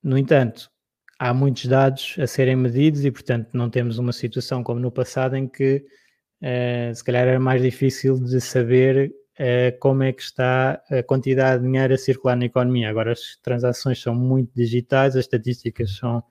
No 0.00 0.16
entanto, 0.16 0.70
há 1.18 1.34
muitos 1.34 1.66
dados 1.66 2.14
a 2.20 2.26
serem 2.28 2.54
medidos 2.54 3.04
e, 3.04 3.10
portanto, 3.10 3.48
não 3.52 3.68
temos 3.68 3.98
uma 3.98 4.12
situação 4.12 4.62
como 4.62 4.78
no 4.78 4.92
passado 4.92 5.34
em 5.34 5.48
que 5.48 5.84
uh, 6.42 6.94
se 6.94 7.02
calhar 7.04 7.26
era 7.26 7.40
mais 7.40 7.62
difícil 7.62 8.18
de 8.18 8.40
saber 8.40 9.12
uh, 9.38 9.78
como 9.78 10.02
é 10.02 10.12
que 10.12 10.22
está 10.22 10.82
a 10.90 11.02
quantidade 11.02 11.62
de 11.62 11.68
dinheiro 11.68 11.94
a 11.94 11.98
circular 11.98 12.36
na 12.36 12.46
economia. 12.46 12.88
Agora 12.90 13.12
as 13.12 13.36
transações 13.42 14.00
são 14.00 14.14
muito 14.14 14.50
digitais, 14.54 15.16
as 15.16 15.24
estatísticas 15.24 15.96
são 15.96 16.22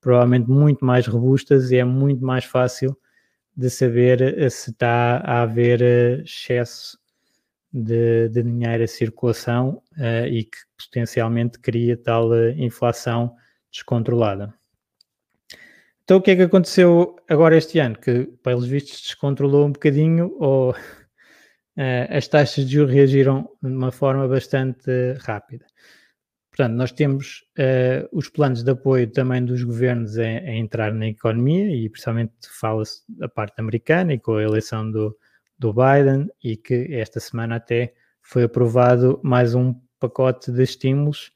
provavelmente 0.00 0.50
muito 0.50 0.84
mais 0.84 1.06
robustas 1.06 1.70
e 1.70 1.76
é 1.76 1.84
muito 1.84 2.24
mais 2.24 2.44
fácil 2.44 2.96
de 3.56 3.70
saber 3.70 4.50
se 4.50 4.70
está 4.70 5.18
a 5.18 5.42
haver 5.42 6.22
excesso 6.24 6.98
de, 7.72 8.28
de 8.28 8.42
dinheiro 8.42 8.84
a 8.84 8.88
circulação 8.88 9.82
uh, 9.96 10.26
e 10.26 10.44
que 10.44 10.58
potencialmente 10.76 11.58
cria 11.58 11.96
tal 11.96 12.30
inflação 12.56 13.34
descontrolada. 13.70 14.52
Então, 16.04 16.16
o 16.16 16.22
que 16.22 16.32
é 16.32 16.36
que 16.36 16.42
aconteceu 16.42 17.16
agora 17.28 17.56
este 17.56 17.78
ano? 17.78 17.96
Que, 17.96 18.24
pelos 18.42 18.66
vistos, 18.66 19.00
descontrolou 19.02 19.66
um 19.66 19.72
bocadinho 19.72 20.34
ou 20.38 20.72
uh, 20.72 20.74
as 22.10 22.26
taxas 22.26 22.66
de 22.66 22.72
juros 22.74 22.92
reagiram 22.92 23.48
de 23.62 23.70
uma 23.70 23.92
forma 23.92 24.26
bastante 24.26 24.90
rápida. 25.20 25.64
Portanto, 26.50 26.74
nós 26.74 26.92
temos 26.92 27.44
uh, 27.58 28.08
os 28.12 28.28
planos 28.28 28.62
de 28.62 28.70
apoio 28.70 29.10
também 29.10 29.44
dos 29.44 29.62
governos 29.62 30.18
a, 30.18 30.22
a 30.22 30.54
entrar 30.54 30.92
na 30.92 31.06
economia 31.06 31.74
e, 31.74 31.88
principalmente, 31.88 32.34
fala-se 32.60 33.02
da 33.08 33.28
parte 33.28 33.58
americana 33.58 34.12
e 34.12 34.18
com 34.18 34.36
a 34.36 34.42
eleição 34.42 34.90
do, 34.90 35.16
do 35.58 35.72
Biden 35.72 36.28
e 36.42 36.56
que 36.56 36.88
esta 36.94 37.20
semana 37.20 37.56
até 37.56 37.94
foi 38.20 38.42
aprovado 38.42 39.20
mais 39.22 39.54
um 39.54 39.74
pacote 39.98 40.50
de 40.50 40.62
estímulos 40.62 41.32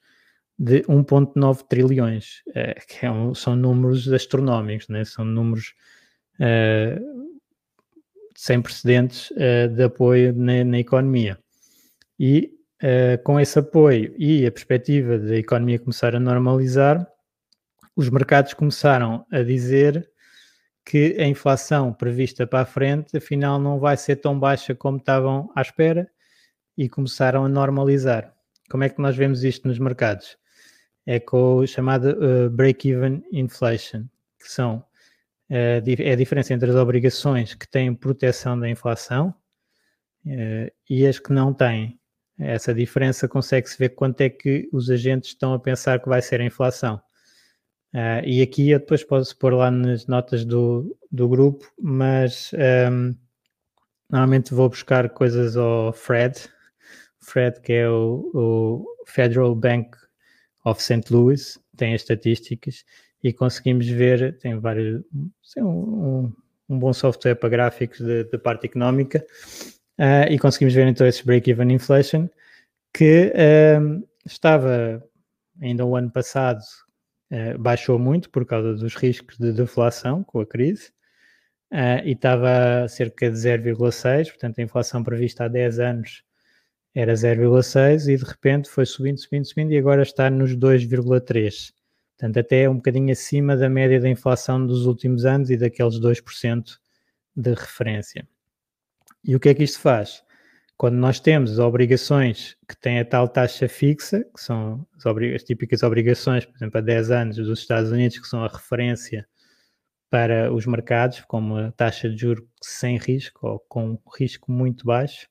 de 0.57 0.81
1,9 0.83 1.67
trilhões, 1.67 2.41
eh, 2.55 2.75
que 2.87 3.05
é 3.05 3.11
um, 3.11 3.35
são 3.35 3.55
números 3.55 4.11
astronómicos, 4.11 4.87
né? 4.89 5.05
são 5.05 5.23
números 5.23 5.75
uh, 6.39 7.37
sem 8.35 8.61
precedentes 8.61 9.29
uh, 9.31 9.67
de 9.69 9.83
apoio 9.83 10.33
na, 10.33 10.63
na 10.63 10.79
economia. 10.79 11.37
E 12.19 12.51
uh, 12.81 13.21
com 13.23 13.39
esse 13.39 13.59
apoio 13.59 14.15
e 14.17 14.45
a 14.47 14.51
perspectiva 14.51 15.19
da 15.19 15.35
economia 15.35 15.77
começar 15.77 16.15
a 16.15 16.19
normalizar, 16.19 17.07
os 17.95 18.09
mercados 18.09 18.53
começaram 18.53 19.25
a 19.31 19.41
dizer 19.43 20.09
que 20.83 21.17
a 21.19 21.27
inflação 21.27 21.93
prevista 21.93 22.47
para 22.47 22.61
a 22.61 22.65
frente, 22.65 23.17
afinal, 23.17 23.59
não 23.59 23.77
vai 23.77 23.97
ser 23.97 24.15
tão 24.15 24.39
baixa 24.39 24.73
como 24.73 24.97
estavam 24.97 25.51
à 25.55 25.61
espera 25.61 26.09
e 26.77 26.87
começaram 26.87 27.43
a 27.43 27.49
normalizar. 27.49 28.33
Como 28.69 28.83
é 28.83 28.89
que 28.89 29.01
nós 29.01 29.15
vemos 29.15 29.43
isto 29.43 29.67
nos 29.67 29.79
mercados? 29.79 30.37
É 31.09 31.21
com 31.21 31.61
a 31.61 31.65
chamada 31.65 32.17
uh, 32.19 32.49
break-even 32.49 33.23
inflation, 33.31 34.03
que 34.37 34.51
são 34.51 34.79
uh, 34.79 34.83
é 35.49 36.11
a 36.11 36.15
diferença 36.17 36.53
entre 36.53 36.69
as 36.69 36.75
obrigações 36.75 37.53
que 37.53 37.65
têm 37.65 37.95
proteção 37.95 38.59
da 38.59 38.69
inflação 38.69 39.33
uh, 40.25 40.69
e 40.89 41.07
as 41.07 41.17
que 41.17 41.31
não 41.31 41.53
têm. 41.53 41.97
Essa 42.37 42.73
diferença 42.73 43.25
consegue-se 43.25 43.77
ver 43.79 43.89
quanto 43.89 44.19
é 44.19 44.29
que 44.29 44.67
os 44.73 44.89
agentes 44.89 45.29
estão 45.29 45.53
a 45.53 45.59
pensar 45.59 46.01
que 46.01 46.09
vai 46.09 46.21
ser 46.21 46.41
a 46.41 46.45
inflação. 46.45 47.01
E 48.23 48.43
aqui 48.43 48.69
eu 48.69 48.77
depois 48.77 49.03
posso 49.03 49.35
pôr 49.39 49.55
lá 49.55 49.71
nas 49.71 50.05
notas 50.05 50.45
do, 50.45 50.95
do 51.11 51.27
grupo, 51.27 51.65
mas 51.81 52.51
um, 52.53 52.59
ehm, 52.59 53.15
normalmente 54.07 54.53
vou 54.53 54.69
buscar 54.69 55.09
coisas 55.09 55.57
ao 55.57 55.91
Fred, 55.93 56.47
Fred 57.19 57.59
que 57.59 57.73
é 57.73 57.89
o, 57.89 58.29
o 58.35 58.85
Federal 59.07 59.55
Bank 59.55 59.97
of 60.67 60.83
St. 60.83 61.11
Louis, 61.11 61.59
tem 61.75 61.93
as 61.93 62.01
estatísticas 62.01 62.83
e 63.23 63.31
conseguimos 63.31 63.87
ver, 63.87 64.37
tem 64.37 64.59
vários, 64.59 65.01
tem 65.53 65.63
um, 65.63 66.31
um, 66.69 66.79
bom 66.79 66.91
software 66.93 67.35
para 67.35 67.49
gráficos 67.49 67.99
da 68.31 68.37
parte 68.37 68.65
económica 68.65 69.25
uh, 69.97 70.29
e 70.29 70.37
conseguimos 70.37 70.73
ver 70.73 70.87
então 70.87 71.07
esse 71.07 71.25
break-even 71.25 71.71
inflation 71.71 72.29
que 72.93 73.31
ehm, 73.33 74.03
estava 74.25 75.03
ainda 75.61 75.85
o 75.85 75.95
ano 75.95 76.11
passado 76.11 76.61
uh, 77.31 77.57
baixou 77.57 77.97
muito 77.97 78.29
por 78.29 78.45
causa 78.45 78.73
dos 78.73 78.95
riscos 78.95 79.37
de 79.37 79.51
deflação 79.53 80.23
com 80.23 80.41
a 80.41 80.45
crise 80.45 80.91
uh, 81.71 82.03
e 82.03 82.11
estava 82.11 82.87
cerca 82.89 83.29
de 83.31 83.37
0,6, 83.37 84.29
portanto 84.29 84.59
a 84.59 84.63
inflação 84.63 85.03
prevista 85.03 85.45
há 85.45 85.47
10 85.47 85.79
anos 85.79 86.26
era 86.99 87.13
0,6 87.13 88.11
e 88.11 88.17
de 88.17 88.23
repente 88.23 88.67
foi 88.67 88.83
subindo, 88.83 89.19
subindo, 89.19 89.45
subindo 89.45 89.71
e 89.71 89.77
agora 89.77 90.01
está 90.01 90.31
nos 90.31 90.57
2,3. 90.57 91.71
Portanto, 92.17 92.39
até 92.39 92.67
um 92.67 92.77
bocadinho 92.77 93.11
acima 93.11 93.55
da 93.55 93.69
média 93.69 93.99
da 93.99 94.09
inflação 94.09 94.65
dos 94.65 94.87
últimos 94.87 95.23
anos 95.23 95.51
e 95.51 95.57
daqueles 95.57 95.99
2% 95.99 96.79
de 97.35 97.53
referência. 97.53 98.27
E 99.23 99.35
o 99.35 99.39
que 99.39 99.49
é 99.49 99.53
que 99.53 99.63
isto 99.63 99.79
faz? 99.79 100.23
Quando 100.75 100.95
nós 100.95 101.19
temos 101.19 101.59
obrigações 101.59 102.57
que 102.67 102.75
têm 102.75 102.99
a 102.99 103.05
tal 103.05 103.27
taxa 103.27 103.69
fixa, 103.69 104.23
que 104.35 104.41
são 104.41 104.83
as, 104.95 105.05
as 105.05 105.43
típicas 105.43 105.83
obrigações, 105.83 106.45
por 106.45 106.55
exemplo, 106.55 106.79
a 106.79 106.81
10 106.81 107.11
anos 107.11 107.35
dos 107.37 107.59
Estados 107.59 107.91
Unidos, 107.91 108.17
que 108.17 108.27
são 108.27 108.43
a 108.43 108.47
referência 108.47 109.27
para 110.09 110.51
os 110.51 110.65
mercados, 110.65 111.21
como 111.27 111.57
a 111.57 111.71
taxa 111.73 112.09
de 112.09 112.17
juro 112.17 112.49
sem 112.59 112.97
risco 112.97 113.47
ou 113.47 113.59
com 113.59 113.99
risco 114.17 114.51
muito 114.51 114.83
baixo, 114.83 115.27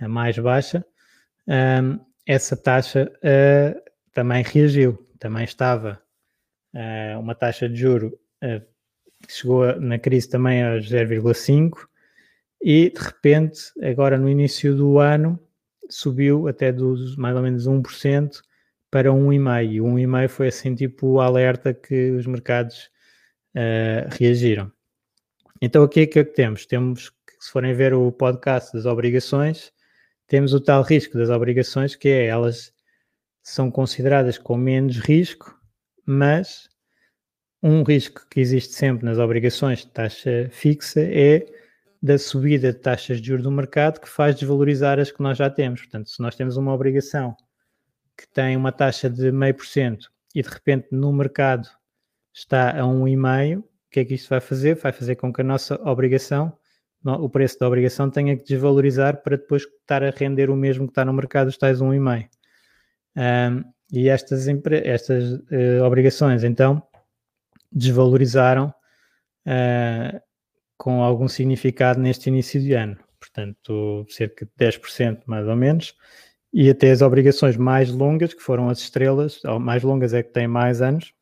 a 0.00 0.08
mais 0.08 0.36
baixa, 0.36 0.84
um, 1.48 2.00
essa 2.26 2.56
taxa 2.56 3.10
uh, 3.18 3.80
também 4.12 4.42
reagiu, 4.42 4.98
também 5.18 5.44
estava 5.44 6.00
uh, 6.74 7.20
uma 7.20 7.34
taxa 7.34 7.68
de 7.68 7.76
juro 7.76 8.18
uh, 8.42 8.64
chegou 9.28 9.80
na 9.80 9.98
crise 9.98 10.28
também 10.28 10.62
a 10.62 10.76
0,5% 10.76 11.72
e 12.62 12.90
de 12.90 13.00
repente, 13.00 13.60
agora 13.82 14.18
no 14.18 14.28
início 14.28 14.74
do 14.74 14.98
ano, 14.98 15.38
subiu 15.88 16.48
até 16.48 16.72
dos 16.72 17.16
mais 17.16 17.36
ou 17.36 17.42
menos 17.42 17.66
1% 17.66 18.40
para 18.90 19.10
1,5%. 19.10 19.72
E 19.72 19.76
1,5% 19.78 20.28
foi 20.28 20.48
assim 20.48 20.74
tipo 20.74 21.06
o 21.06 21.20
alerta 21.20 21.72
que 21.72 22.10
os 22.10 22.26
mercados 22.26 22.90
reagiram. 24.18 24.70
Então 25.62 25.82
aqui 25.82 26.00
é 26.00 26.06
que 26.06 26.24
temos? 26.24 26.66
Temos 26.66 27.08
que, 27.08 27.16
se 27.40 27.50
forem 27.50 27.72
ver 27.72 27.94
o 27.94 28.10
podcast 28.12 28.72
das 28.72 28.84
obrigações, 28.84 29.72
temos 30.26 30.52
o 30.52 30.60
tal 30.60 30.82
risco 30.82 31.16
das 31.16 31.30
obrigações, 31.30 31.94
que 31.94 32.08
é 32.08 32.26
elas 32.26 32.72
são 33.42 33.70
consideradas 33.70 34.38
com 34.38 34.56
menos 34.56 34.98
risco, 34.98 35.56
mas 36.04 36.68
um 37.62 37.82
risco 37.82 38.26
que 38.30 38.40
existe 38.40 38.74
sempre 38.74 39.04
nas 39.04 39.18
obrigações 39.18 39.80
de 39.80 39.88
taxa 39.88 40.48
fixa 40.50 41.00
é 41.00 41.46
da 42.02 42.18
subida 42.18 42.72
de 42.72 42.78
taxas 42.78 43.20
de 43.20 43.28
juros 43.28 43.42
do 43.42 43.50
mercado 43.50 44.00
que 44.00 44.08
faz 44.08 44.36
desvalorizar 44.36 44.98
as 44.98 45.10
que 45.10 45.22
nós 45.22 45.38
já 45.38 45.50
temos. 45.50 45.80
Portanto, 45.80 46.08
se 46.10 46.20
nós 46.20 46.36
temos 46.36 46.56
uma 46.56 46.72
obrigação 46.72 47.36
que 48.16 48.26
tem 48.28 48.56
uma 48.56 48.72
taxa 48.72 49.10
de 49.10 49.32
meio 49.32 49.54
por 49.54 49.66
cento 49.66 50.10
e 50.34 50.42
de 50.42 50.48
repente 50.48 50.88
no 50.90 51.12
mercado 51.12 51.68
está 52.32 52.78
a 52.78 52.86
um 52.86 53.08
e 53.08 53.16
meio, 53.16 53.60
o 53.60 53.90
que 53.90 54.00
é 54.00 54.04
que 54.04 54.14
isto 54.14 54.28
vai 54.28 54.40
fazer? 54.40 54.74
Vai 54.76 54.92
fazer 54.92 55.16
com 55.16 55.32
que 55.32 55.40
a 55.40 55.44
nossa 55.44 55.74
obrigação, 55.88 56.56
o 57.04 57.28
preço 57.28 57.58
da 57.58 57.68
obrigação 57.68 58.10
tenha 58.10 58.36
que 58.36 58.44
desvalorizar 58.44 59.22
para 59.22 59.36
depois 59.36 59.62
estar 59.62 60.02
a 60.02 60.10
render 60.10 60.50
o 60.50 60.56
mesmo 60.56 60.86
que 60.86 60.90
está 60.90 61.04
no 61.04 61.12
mercado, 61.12 61.48
os 61.48 61.56
tais 61.56 61.80
um 61.80 61.94
e 61.94 62.00
meio. 62.00 62.28
Um, 63.16 63.64
e 63.92 64.08
estas, 64.08 64.46
estas 64.48 65.34
uh, 65.34 65.84
obrigações, 65.84 66.42
então, 66.42 66.82
desvalorizaram 67.70 68.74
uh, 69.46 70.20
com 70.76 71.02
algum 71.02 71.28
significado 71.28 72.00
neste 72.00 72.28
início 72.28 72.60
de 72.60 72.72
ano. 72.72 72.96
Portanto, 73.18 74.04
cerca 74.08 74.44
de 74.44 74.52
10% 74.58 75.22
mais 75.26 75.46
ou 75.46 75.56
menos. 75.56 75.94
E 76.52 76.70
até 76.70 76.90
as 76.90 77.02
obrigações 77.02 77.56
mais 77.56 77.90
longas, 77.90 78.34
que 78.34 78.42
foram 78.42 78.68
as 78.68 78.78
estrelas, 78.78 79.40
mais 79.60 79.82
longas 79.82 80.14
é 80.14 80.22
que 80.22 80.32
têm 80.32 80.46
mais 80.46 80.80
anos. 80.80 81.12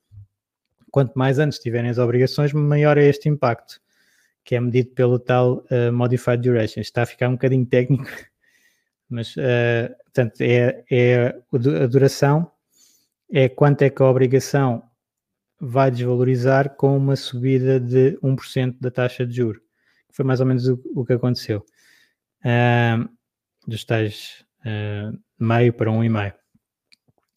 Quanto 0.90 1.12
mais 1.14 1.38
anos 1.38 1.58
tiverem 1.58 1.90
as 1.90 1.98
obrigações, 1.98 2.52
maior 2.52 2.96
é 2.98 3.04
este 3.04 3.28
impacto, 3.28 3.80
que 4.44 4.54
é 4.54 4.60
medido 4.60 4.90
pelo 4.90 5.18
tal 5.18 5.64
uh, 5.70 5.92
Modified 5.92 6.42
Duration. 6.42 6.80
Está 6.80 7.02
a 7.02 7.06
ficar 7.06 7.28
um 7.28 7.32
bocadinho 7.32 7.64
técnico, 7.66 8.08
mas, 9.08 9.34
uh, 9.36 9.94
portanto, 10.04 10.40
é, 10.40 10.84
é 10.90 11.34
a 11.52 11.86
duração, 11.86 12.50
é 13.32 13.48
quanto 13.48 13.82
é 13.82 13.90
que 13.90 14.02
a 14.02 14.06
obrigação 14.06 14.82
vai 15.60 15.90
desvalorizar 15.90 16.76
com 16.76 16.96
uma 16.96 17.16
subida 17.16 17.80
de 17.80 18.18
1% 18.22 18.76
da 18.80 18.90
taxa 18.90 19.26
de 19.26 19.36
juro. 19.36 19.60
Foi 20.12 20.24
mais 20.24 20.40
ou 20.40 20.46
menos 20.46 20.68
o, 20.68 20.80
o 20.94 21.04
que 21.04 21.14
aconteceu. 21.14 21.64
Uh, 22.44 23.08
dos 23.66 23.84
tais 23.84 24.44
uh, 24.60 25.18
meio 25.38 25.72
para 25.72 25.90
1,5. 25.90 26.34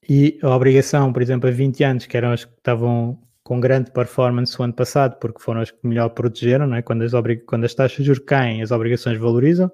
E 0.09 0.39
a 0.41 0.49
obrigação, 0.55 1.11
por 1.11 1.21
exemplo, 1.21 1.49
a 1.49 1.51
20 1.51 1.83
anos, 1.83 2.05
que 2.05 2.15
eram 2.15 2.31
as 2.31 2.45
que 2.45 2.53
estavam 2.53 3.21
com 3.47 3.61
grande 3.61 3.89
performance 3.91 4.59
o 4.59 4.63
ano 4.65 4.73
passado, 4.73 5.17
porque 5.21 5.41
foram 5.41 5.61
as 5.61 5.71
que 5.71 5.79
melhor 5.81 6.09
protegeram, 6.09 6.67
não 6.67 6.75
é? 6.75 6.81
quando, 6.81 7.03
as 7.03 7.13
quando 7.45 7.63
as 7.63 7.73
taxas 7.73 7.99
de 7.99 8.03
juros 8.03 8.21
caem, 8.25 8.61
as 8.61 8.71
obrigações 8.71 9.17
valorizam, 9.17 9.71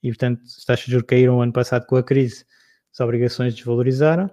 e 0.00 0.10
portanto, 0.10 0.42
as 0.44 0.64
taxas 0.64 0.86
de 0.86 0.92
juros 0.92 1.08
caíram 1.08 1.38
o 1.38 1.42
ano 1.42 1.52
passado 1.52 1.86
com 1.86 1.96
a 1.96 2.04
crise, 2.04 2.44
as 2.92 3.00
obrigações 3.00 3.52
desvalorizaram. 3.52 4.30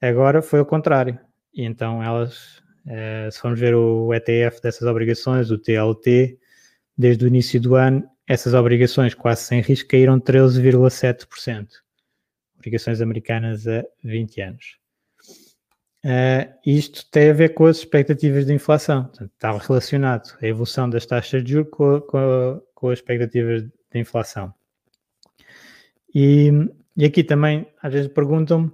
Agora 0.00 0.42
foi 0.42 0.60
o 0.60 0.64
contrário, 0.64 1.18
e 1.52 1.64
então 1.64 2.00
elas, 2.00 2.62
eh, 2.86 3.28
se 3.32 3.40
formos 3.40 3.58
ver 3.58 3.74
o 3.74 4.14
ETF 4.14 4.62
dessas 4.62 4.86
obrigações, 4.86 5.50
o 5.50 5.58
TLT, 5.58 6.38
desde 6.96 7.24
o 7.24 7.26
início 7.26 7.60
do 7.60 7.74
ano, 7.74 8.08
essas 8.28 8.54
obrigações 8.54 9.12
quase 9.12 9.42
sem 9.42 9.60
risco 9.60 9.88
caíram 9.88 10.20
13,7%. 10.20 11.66
Obrigações 12.58 13.00
americanas 13.00 13.66
a 13.66 13.82
20 14.04 14.40
anos. 14.40 14.83
Uh, 16.04 16.52
isto 16.66 17.10
tem 17.10 17.30
a 17.30 17.32
ver 17.32 17.54
com 17.54 17.64
as 17.64 17.78
expectativas 17.78 18.44
de 18.44 18.52
inflação. 18.52 19.04
Portanto, 19.04 19.30
está 19.32 19.56
relacionado 19.56 20.36
a 20.42 20.46
evolução 20.46 20.90
das 20.90 21.06
taxas 21.06 21.42
de 21.42 21.52
juros 21.52 21.70
com, 21.70 21.98
com, 22.02 22.62
com 22.74 22.88
as 22.90 22.98
expectativas 22.98 23.62
de 23.62 23.98
inflação. 23.98 24.52
E, 26.14 26.50
e, 26.94 27.06
aqui 27.06 27.24
também, 27.24 27.66
às 27.82 27.90
vezes, 27.90 28.12
perguntam-me: 28.12 28.70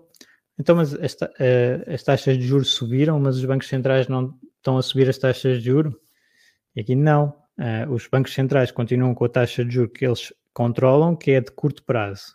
então, 0.59 0.75
mas 0.75 0.93
esta, 0.95 1.27
uh, 1.27 1.95
as 1.95 2.03
taxas 2.03 2.37
de 2.37 2.45
juros 2.45 2.73
subiram, 2.73 3.21
mas 3.21 3.37
os 3.37 3.45
bancos 3.45 3.69
centrais 3.69 4.09
não 4.09 4.37
estão 4.57 4.77
a 4.77 4.83
subir 4.83 5.09
as 5.09 5.17
taxas 5.17 5.59
de 5.63 5.67
juros? 5.67 5.95
E 6.75 6.81
aqui 6.81 6.97
não. 6.97 7.29
Uh, 7.57 7.93
os 7.93 8.09
bancos 8.09 8.35
centrais 8.35 8.73
continuam 8.73 9.15
com 9.15 9.25
a 9.25 9.29
taxa 9.29 9.65
de 9.65 9.73
juros 9.73 9.93
que 9.97 10.05
eles 10.05 10.33
controlam, 10.53 11.15
que 11.15 11.31
é 11.31 11.41
de 11.41 11.53
curto 11.53 11.85
prazo. 11.85 12.35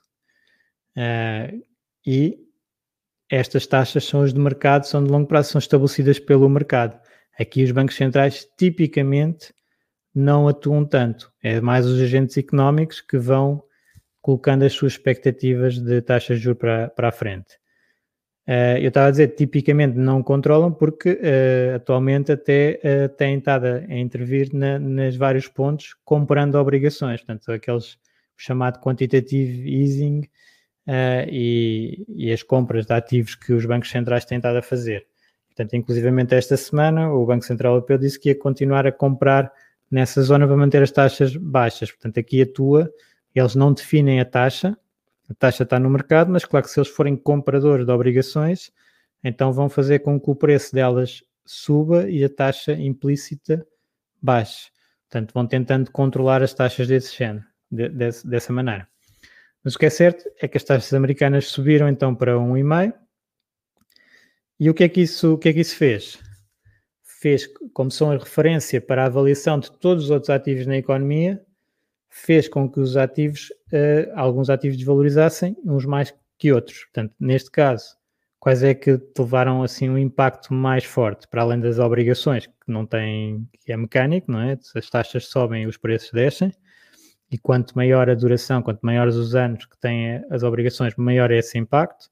Uh, 0.95 1.61
e 2.05 2.44
estas 3.29 3.65
taxas 3.65 4.05
são 4.05 4.21
as 4.21 4.33
de 4.33 4.39
mercado, 4.39 4.85
são 4.85 5.03
de 5.03 5.11
longo 5.11 5.27
prazo, 5.27 5.51
são 5.51 5.59
estabelecidas 5.59 6.19
pelo 6.19 6.47
mercado. 6.49 6.99
Aqui 7.39 7.63
os 7.63 7.71
bancos 7.71 7.95
centrais 7.95 8.47
tipicamente 8.57 9.53
não 10.13 10.47
atuam 10.47 10.85
tanto. 10.85 11.31
É 11.43 11.59
mais 11.59 11.85
os 11.85 11.99
agentes 11.99 12.37
económicos 12.37 13.01
que 13.01 13.17
vão 13.17 13.63
colocando 14.21 14.63
as 14.63 14.73
suas 14.73 14.93
expectativas 14.93 15.77
de 15.77 16.01
taxas 16.01 16.37
de 16.37 16.43
juros 16.43 16.59
para, 16.59 16.89
para 16.89 17.09
a 17.09 17.11
frente. 17.11 17.57
Uh, 18.47 18.77
eu 18.79 18.89
estava 18.89 19.07
a 19.07 19.11
dizer, 19.11 19.29
tipicamente 19.29 19.97
não 19.97 20.21
controlam 20.21 20.71
porque 20.71 21.13
uh, 21.13 21.75
atualmente 21.77 22.31
até 22.31 22.79
uh, 22.83 23.09
têm 23.09 23.39
estado 23.39 23.65
a, 23.65 23.97
intervir 23.97 24.53
na, 24.53 24.77
nas 24.77 25.15
vários 25.15 25.47
pontos 25.47 25.95
comprando 26.05 26.53
obrigações, 26.55 27.21
portanto, 27.21 27.51
aqueles 27.51 27.97
chamado 28.37 28.79
quantitative 28.79 29.67
easing 29.67 30.21
e, 30.87 32.05
e, 32.07 32.31
as 32.31 32.43
compras 32.43 32.85
de 32.85 32.93
ativos 32.93 33.35
que 33.35 33.53
os 33.53 33.65
bancos 33.65 33.89
centrais 33.89 34.25
têm 34.25 34.37
estado 34.37 34.57
a 34.57 34.61
fazer. 34.61 35.07
Portanto, 35.47 35.73
inclusivamente 35.73 36.35
esta 36.35 36.55
semana 36.57 37.11
o 37.11 37.25
Banco 37.25 37.45
Central 37.45 37.73
Europeu 37.73 37.97
disse 37.97 38.19
que 38.19 38.29
ia 38.29 38.37
continuar 38.37 38.85
a 38.85 38.91
comprar 38.91 39.51
nessa 39.89 40.21
zona 40.21 40.45
para 40.45 40.57
manter 40.57 40.83
as 40.83 40.91
taxas 40.91 41.35
baixas. 41.35 41.91
Portanto, 41.91 42.19
aqui 42.19 42.41
atua, 42.41 42.91
eles 43.33 43.55
não 43.55 43.73
definem 43.73 44.19
a 44.19 44.25
taxa, 44.25 44.77
a 45.29 45.33
taxa 45.33 45.63
está 45.63 45.79
no 45.79 45.89
mercado, 45.89 46.31
mas 46.31 46.45
claro 46.45 46.65
que 46.65 46.71
se 46.71 46.79
eles 46.79 46.89
forem 46.89 47.15
compradores 47.15 47.85
de 47.85 47.91
obrigações, 47.91 48.71
então 49.23 49.51
vão 49.51 49.69
fazer 49.69 49.99
com 49.99 50.19
que 50.19 50.29
o 50.29 50.35
preço 50.35 50.73
delas 50.73 51.23
suba 51.45 52.09
e 52.09 52.23
a 52.23 52.29
taxa 52.29 52.73
implícita 52.73 53.65
baixe. 54.21 54.69
Portanto, 55.09 55.33
vão 55.33 55.47
tentando 55.47 55.91
controlar 55.91 56.43
as 56.43 56.53
taxas 56.53 56.87
desse 56.87 57.15
género, 57.15 57.45
de, 57.71 57.89
de, 57.89 58.09
dessa 58.25 58.51
maneira. 58.51 58.87
Mas 59.65 59.73
o 59.73 59.79
que 59.79 59.87
é 59.87 59.89
certo 59.89 60.23
é 60.39 60.47
que 60.47 60.57
as 60.57 60.63
taxas 60.63 60.93
americanas 60.93 61.47
subiram 61.47 61.89
então 61.89 62.13
para 62.13 62.35
1,5. 62.35 62.93
E 64.59 64.69
o 64.69 64.75
que 64.75 64.83
é 64.83 64.89
que 64.89 65.01
isso, 65.01 65.33
o 65.33 65.37
que 65.39 65.49
é 65.49 65.53
que 65.53 65.59
isso 65.59 65.75
fez? 65.75 66.19
Fez, 67.01 67.47
como 67.73 67.89
são 67.89 68.11
a 68.11 68.17
referência 68.17 68.79
para 68.79 69.01
a 69.01 69.07
avaliação 69.07 69.59
de 69.59 69.71
todos 69.71 70.05
os 70.05 70.09
outros 70.11 70.29
ativos 70.29 70.67
na 70.67 70.77
economia, 70.77 71.43
fez 72.07 72.47
com 72.47 72.69
que 72.71 72.79
os 72.79 72.95
ativos, 72.95 73.49
uh, 73.73 74.11
alguns 74.13 74.51
ativos 74.51 74.77
desvalorizassem, 74.77 75.57
uns 75.65 75.83
mais 75.83 76.13
que 76.37 76.53
outros. 76.53 76.83
Portanto, 76.83 77.15
neste 77.19 77.49
caso, 77.49 77.97
quais 78.39 78.61
é 78.61 78.75
que 78.75 79.01
levaram 79.17 79.63
assim 79.63 79.89
um 79.89 79.97
impacto 79.97 80.53
mais 80.53 80.83
forte, 80.83 81.27
para 81.27 81.41
além 81.41 81.59
das 81.59 81.79
obrigações, 81.79 82.45
que 82.45 82.71
não 82.71 82.85
têm, 82.85 83.49
que 83.65 83.73
é 83.73 83.77
mecânico, 83.77 84.31
não 84.31 84.41
é? 84.41 84.59
As 84.75 84.89
taxas 84.91 85.25
sobem 85.25 85.65
os 85.65 85.75
preços 85.75 86.11
descem, 86.11 86.53
e 87.31 87.37
quanto 87.37 87.75
maior 87.75 88.09
a 88.09 88.15
duração, 88.15 88.61
quanto 88.61 88.81
maiores 88.81 89.15
os 89.15 89.35
anos 89.35 89.65
que 89.65 89.77
têm 89.79 90.23
as 90.29 90.43
obrigações, 90.43 90.95
maior 90.95 91.31
é 91.31 91.37
esse 91.37 91.57
impacto. 91.57 92.09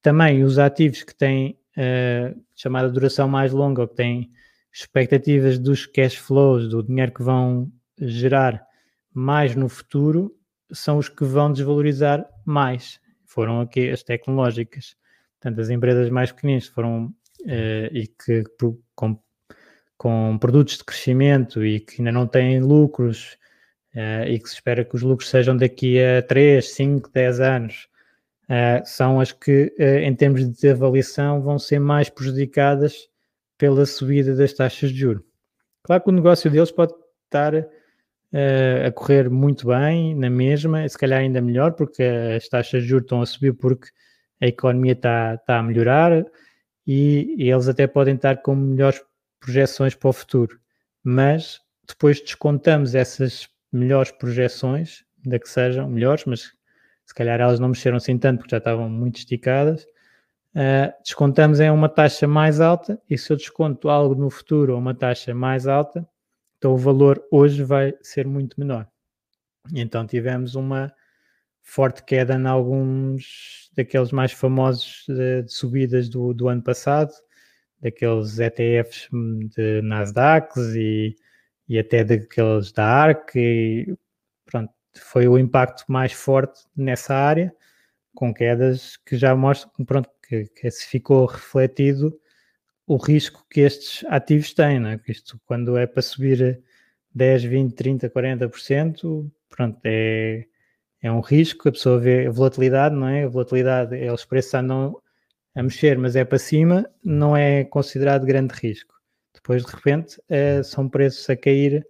Também 0.00 0.44
os 0.44 0.58
ativos 0.58 1.02
que 1.02 1.14
têm 1.14 1.58
uh, 1.76 2.40
chamada 2.54 2.90
duração 2.90 3.28
mais 3.28 3.52
longa, 3.52 3.82
ou 3.82 3.88
que 3.88 3.96
têm 3.96 4.30
expectativas 4.72 5.58
dos 5.58 5.86
cash 5.86 6.14
flows, 6.14 6.68
do 6.68 6.82
dinheiro 6.82 7.12
que 7.12 7.22
vão 7.22 7.70
gerar, 8.00 8.64
mais 9.12 9.56
no 9.56 9.68
futuro 9.68 10.32
são 10.70 10.98
os 10.98 11.08
que 11.08 11.24
vão 11.24 11.52
desvalorizar 11.52 12.24
mais. 12.44 13.00
Foram 13.24 13.60
aqui 13.60 13.90
as 13.90 14.02
tecnológicas. 14.02 14.96
Portanto, 15.40 15.60
as 15.60 15.70
empresas 15.70 16.10
mais 16.10 16.30
pequenas 16.30 16.66
foram 16.66 17.06
uh, 17.06 17.88
e 17.92 18.06
que 18.06 18.44
com, 18.94 19.18
com, 19.96 20.38
produtos 20.38 20.78
de 20.78 20.84
crescimento 20.84 21.64
e 21.64 21.80
que 21.80 22.00
ainda 22.00 22.12
não 22.12 22.26
têm 22.26 22.60
lucros 22.60 23.36
uh, 23.94 24.26
e 24.26 24.38
que 24.38 24.48
se 24.48 24.54
espera 24.54 24.84
que 24.84 24.94
os 24.94 25.02
lucros 25.02 25.28
sejam 25.28 25.56
daqui 25.56 26.02
a 26.02 26.22
3, 26.22 26.66
5, 26.72 27.10
10 27.12 27.40
anos, 27.40 27.88
uh, 28.44 28.84
são 28.84 29.20
as 29.20 29.32
que, 29.32 29.74
em 29.78 30.14
termos 30.14 30.48
de 30.48 30.70
avaliação, 30.70 31.40
vão 31.40 31.58
ser 31.58 31.78
mais 31.78 32.08
prejudicadas 32.08 33.08
pela 33.56 33.84
subida 33.86 34.34
das 34.34 34.52
taxas 34.52 34.90
de 34.90 34.98
juros. 34.98 35.22
Claro 35.82 36.02
que 36.02 36.10
o 36.10 36.12
negócio 36.12 36.50
deles 36.50 36.70
pode 36.70 36.92
estar 37.24 37.54
a 37.56 38.92
correr 38.92 39.30
muito 39.30 39.68
bem 39.68 40.14
na 40.14 40.28
mesma, 40.28 40.86
se 40.88 40.98
calhar 40.98 41.20
ainda 41.20 41.40
melhor, 41.40 41.72
porque 41.72 42.02
as 42.36 42.46
taxas 42.48 42.82
de 42.82 42.88
juros 42.88 43.04
estão 43.04 43.22
a 43.22 43.26
subir 43.26 43.54
porque 43.54 43.88
a 44.40 44.46
economia 44.46 44.92
está, 44.92 45.34
está 45.34 45.58
a 45.58 45.62
melhorar 45.62 46.24
e, 46.86 47.34
e 47.38 47.50
eles 47.50 47.68
até 47.68 47.86
podem 47.86 48.14
estar 48.14 48.42
com 48.42 48.54
melhores 48.54 49.02
projeções 49.40 49.94
para 49.94 50.10
o 50.10 50.12
futuro. 50.12 50.58
mas 51.02 51.60
depois 51.86 52.20
descontamos 52.20 52.94
essas 52.94 53.48
melhores 53.72 54.10
projeções, 54.12 55.04
ainda 55.24 55.38
que 55.38 55.48
sejam 55.48 55.88
melhores, 55.88 56.24
mas 56.24 56.52
se 57.04 57.14
calhar 57.14 57.40
elas 57.40 57.58
não 57.58 57.68
mexeram 57.68 57.96
assim 57.96 58.18
tanto 58.18 58.38
porque 58.38 58.50
já 58.50 58.58
estavam 58.58 58.88
muito 58.88 59.16
esticadas, 59.16 59.84
uh, 60.54 60.92
descontamos 61.02 61.60
em 61.60 61.70
uma 61.70 61.88
taxa 61.88 62.26
mais 62.26 62.60
alta 62.60 63.00
e 63.08 63.16
se 63.16 63.32
eu 63.32 63.36
desconto 63.36 63.88
algo 63.88 64.14
no 64.14 64.30
futuro 64.30 64.74
a 64.74 64.78
uma 64.78 64.94
taxa 64.94 65.34
mais 65.34 65.66
alta, 65.66 66.06
então 66.58 66.72
o 66.72 66.76
valor 66.76 67.24
hoje 67.30 67.62
vai 67.62 67.94
ser 68.02 68.26
muito 68.26 68.58
menor. 68.58 68.86
Então 69.74 70.06
tivemos 70.06 70.54
uma 70.54 70.92
forte 71.62 72.02
queda 72.02 72.34
em 72.34 72.46
alguns 72.46 73.70
daqueles 73.76 74.10
mais 74.10 74.32
famosos 74.32 75.04
de, 75.06 75.42
de 75.42 75.52
subidas 75.52 76.08
do, 76.08 76.32
do, 76.32 76.48
ano 76.48 76.62
passado, 76.62 77.12
daqueles 77.80 78.38
ETFs 78.38 79.08
de 79.54 79.82
Nasdaq 79.82 80.58
e, 80.76 81.14
e 81.68 81.78
até 81.78 82.04
daqueles 82.04 82.72
da 82.72 82.84
ARC, 82.86 83.36
e 83.36 83.94
pronto, 84.46 84.72
foi 84.96 85.28
o 85.28 85.38
impacto 85.38 85.84
mais 85.88 86.12
forte 86.12 86.60
nessa 86.76 87.14
área, 87.14 87.54
com 88.14 88.32
quedas 88.34 88.96
que 88.96 89.16
já 89.16 89.34
mostram 89.36 89.84
pronto, 89.84 90.08
que, 90.26 90.46
que 90.46 90.70
se 90.70 90.86
ficou 90.86 91.26
refletido 91.26 92.18
o 92.86 92.96
risco 92.96 93.46
que 93.50 93.60
estes 93.60 94.04
ativos 94.08 94.54
têm, 94.54 94.80
não 94.80 94.90
é? 94.90 95.00
isto 95.08 95.38
quando 95.46 95.76
é 95.76 95.86
para 95.86 96.02
subir 96.02 96.62
10, 97.14 97.44
20, 97.44 97.74
30, 97.74 98.10
40%, 98.10 99.30
pronto, 99.50 99.78
é, 99.84 100.46
é 101.02 101.12
um 101.12 101.20
risco, 101.20 101.68
a 101.68 101.72
pessoa 101.72 101.98
vê 102.00 102.26
a 102.26 102.30
volatilidade, 102.30 102.94
não 102.94 103.08
é? 103.08 103.24
A 103.24 103.28
volatilidade, 103.28 103.96
eles 103.96 104.24
preços 104.24 104.54
andam 104.54 105.00
a 105.54 105.62
mexer, 105.62 105.98
mas 105.98 106.16
é 106.16 106.24
para 106.24 106.38
cima, 106.38 106.88
não 107.04 107.36
é 107.36 107.64
considerado 107.64 108.24
grande 108.26 108.54
risco. 108.54 108.97
Depois, 109.38 109.64
de 109.64 109.72
repente, 109.72 110.20
é, 110.28 110.62
são 110.64 110.88
preços 110.88 111.30
a 111.30 111.36
cair 111.36 111.86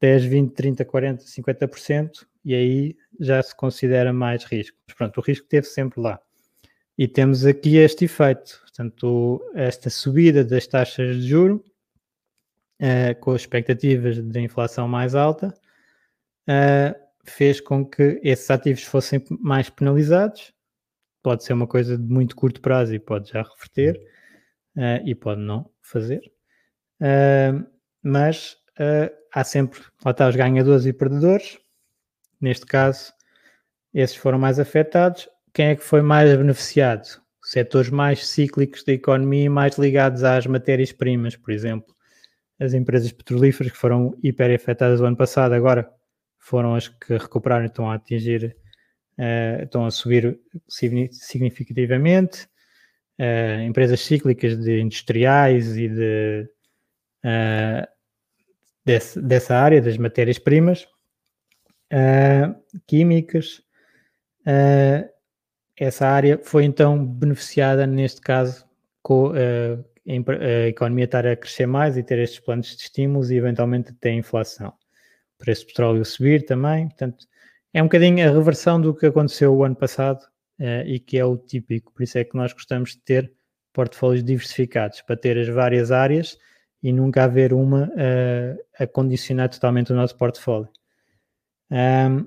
10, 0.00 0.24
20, 0.24 0.52
30, 0.52 0.84
40, 0.84 1.24
50%, 1.24 2.26
e 2.44 2.54
aí 2.54 2.96
já 3.20 3.40
se 3.40 3.54
considera 3.54 4.12
mais 4.12 4.44
risco. 4.44 4.76
Mas 4.86 4.96
pronto, 4.96 5.18
o 5.18 5.22
risco 5.22 5.44
esteve 5.44 5.66
sempre 5.66 6.00
lá. 6.00 6.20
E 6.98 7.06
temos 7.06 7.46
aqui 7.46 7.76
este 7.76 8.06
efeito, 8.06 8.60
portanto, 8.62 9.40
esta 9.54 9.88
subida 9.88 10.44
das 10.44 10.66
taxas 10.66 11.16
de 11.16 11.28
juro, 11.28 11.64
uh, 12.80 13.18
com 13.20 13.36
expectativas 13.36 14.18
de 14.18 14.40
inflação 14.40 14.88
mais 14.88 15.14
alta, 15.14 15.54
uh, 16.48 17.00
fez 17.24 17.60
com 17.60 17.86
que 17.86 18.20
esses 18.24 18.50
ativos 18.50 18.82
fossem 18.82 19.24
mais 19.40 19.70
penalizados. 19.70 20.52
Pode 21.22 21.44
ser 21.44 21.52
uma 21.52 21.68
coisa 21.68 21.96
de 21.96 22.12
muito 22.12 22.34
curto 22.34 22.60
prazo 22.60 22.92
e 22.92 22.98
pode 22.98 23.30
já 23.30 23.42
reverter, 23.42 23.96
uh, 24.76 25.06
e 25.06 25.14
pode 25.14 25.40
não 25.40 25.70
fazer. 25.80 26.31
Mas 28.02 28.56
há 29.32 29.44
sempre, 29.44 29.80
lá 30.04 30.12
está, 30.12 30.28
os 30.28 30.36
ganhadores 30.36 30.86
e 30.86 30.92
perdedores. 30.92 31.58
Neste 32.40 32.66
caso, 32.66 33.12
esses 33.94 34.16
foram 34.16 34.38
mais 34.38 34.58
afetados 34.58 35.28
quem 35.52 35.66
é 35.66 35.76
que 35.76 35.84
foi 35.84 36.00
mais 36.00 36.34
beneficiado? 36.36 37.20
Setores 37.42 37.90
mais 37.90 38.26
cíclicos 38.26 38.84
da 38.84 38.92
economia, 38.92 39.50
mais 39.50 39.76
ligados 39.76 40.24
às 40.24 40.46
matérias-primas, 40.46 41.36
por 41.36 41.52
exemplo. 41.52 41.94
As 42.58 42.72
empresas 42.72 43.12
petrolíferas 43.12 43.72
que 43.72 43.78
foram 43.78 44.16
hiper 44.22 44.54
afetadas 44.54 45.00
o 45.00 45.04
ano 45.04 45.16
passado, 45.16 45.52
agora 45.52 45.90
foram 46.38 46.74
as 46.74 46.88
que 46.88 47.16
recuperaram 47.16 47.64
e 47.64 47.66
estão 47.66 47.90
a 47.90 47.94
atingir, 47.94 48.56
uh, 49.18 49.62
estão 49.62 49.84
a 49.84 49.90
subir 49.90 50.40
significativamente. 50.68 52.48
Uh, 53.18 53.62
empresas 53.66 54.00
cíclicas 54.00 54.56
de 54.58 54.80
industriais 54.80 55.76
e 55.76 55.88
de, 55.88 56.48
uh, 57.24 57.86
desse, 58.84 59.20
dessa 59.20 59.56
área, 59.56 59.80
das 59.80 59.96
matérias-primas, 59.96 60.86
químicas, 62.86 63.62
Uh, 64.42 65.08
essa 65.76 66.06
área 66.06 66.38
foi 66.42 66.64
então 66.64 67.04
beneficiada, 67.04 67.86
neste 67.86 68.20
caso, 68.20 68.66
com 69.02 69.30
uh, 69.30 69.84
a 70.06 70.68
economia 70.68 71.04
estar 71.04 71.26
a 71.26 71.36
crescer 71.36 71.66
mais 71.66 71.96
e 71.96 72.02
ter 72.02 72.18
estes 72.18 72.40
planos 72.40 72.76
de 72.76 72.82
estímulos 72.82 73.30
e 73.30 73.36
eventualmente 73.36 73.94
a 74.04 74.08
inflação. 74.08 74.68
O 74.68 75.44
preço 75.44 75.64
do 75.64 75.68
petróleo 75.68 76.04
subir 76.04 76.44
também, 76.44 76.88
portanto, 76.88 77.26
é 77.72 77.80
um 77.80 77.86
bocadinho 77.86 78.28
a 78.28 78.32
reversão 78.32 78.80
do 78.80 78.94
que 78.94 79.06
aconteceu 79.06 79.54
o 79.54 79.64
ano 79.64 79.76
passado 79.76 80.22
uh, 80.60 80.86
e 80.86 80.98
que 80.98 81.18
é 81.18 81.24
o 81.24 81.36
típico, 81.36 81.92
por 81.92 82.02
isso 82.02 82.18
é 82.18 82.24
que 82.24 82.36
nós 82.36 82.52
gostamos 82.52 82.90
de 82.90 82.98
ter 82.98 83.32
portfólios 83.72 84.22
diversificados, 84.22 85.00
para 85.02 85.16
ter 85.16 85.38
as 85.38 85.48
várias 85.48 85.90
áreas 85.90 86.36
e 86.82 86.92
nunca 86.92 87.24
haver 87.24 87.52
uma 87.52 87.84
uh, 87.84 88.58
a 88.78 88.86
condicionar 88.86 89.48
totalmente 89.48 89.92
o 89.92 89.96
nosso 89.96 90.16
portfólio. 90.16 90.68
Um, 91.70 92.26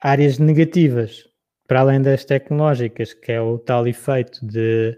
áreas 0.00 0.38
negativas, 0.38 1.28
para 1.66 1.80
além 1.80 2.00
das 2.00 2.24
tecnológicas, 2.24 3.12
que 3.12 3.32
é 3.32 3.40
o 3.40 3.58
tal 3.58 3.86
efeito 3.86 4.44
de, 4.46 4.96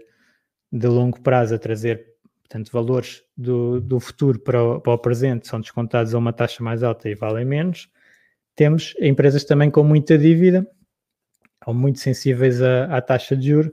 de 0.71 0.87
longo 0.87 1.19
prazo 1.21 1.55
a 1.55 1.59
trazer 1.59 2.11
portanto, 2.51 2.71
valores 2.71 3.23
do, 3.37 3.79
do 3.79 3.99
futuro 3.99 4.37
para 4.39 4.61
o, 4.61 4.81
para 4.81 4.93
o 4.93 4.97
presente 4.97 5.47
são 5.47 5.61
descontados 5.61 6.13
a 6.13 6.17
uma 6.17 6.33
taxa 6.33 6.61
mais 6.61 6.83
alta 6.83 7.09
e 7.09 7.15
valem 7.15 7.45
menos, 7.45 7.89
temos 8.55 8.93
empresas 8.99 9.45
também 9.45 9.71
com 9.71 9.83
muita 9.83 10.17
dívida 10.17 10.67
ou 11.65 11.73
muito 11.73 11.99
sensíveis 11.99 12.61
à, 12.61 12.97
à 12.97 13.01
taxa 13.01 13.37
de 13.37 13.49
juros, 13.49 13.71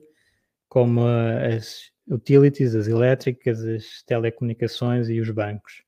como 0.68 1.00
as 1.04 1.90
utilities, 2.11 2.75
as 2.75 2.88
elétricas, 2.88 3.64
as 3.64 4.03
telecomunicações 4.03 5.09
e 5.09 5.21
os 5.21 5.31
bancos. 5.31 5.83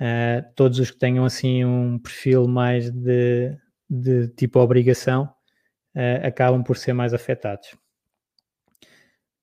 Uh, 0.00 0.44
todos 0.54 0.78
os 0.78 0.90
que 0.90 0.98
tenham 0.98 1.24
assim 1.24 1.64
um 1.64 1.98
perfil 1.98 2.48
mais 2.48 2.90
de, 2.90 3.56
de 3.88 4.28
tipo 4.28 4.58
obrigação 4.58 5.32
uh, 5.94 6.26
acabam 6.26 6.62
por 6.64 6.76
ser 6.76 6.92
mais 6.92 7.14
afetados. 7.14 7.76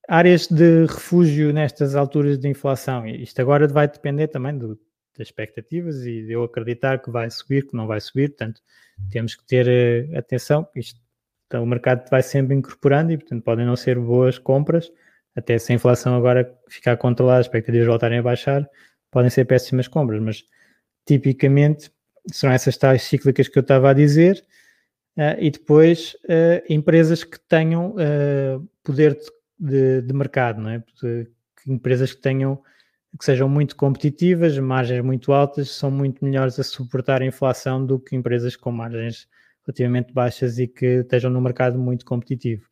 Áreas 0.08 0.48
de 0.48 0.86
refúgio 0.88 1.54
nestas 1.54 1.96
alturas 1.96 2.38
de 2.38 2.50
inflação, 2.50 3.08
isto 3.08 3.40
agora 3.40 3.68
vai 3.68 3.88
depender 3.88 4.28
também 4.28 4.58
do, 4.58 4.78
das 5.18 5.28
expectativas 5.28 6.06
e 6.06 6.24
de 6.24 6.34
eu 6.34 6.44
acreditar 6.44 7.02
que 7.02 7.10
vai 7.10 7.30
subir, 7.30 7.68
que 7.68 7.76
não 7.76 7.88
vai 7.88 8.02
subir, 8.02 8.30
portanto, 8.30 8.62
temos 9.10 9.36
que 9.36 9.46
ter 9.46 9.68
uh, 9.68 10.18
atenção, 10.18 10.68
isto, 10.76 11.00
então, 11.48 11.64
o 11.64 11.68
mercado 11.68 12.10
vai 12.10 12.22
sempre 12.22 12.56
incorporando 12.56 13.12
e, 13.12 13.18
portanto, 13.18 13.44
podem 13.44 13.66
não 13.66 13.76
ser 13.76 14.00
boas 14.00 14.40
compras, 14.40 14.90
até 15.36 15.58
se 15.58 15.72
a 15.72 15.76
inflação 15.76 16.15
agora 16.15 16.54
ficar 16.67 16.98
controlada, 16.98 17.39
as 17.39 17.46
expectativas 17.46 17.88
voltarem 17.88 18.20
a 18.20 18.24
baixar, 18.24 18.67
podem 19.10 19.30
ser 19.30 19.46
péssimas 19.46 19.88
compras, 19.88 20.22
mas 20.22 20.44
tipicamente 21.06 21.91
são 22.32 22.52
essas 22.52 22.78
tais 22.78 23.04
cíclicas 23.04 23.48
que 23.48 23.58
eu 23.58 23.62
estava 23.62 23.89
a 23.89 23.94
dizer, 23.94 24.44
Uh, 25.17 25.36
e 25.39 25.52
depois 25.52 26.15
uh, 26.24 26.63
empresas 26.70 27.22
que 27.24 27.38
tenham 27.38 27.96
uh, 27.96 28.65
poder 28.82 29.17
de, 29.60 30.02
de, 30.02 30.13
mercado, 30.13 30.62
não 30.62 30.70
é? 30.70 30.84
empresas 31.67 32.13
que 32.13 32.22
tenham 32.22 32.62
que 33.20 33.26
sejam 33.26 33.50
muito 33.50 33.76
competitivas, 33.76 34.58
margens 34.58 35.04
muito 35.04 35.34
altas, 35.34 35.70
são 35.72 35.91
muito 35.91 36.24
melhores 36.24 36.58
a 36.58 36.63
suportar 36.63 37.22
a 37.22 37.26
inflação 37.26 37.86
do 37.86 38.00
que 38.00 38.15
empresas 38.15 38.56
com 38.56 38.72
margens 38.72 39.28
relativamente 39.67 40.13
baixas 40.13 40.58
e 40.58 40.65
que 40.65 41.02
estejam 41.02 41.30
no 41.30 41.41
mercado 41.41 41.78
muito 41.78 42.06
competitivo. 42.06 42.65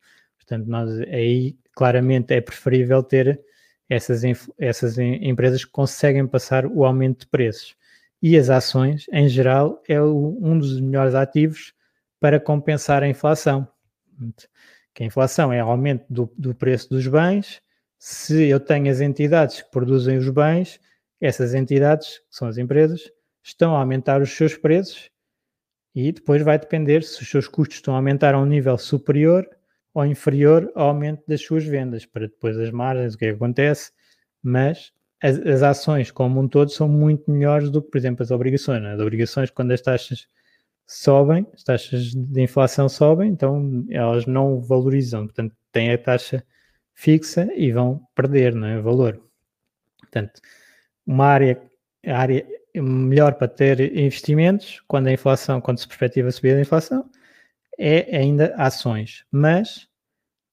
Portanto, 0.50 0.66
nós 0.66 1.00
aí 1.02 1.56
claramente 1.72 2.34
é 2.34 2.40
preferível 2.40 3.04
ter 3.04 3.40
essas, 3.88 4.22
essas 4.58 4.98
empresas 4.98 5.64
que 5.64 5.70
conseguem 5.70 6.26
passar 6.26 6.66
o 6.66 6.84
aumento 6.84 7.20
de 7.20 7.26
preços. 7.28 7.76
E 8.20 8.36
as 8.36 8.50
ações, 8.50 9.06
em 9.12 9.28
geral, 9.28 9.80
é 9.88 10.00
o, 10.00 10.36
um 10.42 10.58
dos 10.58 10.80
melhores 10.80 11.14
ativos 11.14 11.72
para 12.18 12.40
compensar 12.40 13.04
a 13.04 13.08
inflação. 13.08 13.66
Que 14.92 15.04
a 15.04 15.06
inflação 15.06 15.52
é 15.52 15.60
aumento 15.60 16.04
do, 16.10 16.30
do 16.36 16.52
preço 16.52 16.90
dos 16.90 17.06
bens. 17.06 17.62
Se 17.96 18.48
eu 18.48 18.58
tenho 18.58 18.90
as 18.90 19.00
entidades 19.00 19.62
que 19.62 19.70
produzem 19.70 20.18
os 20.18 20.28
bens, 20.30 20.80
essas 21.20 21.54
entidades, 21.54 22.18
que 22.18 22.36
são 22.36 22.48
as 22.48 22.58
empresas, 22.58 23.08
estão 23.40 23.76
a 23.76 23.78
aumentar 23.78 24.20
os 24.20 24.30
seus 24.32 24.56
preços 24.56 25.10
e 25.94 26.10
depois 26.10 26.42
vai 26.42 26.58
depender 26.58 27.04
se 27.04 27.22
os 27.22 27.30
seus 27.30 27.46
custos 27.46 27.76
estão 27.76 27.94
a 27.94 27.98
aumentar 27.98 28.34
a 28.34 28.40
um 28.40 28.46
nível 28.46 28.76
superior 28.76 29.48
ou 29.92 30.04
inferior 30.04 30.70
ao 30.74 30.88
aumento 30.88 31.22
das 31.26 31.42
suas 31.42 31.64
vendas, 31.64 32.06
para 32.06 32.26
depois 32.26 32.58
as 32.58 32.70
margens, 32.70 33.14
o 33.14 33.18
que, 33.18 33.26
é 33.26 33.28
que 33.30 33.36
acontece, 33.36 33.92
mas 34.42 34.92
as, 35.22 35.38
as, 35.38 35.62
ações 35.62 36.10
como 36.10 36.40
um 36.40 36.48
todo 36.48 36.70
são 36.70 36.88
muito 36.88 37.30
melhores 37.30 37.70
do 37.70 37.82
que, 37.82 37.90
por 37.90 37.98
exemplo, 37.98 38.22
as 38.22 38.30
obrigações. 38.30 38.84
As 38.84 39.00
obrigações, 39.00 39.50
quando 39.50 39.72
as 39.72 39.80
taxas 39.80 40.26
sobem, 40.86 41.46
as 41.52 41.62
taxas 41.62 42.12
de 42.14 42.42
inflação 42.42 42.88
sobem, 42.88 43.30
então 43.30 43.84
elas 43.90 44.26
não 44.26 44.60
valorizam, 44.60 45.26
portanto, 45.26 45.54
têm 45.72 45.92
a 45.92 45.98
taxa 45.98 46.44
fixa 46.94 47.48
e 47.54 47.72
vão 47.72 48.00
perder 48.14 48.54
não 48.54 48.66
é, 48.66 48.80
valor. 48.80 49.20
Portanto, 49.98 50.40
uma 51.06 51.26
área, 51.26 51.62
área 52.06 52.46
melhor 52.74 53.34
para 53.34 53.48
ter 53.48 53.96
investimentos, 53.96 54.82
quando 54.86 55.08
a 55.08 55.12
inflação, 55.12 55.60
quando 55.60 55.78
se 55.78 55.86
perspectiva 55.86 56.28
a 56.28 56.32
subida 56.32 56.56
da 56.56 56.62
inflação, 56.62 57.08
é 57.80 58.18
ainda 58.18 58.54
ações. 58.56 59.24
Mas 59.32 59.88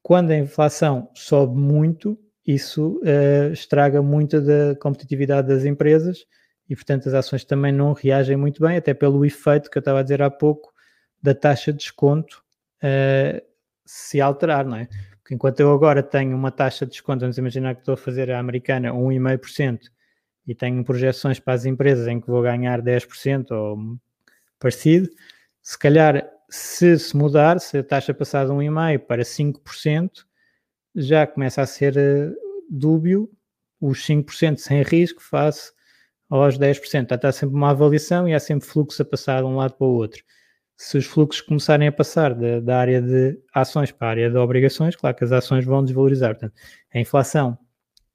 quando 0.01 0.31
a 0.31 0.37
inflação 0.37 1.09
sobe 1.13 1.59
muito, 1.59 2.17
isso 2.45 3.01
uh, 3.03 3.51
estraga 3.51 4.01
muito 4.01 4.39
da 4.39 4.73
competitividade 4.79 5.49
das 5.49 5.65
empresas 5.65 6.25
e, 6.69 6.75
portanto, 6.75 7.09
as 7.09 7.13
ações 7.13 7.43
também 7.43 7.73
não 7.73 7.91
reagem 7.91 8.37
muito 8.37 8.61
bem, 8.61 8.77
até 8.77 8.93
pelo 8.93 9.25
efeito 9.25 9.69
que 9.69 9.77
eu 9.77 9.81
estava 9.81 9.99
a 9.99 10.03
dizer 10.03 10.21
há 10.21 10.29
pouco 10.29 10.73
da 11.21 11.35
taxa 11.35 11.73
de 11.73 11.79
desconto 11.79 12.41
uh, 12.81 13.45
se 13.85 14.21
alterar, 14.21 14.65
não 14.65 14.77
é? 14.77 14.87
Porque 15.21 15.35
enquanto 15.35 15.59
eu 15.59 15.73
agora 15.73 16.01
tenho 16.01 16.37
uma 16.37 16.51
taxa 16.51 16.85
de 16.85 16.91
desconto, 16.93 17.19
vamos 17.19 17.37
imaginar 17.37 17.75
que 17.75 17.81
estou 17.81 17.95
a 17.95 17.97
fazer 17.97 18.31
a 18.31 18.39
americana 18.39 18.93
1,5% 18.93 19.79
e 20.47 20.55
tenho 20.55 20.81
projeções 20.85 21.37
para 21.37 21.53
as 21.53 21.65
empresas 21.65 22.07
em 22.07 22.21
que 22.21 22.27
vou 22.27 22.41
ganhar 22.41 22.81
10% 22.81 23.51
ou 23.51 23.97
parecido, 24.57 25.09
se 25.61 25.77
calhar 25.77 26.25
se 26.49 26.97
se 26.97 27.15
mudar, 27.15 27.59
se 27.59 27.77
a 27.77 27.83
taxa 27.83 28.13
passar 28.13 28.45
de 28.45 28.51
1,5% 28.51 28.99
para 28.99 29.23
5%, 29.23 30.25
já 30.95 31.27
começa 31.27 31.61
a 31.61 31.65
ser 31.65 31.95
uh, 31.95 32.35
dúbio 32.69 33.29
os 33.79 33.99
5% 34.05 34.57
sem 34.57 34.81
risco 34.81 35.21
face 35.21 35.71
aos 36.29 36.57
10%. 36.57 37.13
Está 37.13 37.31
sempre 37.31 37.55
uma 37.55 37.71
avaliação 37.71 38.27
e 38.27 38.33
há 38.33 38.39
sempre 38.39 38.67
fluxo 38.67 39.01
a 39.01 39.05
passar 39.05 39.41
de 39.41 39.47
um 39.47 39.55
lado 39.55 39.73
para 39.73 39.87
o 39.87 39.91
outro. 39.91 40.23
Se 40.75 40.97
os 40.97 41.05
fluxos 41.05 41.41
começarem 41.41 41.87
a 41.87 41.91
passar 41.91 42.33
da, 42.33 42.59
da 42.59 42.79
área 42.79 43.01
de 43.01 43.39
ações 43.53 43.91
para 43.91 44.07
a 44.07 44.11
área 44.11 44.29
de 44.29 44.37
obrigações, 44.37 44.95
claro 44.95 45.15
que 45.15 45.23
as 45.23 45.31
ações 45.31 45.65
vão 45.65 45.83
desvalorizar. 45.83 46.31
Portanto, 46.31 46.53
a 46.93 46.99
inflação 46.99 47.57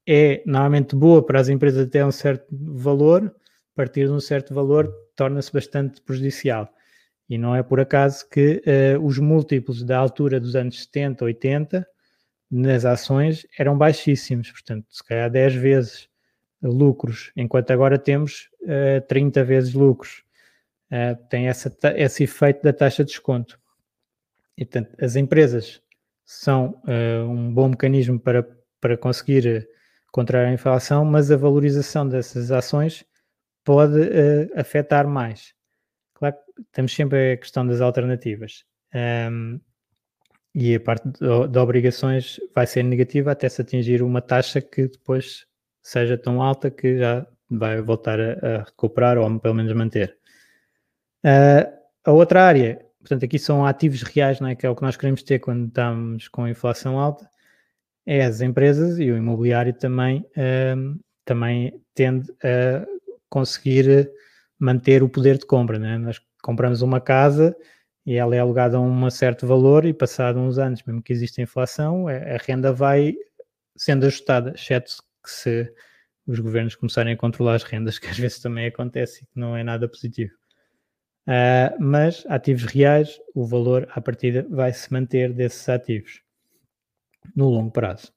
é 0.07 0.43
normalmente 0.45 0.95
boa 0.95 1.25
para 1.25 1.39
as 1.39 1.49
empresas 1.49 1.87
até 1.87 2.05
um 2.05 2.11
certo 2.11 2.45
valor, 2.51 3.25
a 3.25 3.75
partir 3.75 4.05
de 4.05 4.11
um 4.11 4.19
certo 4.19 4.53
valor 4.53 4.93
torna-se 5.15 5.51
bastante 5.51 6.01
prejudicial. 6.01 6.69
E 7.29 7.37
não 7.37 7.55
é 7.55 7.63
por 7.63 7.79
acaso 7.79 8.27
que 8.29 8.61
uh, 8.65 9.03
os 9.03 9.17
múltiplos 9.17 9.83
da 9.83 9.97
altura 9.97 10.39
dos 10.39 10.55
anos 10.55 10.83
70, 10.83 11.25
80 11.25 11.87
nas 12.51 12.85
ações 12.85 13.47
eram 13.57 13.77
baixíssimos, 13.77 14.51
portanto, 14.51 14.85
se 14.89 15.03
calhar 15.03 15.29
10 15.29 15.55
vezes 15.55 16.09
lucros, 16.61 17.31
enquanto 17.35 17.71
agora 17.71 17.97
temos 17.97 18.49
uh, 18.63 18.97
eh, 18.97 18.99
30 19.01 19.43
vezes 19.43 19.73
lucros. 19.73 20.23
Uh, 20.91 21.17
tem 21.27 21.47
essa, 21.47 21.75
esse 21.95 22.23
efeito 22.23 22.61
da 22.61 22.71
taxa 22.71 23.03
de 23.03 23.09
desconto. 23.09 23.59
E, 24.55 24.63
portanto, 24.63 24.95
as 25.03 25.15
empresas 25.15 25.81
são 26.23 26.79
uh, 26.85 27.27
um 27.27 27.51
bom 27.51 27.69
mecanismo 27.69 28.19
para, 28.19 28.47
para 28.79 28.95
conseguir 28.95 29.67
contrair 30.11 30.47
a 30.47 30.53
inflação, 30.53 31.03
mas 31.03 31.31
a 31.31 31.37
valorização 31.37 32.07
dessas 32.07 32.51
ações 32.51 33.03
pode 33.63 33.97
afetar 34.55 35.07
mais. 35.07 35.55
Claro 36.23 36.37
temos 36.71 36.93
sempre 36.93 37.33
a 37.33 37.37
questão 37.37 37.67
das 37.67 37.81
alternativas. 37.81 38.63
Um, 38.95 39.59
e 40.55 40.75
a 40.75 40.79
parte 40.79 41.09
de, 41.09 41.59
obrigações 41.59 42.39
vai 42.55 42.65
ser 42.65 42.83
negativa 42.83 43.31
até 43.31 43.49
se 43.49 43.61
atingir 43.61 44.01
uma 44.01 44.21
taxa 44.21 44.61
que 44.61 44.87
depois 44.87 45.45
seja 45.81 46.17
tão 46.17 46.41
alta 46.41 46.71
que 46.71 46.99
já 46.99 47.27
vai 47.49 47.81
voltar 47.81 48.19
a, 48.21 48.33
a 48.33 48.63
recuperar 48.63 49.17
ou 49.17 49.39
pelo 49.39 49.55
menos 49.55 49.73
manter. 49.73 50.17
Uh, 51.25 51.67
a 52.05 52.11
outra 52.11 52.43
área, 52.45 52.85
portanto, 52.99 53.25
aqui 53.25 53.37
são 53.37 53.65
ativos 53.65 54.03
reais, 54.03 54.39
não 54.39 54.47
é? 54.47 54.55
que 54.55 54.65
é 54.65 54.69
o 54.69 54.75
que 54.75 54.83
nós 54.83 54.95
queremos 54.95 55.23
ter 55.23 55.39
quando 55.39 55.67
estamos 55.67 56.29
com 56.29 56.47
inflação 56.47 56.99
alta, 56.99 57.29
é 58.05 58.23
as 58.23 58.39
empresas 58.39 58.97
e 58.99 59.11
o 59.11 59.17
imobiliário 59.17 59.73
também, 59.73 60.25
uh, 60.37 60.99
também 61.25 61.81
tende 61.93 62.31
a 62.43 62.85
conseguir 63.29 64.09
manter 64.63 65.03
o 65.03 65.09
poder 65.09 65.37
de 65.37 65.45
compra. 65.45 65.77
Não 65.77 65.87
é? 65.87 65.97
Nós 65.97 66.21
compramos 66.41 66.81
uma 66.81 67.01
casa 67.01 67.55
e 68.05 68.15
ela 68.15 68.35
é 68.35 68.39
alugada 68.39 68.77
a 68.77 68.79
um 68.79 69.09
certo 69.09 69.45
valor 69.45 69.85
e 69.85 69.93
passado 69.93 70.39
uns 70.39 70.57
anos, 70.57 70.81
mesmo 70.83 71.01
que 71.01 71.13
exista 71.13 71.41
inflação, 71.41 72.07
a 72.07 72.37
renda 72.45 72.71
vai 72.71 73.15
sendo 73.75 74.05
ajustada, 74.05 74.53
exceto 74.55 74.97
que 75.23 75.29
se 75.29 75.73
os 76.25 76.39
governos 76.39 76.75
começarem 76.75 77.13
a 77.13 77.17
controlar 77.17 77.55
as 77.55 77.63
rendas, 77.63 77.97
que 77.99 78.07
às 78.07 78.17
vezes 78.17 78.39
também 78.39 78.65
acontece 78.65 79.23
e 79.23 79.25
que 79.25 79.39
não 79.39 79.55
é 79.55 79.63
nada 79.63 79.87
positivo. 79.87 80.33
Uh, 81.25 81.81
mas 81.81 82.25
ativos 82.27 82.63
reais, 82.63 83.17
o 83.33 83.45
valor 83.45 83.87
à 83.91 84.01
partida 84.01 84.45
vai 84.49 84.73
se 84.73 84.91
manter 84.91 85.31
desses 85.33 85.67
ativos 85.69 86.21
no 87.33 87.49
longo 87.49 87.71
prazo. 87.71 88.11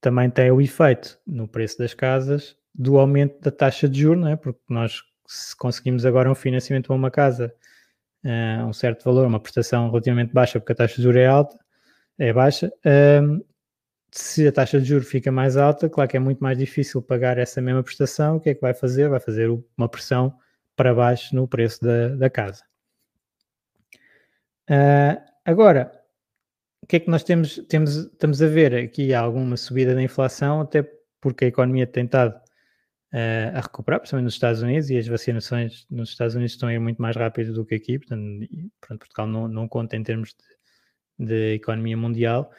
Também 0.00 0.28
tem 0.28 0.50
o 0.50 0.60
efeito 0.60 1.18
no 1.24 1.46
preço 1.46 1.78
das 1.78 1.94
casas 1.94 2.56
do 2.74 2.98
aumento 2.98 3.40
da 3.40 3.50
taxa 3.50 3.88
de 3.88 4.00
juros, 4.00 4.20
não 4.20 4.28
é? 4.28 4.36
porque 4.36 4.60
nós 4.68 5.02
se 5.26 5.56
conseguimos 5.56 6.06
agora 6.06 6.30
um 6.30 6.34
financiamento 6.34 6.86
para 6.86 6.96
uma 6.96 7.10
casa 7.10 7.52
uh, 8.26 8.66
um 8.66 8.72
certo 8.72 9.04
valor, 9.04 9.26
uma 9.26 9.40
prestação 9.40 9.88
relativamente 9.88 10.32
baixa, 10.32 10.58
porque 10.58 10.72
a 10.72 10.76
taxa 10.76 10.96
de 10.96 11.02
juros 11.02 11.20
é 11.20 11.26
alta, 11.26 11.58
é 12.18 12.32
baixa. 12.32 12.72
Um, 13.22 13.42
se 14.10 14.46
a 14.48 14.52
taxa 14.52 14.80
de 14.80 14.86
juros 14.86 15.08
fica 15.08 15.30
mais 15.30 15.56
alta, 15.56 15.88
claro 15.88 16.08
que 16.08 16.16
é 16.16 16.20
muito 16.20 16.40
mais 16.40 16.58
difícil 16.58 17.02
pagar 17.02 17.38
essa 17.38 17.60
mesma 17.60 17.82
prestação. 17.82 18.36
O 18.36 18.40
que 18.40 18.50
é 18.50 18.54
que 18.54 18.60
vai 18.60 18.74
fazer? 18.74 19.08
Vai 19.08 19.20
fazer 19.20 19.50
uma 19.76 19.88
pressão 19.88 20.34
para 20.74 20.94
baixo 20.94 21.34
no 21.34 21.46
preço 21.46 21.82
da, 21.84 22.08
da 22.08 22.30
casa. 22.30 22.64
Uh, 24.68 25.20
agora, 25.44 25.92
o 26.82 26.86
que 26.86 26.96
é 26.96 27.00
que 27.00 27.10
nós 27.10 27.22
temos, 27.22 27.56
temos, 27.68 27.96
estamos 27.96 28.42
a 28.42 28.48
ver 28.48 28.74
aqui 28.74 29.12
alguma 29.14 29.56
subida 29.56 29.94
da 29.94 30.02
inflação, 30.02 30.60
até 30.60 30.82
porque 31.20 31.44
a 31.44 31.48
economia 31.48 31.86
tem 31.86 32.04
estado 32.04 32.40
a 33.54 33.60
recuperar, 33.60 34.00
principalmente 34.00 34.24
nos 34.24 34.34
Estados 34.34 34.62
Unidos, 34.62 34.90
e 34.90 34.98
as 34.98 35.06
vacinações 35.06 35.86
nos 35.90 36.10
Estados 36.10 36.34
Unidos 36.34 36.52
estão 36.52 36.68
a 36.68 36.74
ir 36.74 36.78
muito 36.78 37.00
mais 37.00 37.16
rápido 37.16 37.54
do 37.54 37.64
que 37.64 37.76
aqui, 37.76 37.98
portanto, 37.98 38.46
pronto, 38.80 38.98
Portugal 38.98 39.26
não, 39.26 39.48
não 39.48 39.68
conta 39.68 39.96
em 39.96 40.02
termos 40.02 40.34
de, 41.18 41.26
de 41.26 41.54
economia 41.54 41.96
mundial, 41.96 42.50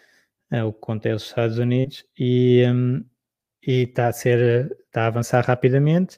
uh, 0.51 0.65
o 0.65 0.73
que 0.73 0.79
conta 0.79 1.09
é 1.09 1.13
os 1.13 1.23
Estados 1.23 1.59
Unidos, 1.59 2.03
e, 2.17 2.63
um, 2.67 3.05
está 3.61 4.07
a 4.07 4.13
ser, 4.13 4.75
está 4.87 5.03
a 5.03 5.07
avançar 5.07 5.45
rapidamente, 5.45 6.17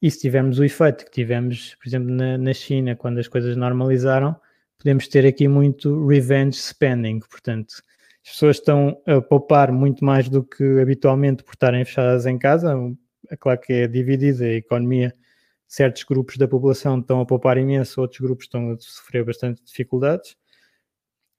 e 0.00 0.10
se 0.10 0.20
tivermos 0.20 0.58
o 0.58 0.64
efeito 0.64 1.04
que 1.04 1.10
tivemos, 1.10 1.74
por 1.74 1.88
exemplo, 1.88 2.10
na, 2.10 2.38
na 2.38 2.52
China, 2.52 2.94
quando 2.94 3.18
as 3.18 3.28
coisas 3.28 3.56
normalizaram, 3.56 4.36
podemos 4.78 5.08
ter 5.08 5.26
aqui 5.26 5.48
muito 5.48 6.06
revenge 6.06 6.56
spending, 6.56 7.18
portanto, 7.20 7.74
as 8.24 8.32
pessoas 8.32 8.56
estão 8.56 9.00
a 9.06 9.20
poupar 9.20 9.72
muito 9.72 10.04
mais 10.04 10.28
do 10.28 10.44
que 10.44 10.80
habitualmente 10.80 11.42
por 11.42 11.54
estarem 11.54 11.84
fechadas 11.84 12.26
em 12.26 12.38
casa, 12.38 12.74
é 13.30 13.36
claro 13.36 13.60
que 13.60 13.72
é 13.72 13.86
dividida 13.86 14.44
a 14.44 14.54
economia, 14.54 15.14
certos 15.66 16.02
grupos 16.02 16.36
da 16.36 16.48
população 16.48 16.98
estão 16.98 17.20
a 17.20 17.26
poupar 17.26 17.56
imenso, 17.56 18.00
outros 18.00 18.20
grupos 18.20 18.46
estão 18.46 18.72
a 18.72 18.76
sofrer 18.78 19.24
bastante 19.24 19.62
dificuldades, 19.64 20.32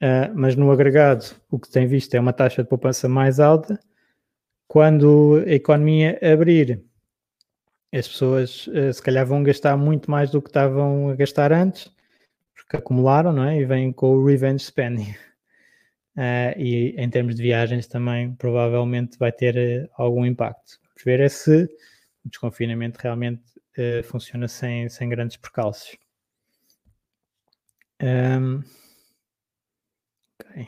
uh, 0.02 0.32
mas 0.34 0.56
no 0.56 0.72
agregado 0.72 1.26
o 1.50 1.60
que 1.60 1.70
tem 1.70 1.86
visto 1.86 2.16
é 2.16 2.20
uma 2.20 2.32
taxa 2.32 2.64
de 2.64 2.70
poupança 2.70 3.10
mais 3.10 3.42
alta. 3.42 3.78
Quando 4.70 5.44
a 5.46 5.52
economia 5.52 6.18
abrir, 6.24 6.82
as 7.94 8.08
pessoas 8.08 8.68
uh, 8.68 8.94
se 8.94 9.02
calhar 9.04 9.26
vão 9.26 9.44
gastar 9.44 9.76
muito 9.76 10.10
mais 10.10 10.32
do 10.32 10.42
que 10.42 10.50
estavam 10.50 11.10
a 11.10 11.16
gastar 11.16 11.52
antes, 11.52 11.92
porque 12.56 12.78
acumularam, 12.78 13.34
não 13.34 13.44
é? 13.44 13.60
E 13.60 13.66
vêm 13.66 13.92
com 13.92 14.16
o 14.16 14.26
revenge 14.26 14.64
spending. 14.64 15.14
Uh, 16.16 16.56
e 16.58 16.96
em 16.98 17.10
termos 17.10 17.36
de 17.36 17.44
viagens 17.44 17.86
também 17.88 18.34
provavelmente 18.36 19.18
vai 19.20 19.32
ter 19.32 19.90
algum 19.98 20.26
impacto 20.26 20.80
ver 21.04 21.20
é 21.20 21.30
se 21.30 21.64
o 22.26 22.30
desconfinamento 22.30 23.00
realmente 23.02 23.44
uh, 23.78 24.04
funciona 24.04 24.48
sem, 24.48 24.90
sem 24.90 25.10
grandes 25.10 25.38
percalços. 25.38 25.98
Um, 28.02 28.64
okay. 30.40 30.68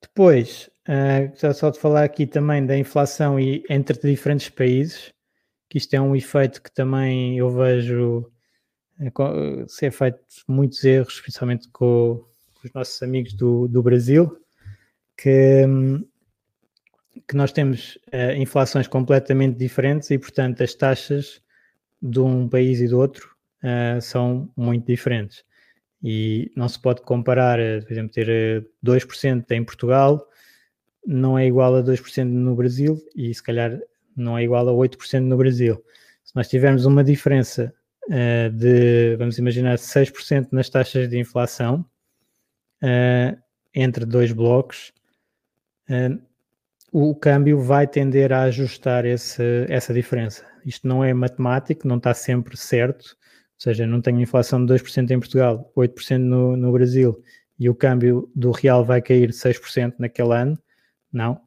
Depois, 0.00 0.70
uh, 0.88 1.54
só 1.54 1.70
de 1.70 1.78
falar 1.78 2.04
aqui 2.04 2.26
também 2.26 2.64
da 2.64 2.78
inflação 2.78 3.38
e 3.40 3.64
entre 3.68 3.98
diferentes 3.98 4.48
países, 4.48 5.12
que 5.68 5.78
isto 5.78 5.94
é 5.94 6.00
um 6.00 6.14
efeito 6.14 6.62
que 6.62 6.72
também 6.72 7.38
eu 7.38 7.50
vejo 7.50 8.30
uh, 9.00 9.68
ser 9.68 9.90
feito 9.90 10.20
muitos 10.46 10.84
erros, 10.84 11.20
principalmente 11.20 11.68
com, 11.70 12.24
com 12.54 12.66
os 12.66 12.72
nossos 12.72 13.02
amigos 13.02 13.32
do, 13.32 13.66
do 13.66 13.82
Brasil, 13.82 14.40
que 15.16 15.66
um, 15.66 16.06
que 17.28 17.36
nós 17.36 17.52
temos 17.52 17.96
uh, 18.12 18.36
inflações 18.36 18.86
completamente 18.86 19.56
diferentes 19.58 20.10
e, 20.10 20.18
portanto, 20.18 20.62
as 20.62 20.74
taxas 20.74 21.42
de 22.00 22.20
um 22.20 22.48
país 22.48 22.80
e 22.80 22.86
do 22.86 22.98
outro 22.98 23.34
uh, 23.64 24.00
são 24.00 24.50
muito 24.56 24.86
diferentes. 24.86 25.44
E 26.02 26.52
não 26.56 26.68
se 26.68 26.80
pode 26.80 27.02
comparar, 27.02 27.58
uh, 27.58 27.82
por 27.84 27.92
exemplo, 27.92 28.12
ter 28.12 28.64
2% 28.84 29.50
em 29.50 29.64
Portugal 29.64 30.26
não 31.08 31.38
é 31.38 31.46
igual 31.46 31.76
a 31.76 31.82
2% 31.82 32.24
no 32.24 32.56
Brasil 32.56 32.98
e, 33.14 33.32
se 33.32 33.42
calhar, 33.42 33.78
não 34.16 34.36
é 34.36 34.42
igual 34.42 34.68
a 34.68 34.72
8% 34.72 35.20
no 35.20 35.36
Brasil. 35.36 35.82
Se 36.24 36.34
nós 36.34 36.48
tivermos 36.48 36.84
uma 36.84 37.04
diferença 37.04 37.72
de, 38.52 39.14
vamos 39.16 39.38
imaginar, 39.38 39.78
6% 39.78 40.48
nas 40.50 40.68
taxas 40.68 41.08
de 41.08 41.16
inflação 41.16 41.84
entre 43.72 44.04
dois 44.04 44.32
blocos, 44.32 44.92
o 46.92 47.14
câmbio 47.14 47.60
vai 47.60 47.86
tender 47.86 48.32
a 48.32 48.42
ajustar 48.42 49.04
esse, 49.04 49.66
essa 49.68 49.92
diferença. 49.92 50.44
Isto 50.64 50.86
não 50.86 51.04
é 51.04 51.12
matemático, 51.12 51.86
não 51.86 51.96
está 51.96 52.14
sempre 52.14 52.56
certo, 52.56 53.04
ou 53.56 53.60
seja, 53.60 53.86
não 53.86 54.00
tenho 54.00 54.20
inflação 54.20 54.64
de 54.64 54.72
2% 54.72 55.10
em 55.10 55.18
Portugal, 55.18 55.72
8% 55.76 56.18
no, 56.18 56.56
no 56.56 56.72
Brasil 56.72 57.22
e 57.58 57.68
o 57.68 57.74
câmbio 57.74 58.30
do 58.34 58.50
real 58.50 58.84
vai 58.84 59.00
cair 59.00 59.30
6% 59.30 59.94
naquele 59.98 60.34
ano, 60.34 60.58
não. 61.12 61.40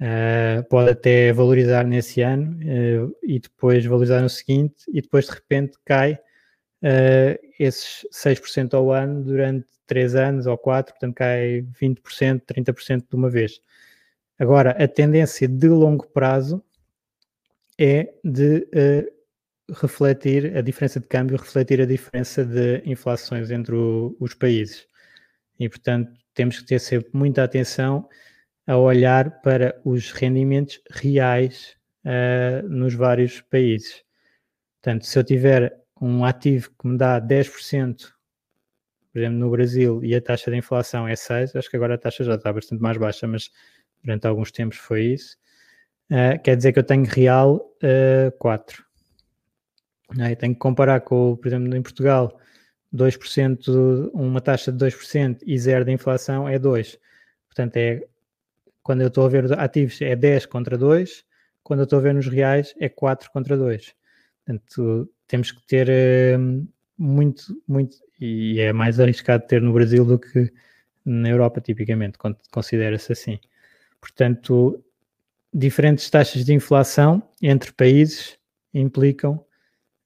Uh, 0.00 0.64
pode 0.68 0.90
até 0.90 1.32
valorizar 1.32 1.84
nesse 1.84 2.20
ano 2.20 2.58
uh, 2.58 3.16
e 3.22 3.38
depois 3.38 3.84
valorizar 3.86 4.20
no 4.20 4.28
seguinte, 4.28 4.84
e 4.88 5.00
depois 5.00 5.26
de 5.26 5.32
repente 5.32 5.78
cai 5.84 6.14
uh, 6.14 7.38
esses 7.58 8.06
6% 8.12 8.74
ao 8.74 8.90
ano 8.90 9.22
durante 9.22 9.66
3 9.86 10.14
anos 10.16 10.46
ou 10.46 10.58
4, 10.58 10.94
portanto 10.94 11.14
cai 11.14 11.64
20%, 11.80 12.42
30% 12.42 13.04
de 13.08 13.14
uma 13.14 13.30
vez. 13.30 13.60
Agora, 14.38 14.70
a 14.72 14.88
tendência 14.88 15.46
de 15.46 15.68
longo 15.68 16.06
prazo 16.08 16.64
é 17.78 18.14
de 18.24 18.66
refletir 19.70 20.56
a 20.56 20.60
diferença 20.60 21.00
de 21.00 21.06
câmbio, 21.06 21.36
refletir 21.36 21.80
a 21.80 21.86
diferença 21.86 22.44
de 22.44 22.82
inflações 22.84 23.50
entre 23.50 23.74
o, 23.74 24.16
os 24.20 24.34
países. 24.34 24.86
E, 25.58 25.68
portanto, 25.68 26.12
temos 26.34 26.58
que 26.58 26.66
ter 26.66 26.78
sempre 26.80 27.10
muita 27.12 27.44
atenção 27.44 28.08
a 28.66 28.76
olhar 28.76 29.40
para 29.42 29.80
os 29.84 30.10
rendimentos 30.10 30.80
reais 30.90 31.76
uh, 32.04 32.68
nos 32.68 32.94
vários 32.94 33.40
países. 33.40 34.02
Portanto, 34.82 35.06
se 35.06 35.18
eu 35.18 35.24
tiver 35.24 35.74
um 36.00 36.24
ativo 36.24 36.70
que 36.78 36.86
me 36.86 36.98
dá 36.98 37.20
10%, 37.20 38.12
por 39.12 39.18
exemplo, 39.18 39.38
no 39.38 39.50
Brasil, 39.50 40.02
e 40.02 40.14
a 40.14 40.20
taxa 40.20 40.50
de 40.50 40.56
inflação 40.56 41.06
é 41.06 41.14
6, 41.14 41.54
acho 41.54 41.70
que 41.70 41.76
agora 41.76 41.94
a 41.94 41.98
taxa 41.98 42.24
já 42.24 42.34
está 42.34 42.52
bastante 42.52 42.82
mais 42.82 42.98
baixa, 42.98 43.26
mas 43.26 43.50
durante 44.04 44.26
alguns 44.26 44.52
tempos 44.52 44.78
foi 44.78 45.04
isso, 45.06 45.36
uh, 46.10 46.40
quer 46.42 46.56
dizer 46.56 46.72
que 46.72 46.78
eu 46.78 46.84
tenho 46.84 47.04
real 47.04 47.56
uh, 47.82 48.30
4. 48.38 48.84
Né? 50.14 50.34
Tenho 50.34 50.52
que 50.52 50.60
comparar 50.60 51.00
com, 51.00 51.36
por 51.36 51.48
exemplo, 51.48 51.74
em 51.74 51.82
Portugal, 51.82 52.38
2%, 52.94 54.10
uma 54.12 54.40
taxa 54.40 54.70
de 54.70 54.84
2% 54.84 55.38
e 55.44 55.58
zero 55.58 55.84
de 55.84 55.92
inflação 55.92 56.48
é 56.48 56.58
2. 56.58 56.98
Portanto, 57.48 57.76
é 57.76 58.04
quando 58.82 59.00
eu 59.00 59.08
estou 59.08 59.24
a 59.24 59.28
ver 59.28 59.58
ativos 59.58 60.00
é 60.02 60.14
10 60.14 60.46
contra 60.46 60.76
2, 60.76 61.24
quando 61.62 61.80
eu 61.80 61.84
estou 61.84 61.98
a 61.98 62.02
ver 62.02 62.14
nos 62.14 62.28
reais 62.28 62.74
é 62.78 62.88
4 62.88 63.30
contra 63.32 63.56
2. 63.56 63.94
Portanto, 64.44 65.10
temos 65.26 65.50
que 65.50 65.66
ter 65.66 65.88
uh, 65.88 66.68
muito, 66.96 67.60
muito, 67.66 67.96
e 68.20 68.60
é 68.60 68.72
mais 68.72 69.00
arriscado 69.00 69.46
ter 69.46 69.60
no 69.60 69.72
Brasil 69.72 70.04
do 70.04 70.18
que 70.18 70.52
na 71.04 71.28
Europa, 71.28 71.60
tipicamente, 71.60 72.18
considera-se 72.50 73.12
assim. 73.12 73.38
Portanto, 74.04 74.84
diferentes 75.50 76.10
taxas 76.10 76.44
de 76.44 76.52
inflação 76.52 77.26
entre 77.40 77.72
países 77.72 78.38
implicam 78.74 79.42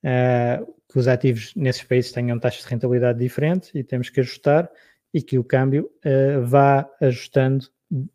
uh, 0.05 0.73
que 0.89 1.01
os 1.01 1.09
ativos 1.09 1.53
nesses 1.57 1.83
países 1.83 2.13
tenham 2.13 2.39
taxas 2.39 2.63
de 2.63 2.69
rentabilidade 2.69 3.19
diferentes 3.19 3.75
e 3.75 3.83
temos 3.83 4.09
que 4.09 4.21
ajustar 4.21 4.71
e 5.13 5.21
que 5.21 5.37
o 5.37 5.43
câmbio 5.43 5.91
uh, 6.07 6.47
vá 6.47 6.89
ajustando 7.01 7.67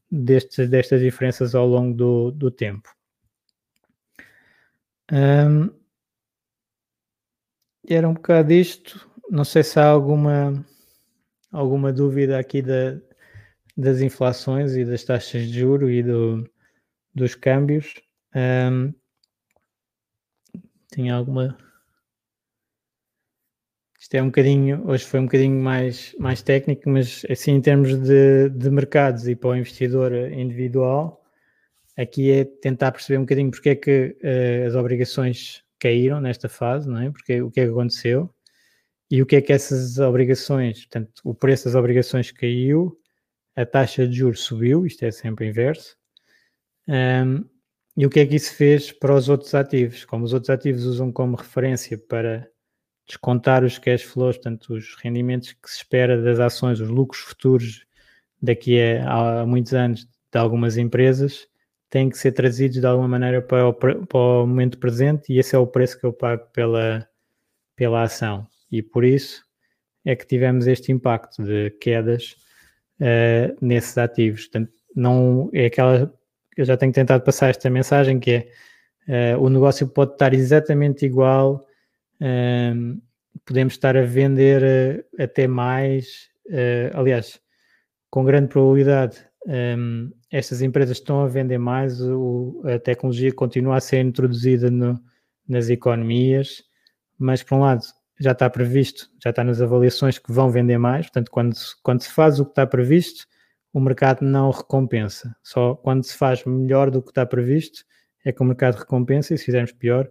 destes, 0.09 0.69
destas 0.69 1.01
diferenças 1.01 1.53
ao 1.53 1.67
longo 1.67 1.93
do, 1.93 2.31
do 2.31 2.49
tempo. 2.49 2.89
Um, 5.11 5.69
era 7.85 8.07
um 8.07 8.13
bocado 8.13 8.53
isto. 8.53 9.05
Não 9.29 9.43
sei 9.43 9.63
se 9.63 9.77
há 9.77 9.85
alguma, 9.85 10.65
alguma 11.51 11.91
dúvida 11.91 12.39
aqui 12.39 12.61
da, 12.61 13.01
das 13.75 14.01
inflações 14.01 14.75
e 14.75 14.85
das 14.85 15.03
taxas 15.03 15.47
de 15.47 15.59
juro 15.59 15.89
e 15.89 16.03
do, 16.03 16.49
dos 17.13 17.35
câmbios. 17.35 17.93
Um, 18.35 18.93
alguma 21.11 21.57
isto 24.03 24.15
é 24.15 24.21
um 24.21 24.25
bocadinho, 24.25 24.83
hoje 24.85 25.05
foi 25.05 25.21
um 25.21 25.23
bocadinho 25.23 25.63
mais, 25.63 26.13
mais 26.19 26.41
técnico, 26.41 26.89
mas 26.89 27.25
assim 27.29 27.53
em 27.53 27.61
termos 27.61 27.95
de, 27.97 28.49
de 28.49 28.69
mercados 28.69 29.29
e 29.29 29.35
para 29.35 29.51
o 29.51 29.55
investidor 29.55 30.13
individual, 30.13 31.23
aqui 31.97 32.29
é 32.29 32.43
tentar 32.43 32.91
perceber 32.91 33.17
um 33.17 33.21
bocadinho 33.21 33.49
porque 33.49 33.69
é 33.69 33.75
que 33.75 34.17
uh, 34.21 34.67
as 34.67 34.75
obrigações 34.75 35.63
caíram 35.79 36.19
nesta 36.19 36.49
fase, 36.49 36.89
não 36.89 36.99
é? 36.99 37.11
Porque 37.11 37.41
o 37.41 37.49
que 37.49 37.61
é 37.61 37.65
que 37.65 37.71
aconteceu 37.71 38.29
e 39.09 39.21
o 39.21 39.25
que 39.25 39.37
é 39.37 39.41
que 39.41 39.53
essas 39.53 39.97
obrigações, 39.99 40.85
portanto, 40.85 41.13
o 41.23 41.33
preço 41.33 41.65
das 41.65 41.75
obrigações 41.75 42.29
caiu, 42.29 42.99
a 43.55 43.65
taxa 43.65 44.07
de 44.07 44.17
juros 44.17 44.41
subiu, 44.41 44.85
isto 44.85 45.03
é 45.03 45.11
sempre 45.11 45.47
inverso, 45.47 45.95
um, 46.87 47.45
e 47.95 48.05
o 48.05 48.09
que 48.09 48.19
é 48.19 48.25
que 48.25 48.35
isso 48.35 48.55
fez 48.55 48.91
para 48.91 49.13
os 49.13 49.29
outros 49.29 49.53
ativos? 49.53 50.03
Como 50.05 50.25
os 50.25 50.33
outros 50.33 50.49
ativos 50.49 50.85
usam 50.85 51.11
como 51.11 51.35
referência 51.35 51.97
para 51.97 52.49
descontar 53.05 53.63
os 53.63 53.77
cash 53.77 54.01
flows, 54.01 54.37
portanto, 54.37 54.73
os 54.73 54.95
rendimentos 54.95 55.53
que 55.53 55.69
se 55.69 55.77
espera 55.77 56.19
das 56.21 56.39
ações, 56.39 56.79
os 56.79 56.89
lucros 56.89 57.21
futuros 57.21 57.85
daqui 58.41 58.81
a, 58.81 59.41
a 59.41 59.45
muitos 59.45 59.73
anos 59.73 60.05
de 60.05 60.39
algumas 60.39 60.77
empresas, 60.77 61.47
têm 61.89 62.09
que 62.09 62.17
ser 62.17 62.31
trazidos 62.31 62.79
de 62.79 62.87
alguma 62.87 63.07
maneira 63.07 63.41
para 63.41 63.67
o, 63.67 63.73
para 63.73 64.17
o 64.17 64.47
momento 64.47 64.79
presente 64.79 65.31
e 65.31 65.37
esse 65.37 65.55
é 65.55 65.59
o 65.59 65.67
preço 65.67 65.99
que 65.99 66.05
eu 66.05 66.11
pago 66.11 66.47
pela, 66.51 67.07
pela 67.75 68.01
ação. 68.01 68.47
E 68.71 68.81
por 68.81 69.05
isso 69.05 69.43
é 70.03 70.15
que 70.15 70.25
tivemos 70.25 70.65
este 70.65 70.91
impacto 70.91 71.43
de 71.43 71.69
quedas 71.79 72.35
uh, 73.03 73.57
nesses 73.61 73.97
ativos. 73.97 74.47
Portanto, 74.47 74.71
não 74.95 75.49
é 75.53 75.65
aquela. 75.65 76.13
Eu 76.55 76.65
já 76.65 76.77
tenho 76.77 76.93
tentado 76.93 77.23
passar 77.23 77.49
esta 77.49 77.69
mensagem 77.69 78.19
que 78.19 78.47
é 79.07 79.35
uh, 79.35 79.43
o 79.43 79.49
negócio 79.49 79.87
pode 79.87 80.13
estar 80.13 80.33
exatamente 80.33 81.05
igual 81.05 81.65
um, 82.21 83.01
podemos 83.45 83.73
estar 83.73 83.97
a 83.97 84.03
vender 84.03 84.63
uh, 84.63 85.23
até 85.23 85.47
mais, 85.47 86.29
uh, 86.47 86.97
aliás, 86.97 87.39
com 88.09 88.23
grande 88.23 88.47
probabilidade, 88.47 89.17
um, 89.45 90.11
estas 90.31 90.61
empresas 90.61 90.97
estão 90.97 91.21
a 91.21 91.27
vender 91.27 91.57
mais, 91.57 91.99
o, 92.01 92.61
a 92.65 92.79
tecnologia 92.79 93.33
continua 93.33 93.77
a 93.77 93.81
ser 93.81 93.99
introduzida 93.99 94.71
no, 94.71 94.99
nas 95.47 95.69
economias, 95.69 96.63
mas 97.17 97.43
por 97.43 97.55
um 97.55 97.61
lado 97.61 97.81
já 98.19 98.31
está 98.31 98.49
previsto, 98.49 99.09
já 99.21 99.29
está 99.31 99.43
nas 99.43 99.61
avaliações 99.61 100.17
que 100.19 100.31
vão 100.31 100.49
vender 100.49 100.77
mais, 100.77 101.07
portanto, 101.07 101.31
quando, 101.31 101.55
quando 101.81 102.01
se 102.01 102.11
faz 102.11 102.39
o 102.39 102.45
que 102.45 102.51
está 102.51 102.65
previsto, 102.65 103.25
o 103.73 103.79
mercado 103.79 104.23
não 104.23 104.51
recompensa. 104.51 105.35
Só 105.41 105.75
quando 105.75 106.03
se 106.03 106.15
faz 106.15 106.45
melhor 106.45 106.91
do 106.91 107.01
que 107.01 107.09
está 107.09 107.25
previsto 107.25 107.83
é 108.23 108.31
que 108.31 108.41
o 108.41 108.45
mercado 108.45 108.75
recompensa 108.75 109.33
e 109.33 109.37
se 109.37 109.45
fizermos 109.45 109.71
pior, 109.71 110.09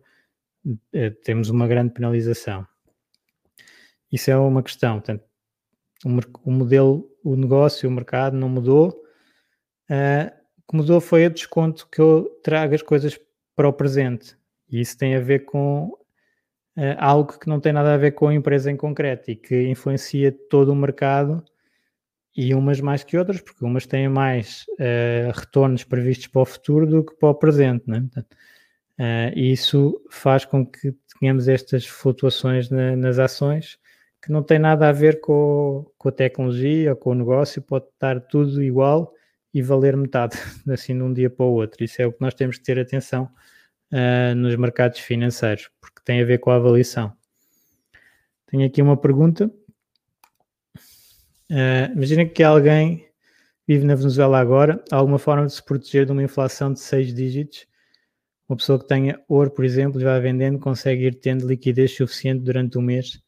eh, 0.92 1.10
temos 1.10 1.48
uma 1.48 1.66
grande 1.66 1.92
penalização. 1.94 2.66
Isso 4.10 4.30
é 4.30 4.36
uma 4.36 4.62
questão. 4.62 4.94
Portanto, 5.00 5.24
o, 6.44 6.50
modelo, 6.50 7.08
o 7.24 7.36
negócio, 7.36 7.88
o 7.88 7.92
mercado 7.92 8.36
não 8.36 8.48
mudou. 8.48 8.88
Uh, 9.90 10.30
o 10.58 10.70
que 10.70 10.76
mudou 10.76 11.00
foi 11.00 11.26
o 11.26 11.30
desconto 11.30 11.88
que 11.88 12.00
eu 12.00 12.28
trago 12.42 12.74
as 12.74 12.82
coisas 12.82 13.18
para 13.56 13.68
o 13.68 13.72
presente. 13.72 14.36
E 14.68 14.80
isso 14.80 14.98
tem 14.98 15.14
a 15.14 15.20
ver 15.20 15.44
com 15.44 15.92
uh, 16.76 16.96
algo 16.98 17.38
que 17.38 17.48
não 17.48 17.60
tem 17.60 17.72
nada 17.72 17.94
a 17.94 17.96
ver 17.96 18.12
com 18.12 18.28
a 18.28 18.34
empresa 18.34 18.70
em 18.70 18.76
concreto 18.76 19.30
e 19.30 19.36
que 19.36 19.68
influencia 19.68 20.32
todo 20.50 20.72
o 20.72 20.76
mercado 20.76 21.44
e 22.36 22.54
umas 22.54 22.80
mais 22.80 23.04
que 23.04 23.16
outras, 23.16 23.40
porque 23.40 23.64
umas 23.64 23.86
têm 23.86 24.08
mais 24.08 24.64
uh, 24.72 25.32
retornos 25.34 25.84
previstos 25.84 26.28
para 26.28 26.42
o 26.42 26.46
futuro 26.46 26.86
do 26.86 27.04
que 27.04 27.14
para 27.16 27.28
o 27.28 27.34
presente. 27.34 27.84
Né? 27.86 28.06
Uh, 28.98 29.36
e 29.36 29.52
isso 29.52 30.00
faz 30.10 30.44
com 30.44 30.64
que 30.64 30.94
tenhamos 31.20 31.48
estas 31.48 31.86
flutuações 31.86 32.70
na, 32.70 32.96
nas 32.96 33.18
ações 33.18 33.78
que 34.22 34.30
não 34.30 34.42
tem 34.42 34.58
nada 34.58 34.88
a 34.88 34.92
ver 34.92 35.20
com, 35.20 35.84
com 35.98 36.08
a 36.08 36.12
tecnologia, 36.12 36.94
com 36.94 37.10
o 37.10 37.14
negócio, 37.14 37.60
pode 37.60 37.86
estar 37.86 38.20
tudo 38.20 38.62
igual 38.62 39.12
e 39.52 39.60
valer 39.60 39.96
metade, 39.96 40.36
assim 40.70 40.96
de 40.96 41.02
um 41.02 41.12
dia 41.12 41.28
para 41.28 41.44
o 41.44 41.52
outro. 41.52 41.82
Isso 41.84 42.00
é 42.00 42.06
o 42.06 42.12
que 42.12 42.20
nós 42.20 42.32
temos 42.32 42.56
que 42.56 42.64
ter 42.64 42.78
atenção 42.78 43.28
uh, 43.92 44.34
nos 44.34 44.56
mercados 44.56 44.98
financeiros, 45.00 45.70
porque 45.80 46.00
tem 46.04 46.20
a 46.20 46.24
ver 46.24 46.38
com 46.38 46.50
a 46.50 46.56
avaliação. 46.56 47.12
Tenho 48.46 48.66
aqui 48.66 48.82
uma 48.82 48.96
pergunta. 48.96 49.50
Uh, 51.50 51.92
imagina 51.94 52.24
que 52.24 52.42
alguém 52.42 53.08
vive 53.66 53.84
na 53.84 53.94
Venezuela 53.94 54.38
agora, 54.38 54.82
há 54.90 54.96
alguma 54.96 55.18
forma 55.18 55.46
de 55.46 55.52
se 55.52 55.64
proteger 55.64 56.06
de 56.06 56.12
uma 56.12 56.22
inflação 56.22 56.72
de 56.72 56.80
seis 56.80 57.14
dígitos 57.14 57.66
uma 58.52 58.56
pessoa 58.56 58.78
que 58.78 58.86
tenha 58.86 59.18
ouro, 59.28 59.50
por 59.50 59.64
exemplo, 59.64 60.00
e 60.00 60.04
vai 60.04 60.20
vendendo, 60.20 60.58
consegue 60.58 61.06
ir 61.06 61.14
tendo 61.14 61.46
liquidez 61.46 61.96
suficiente 61.96 62.42
durante 62.44 62.78
um 62.78 62.82
mês. 62.82 63.20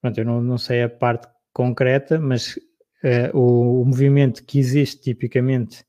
Pronto, 0.00 0.18
eu 0.18 0.24
não, 0.24 0.40
não 0.42 0.58
sei 0.58 0.82
a 0.82 0.88
parte 0.88 1.28
concreta, 1.52 2.18
mas 2.18 2.56
uh, 3.04 3.36
o, 3.36 3.82
o, 3.82 3.84
movimento 3.84 4.44
que 4.44 4.58
existe 4.58 5.00
tipicamente 5.00 5.84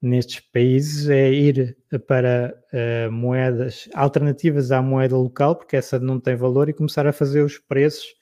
nestes 0.00 0.40
países 0.40 1.08
é 1.08 1.30
ir 1.30 1.76
para 2.06 2.54
uh, 2.72 3.12
moedas 3.12 3.88
alternativas 3.94 4.70
à 4.72 4.82
moeda 4.82 5.16
local, 5.16 5.56
porque 5.56 5.76
essa 5.76 5.98
não 5.98 6.20
tem 6.20 6.36
valor, 6.36 6.68
e 6.68 6.72
começar 6.72 7.06
a 7.06 7.12
fazer 7.12 7.42
os 7.42 7.58
preços 7.58 8.14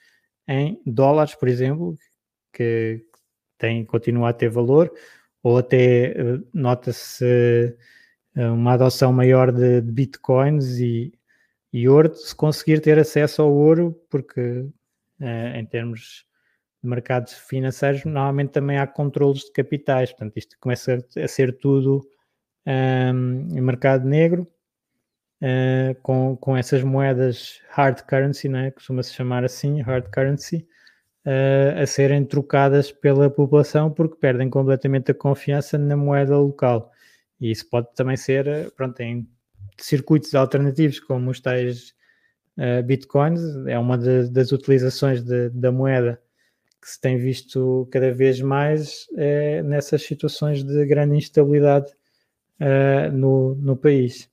em 0.48 0.80
dólares, 0.86 1.34
por 1.34 1.48
exemplo, 1.48 1.96
que 2.52 3.04
tem, 3.58 3.84
continua 3.84 4.30
a 4.30 4.32
ter 4.32 4.48
valor, 4.48 4.92
ou 5.42 5.58
até 5.58 6.14
uh, 6.20 6.46
nota-se 6.52 7.76
eh, 8.36 8.48
uma 8.50 8.74
adoção 8.74 9.12
maior 9.12 9.52
de, 9.52 9.80
de 9.80 9.92
bitcoins 9.92 10.78
e, 10.78 11.12
e 11.72 11.88
ouro, 11.88 12.14
se 12.14 12.34
conseguir 12.34 12.80
ter 12.80 12.98
acesso 12.98 13.42
ao 13.42 13.52
ouro, 13.52 13.94
porque 14.10 14.40
uh, 15.20 15.56
em 15.56 15.66
termos 15.66 16.26
mercados 16.84 17.32
financeiros, 17.34 18.04
normalmente 18.04 18.50
também 18.50 18.78
há 18.78 18.86
controles 18.86 19.40
de 19.44 19.52
capitais, 19.52 20.10
portanto, 20.10 20.36
isto 20.36 20.56
começa 20.60 20.98
a 21.16 21.28
ser 21.28 21.58
tudo 21.58 22.06
um, 22.66 23.62
mercado 23.62 24.06
negro, 24.06 24.46
uh, 25.42 25.94
com, 26.02 26.36
com 26.36 26.56
essas 26.56 26.82
moedas 26.82 27.60
hard 27.70 28.02
currency, 28.02 28.48
né, 28.48 28.70
costuma-se 28.70 29.12
chamar 29.12 29.44
assim, 29.44 29.80
hard 29.80 30.08
currency, 30.10 30.66
uh, 31.26 31.82
a 31.82 31.86
serem 31.86 32.24
trocadas 32.24 32.92
pela 32.92 33.30
população 33.30 33.90
porque 33.90 34.16
perdem 34.16 34.48
completamente 34.48 35.10
a 35.10 35.14
confiança 35.14 35.78
na 35.78 35.96
moeda 35.96 36.36
local. 36.38 36.90
E 37.40 37.50
isso 37.50 37.68
pode 37.68 37.88
também 37.94 38.16
ser, 38.16 38.70
pronto, 38.72 39.00
em 39.00 39.28
circuitos 39.78 40.34
alternativos 40.34 41.00
como 41.00 41.30
os 41.30 41.40
tais 41.40 41.94
uh, 42.58 42.82
bitcoins, 42.84 43.40
é 43.66 43.78
uma 43.78 43.98
de, 43.98 44.30
das 44.30 44.52
utilizações 44.52 45.22
de, 45.22 45.50
da 45.50 45.72
moeda 45.72 46.20
que 46.84 46.90
se 46.90 47.00
tem 47.00 47.16
visto 47.16 47.88
cada 47.90 48.12
vez 48.12 48.42
mais 48.42 49.06
é, 49.16 49.62
nessas 49.62 50.02
situações 50.02 50.62
de 50.62 50.84
grande 50.84 51.16
instabilidade 51.16 51.90
uh, 52.60 53.10
no, 53.10 53.54
no 53.54 53.74
país. 53.74 54.30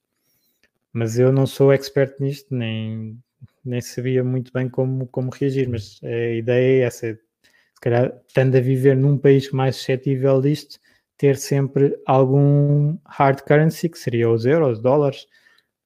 Mas 0.91 1.17
eu 1.17 1.31
não 1.31 1.47
sou 1.47 1.71
expert 1.71 2.13
nisto, 2.19 2.53
nem, 2.53 3.17
nem 3.63 3.79
sabia 3.79 4.21
muito 4.21 4.51
bem 4.51 4.67
como, 4.67 5.07
como 5.07 5.31
reagir, 5.31 5.69
mas 5.69 6.01
a 6.03 6.33
ideia 6.33 6.83
é 6.83 6.87
essa, 6.87 7.13
se 7.13 7.81
calhar, 7.81 8.13
estando 8.27 8.57
a 8.57 8.59
viver 8.59 8.97
num 8.97 9.17
país 9.17 9.49
mais 9.51 9.77
suscetível 9.77 10.41
disto, 10.41 10.77
ter 11.17 11.37
sempre 11.37 11.97
algum 12.05 12.97
hard 13.05 13.43
currency, 13.43 13.87
que 13.87 13.97
seria 13.97 14.29
os 14.29 14.45
euros, 14.45 14.79
os 14.79 14.83
dólares, 14.83 15.25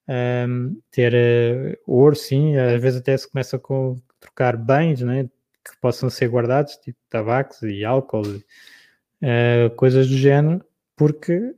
um, 0.07 0.13
ehm, 0.13 0.77
ter 0.89 1.13
uh, 1.13 1.77
ouro, 1.85 2.15
sim, 2.15 2.57
às 2.57 2.81
vezes 2.81 3.01
até 3.01 3.15
se 3.15 3.29
começa 3.29 3.59
com 3.59 4.01
trocar 4.19 4.57
bens, 4.57 5.01
né? 5.01 5.29
Que 5.65 5.75
possam 5.81 6.09
ser 6.09 6.29
guardados, 6.29 6.75
tipo 6.77 6.97
tabacos 7.09 7.61
e 7.63 7.83
álcool, 7.83 8.21
uh, 8.27 9.75
coisas 9.75 10.07
do 10.07 10.17
género, 10.17 10.63
porque 10.95 11.55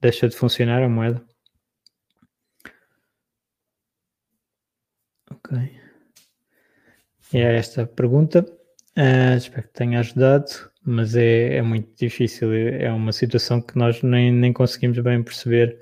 deixa 0.00 0.28
de 0.28 0.36
funcionar 0.36 0.82
a 0.82 0.88
moeda. 0.88 1.24
Ok. 5.30 5.58
E 7.32 7.38
é 7.38 7.56
esta 7.56 7.86
pergunta. 7.86 8.44
Uh, 8.96 9.36
espero 9.36 9.66
que 9.66 9.74
tenha 9.74 10.00
ajudado, 10.00 10.70
mas 10.84 11.16
é, 11.16 11.56
é 11.56 11.62
muito 11.62 11.90
difícil. 11.96 12.52
É 12.52 12.92
uma 12.92 13.12
situação 13.12 13.60
que 13.60 13.76
nós 13.76 14.02
nem, 14.02 14.30
nem 14.30 14.52
conseguimos 14.52 14.98
bem 15.00 15.22
perceber 15.22 15.78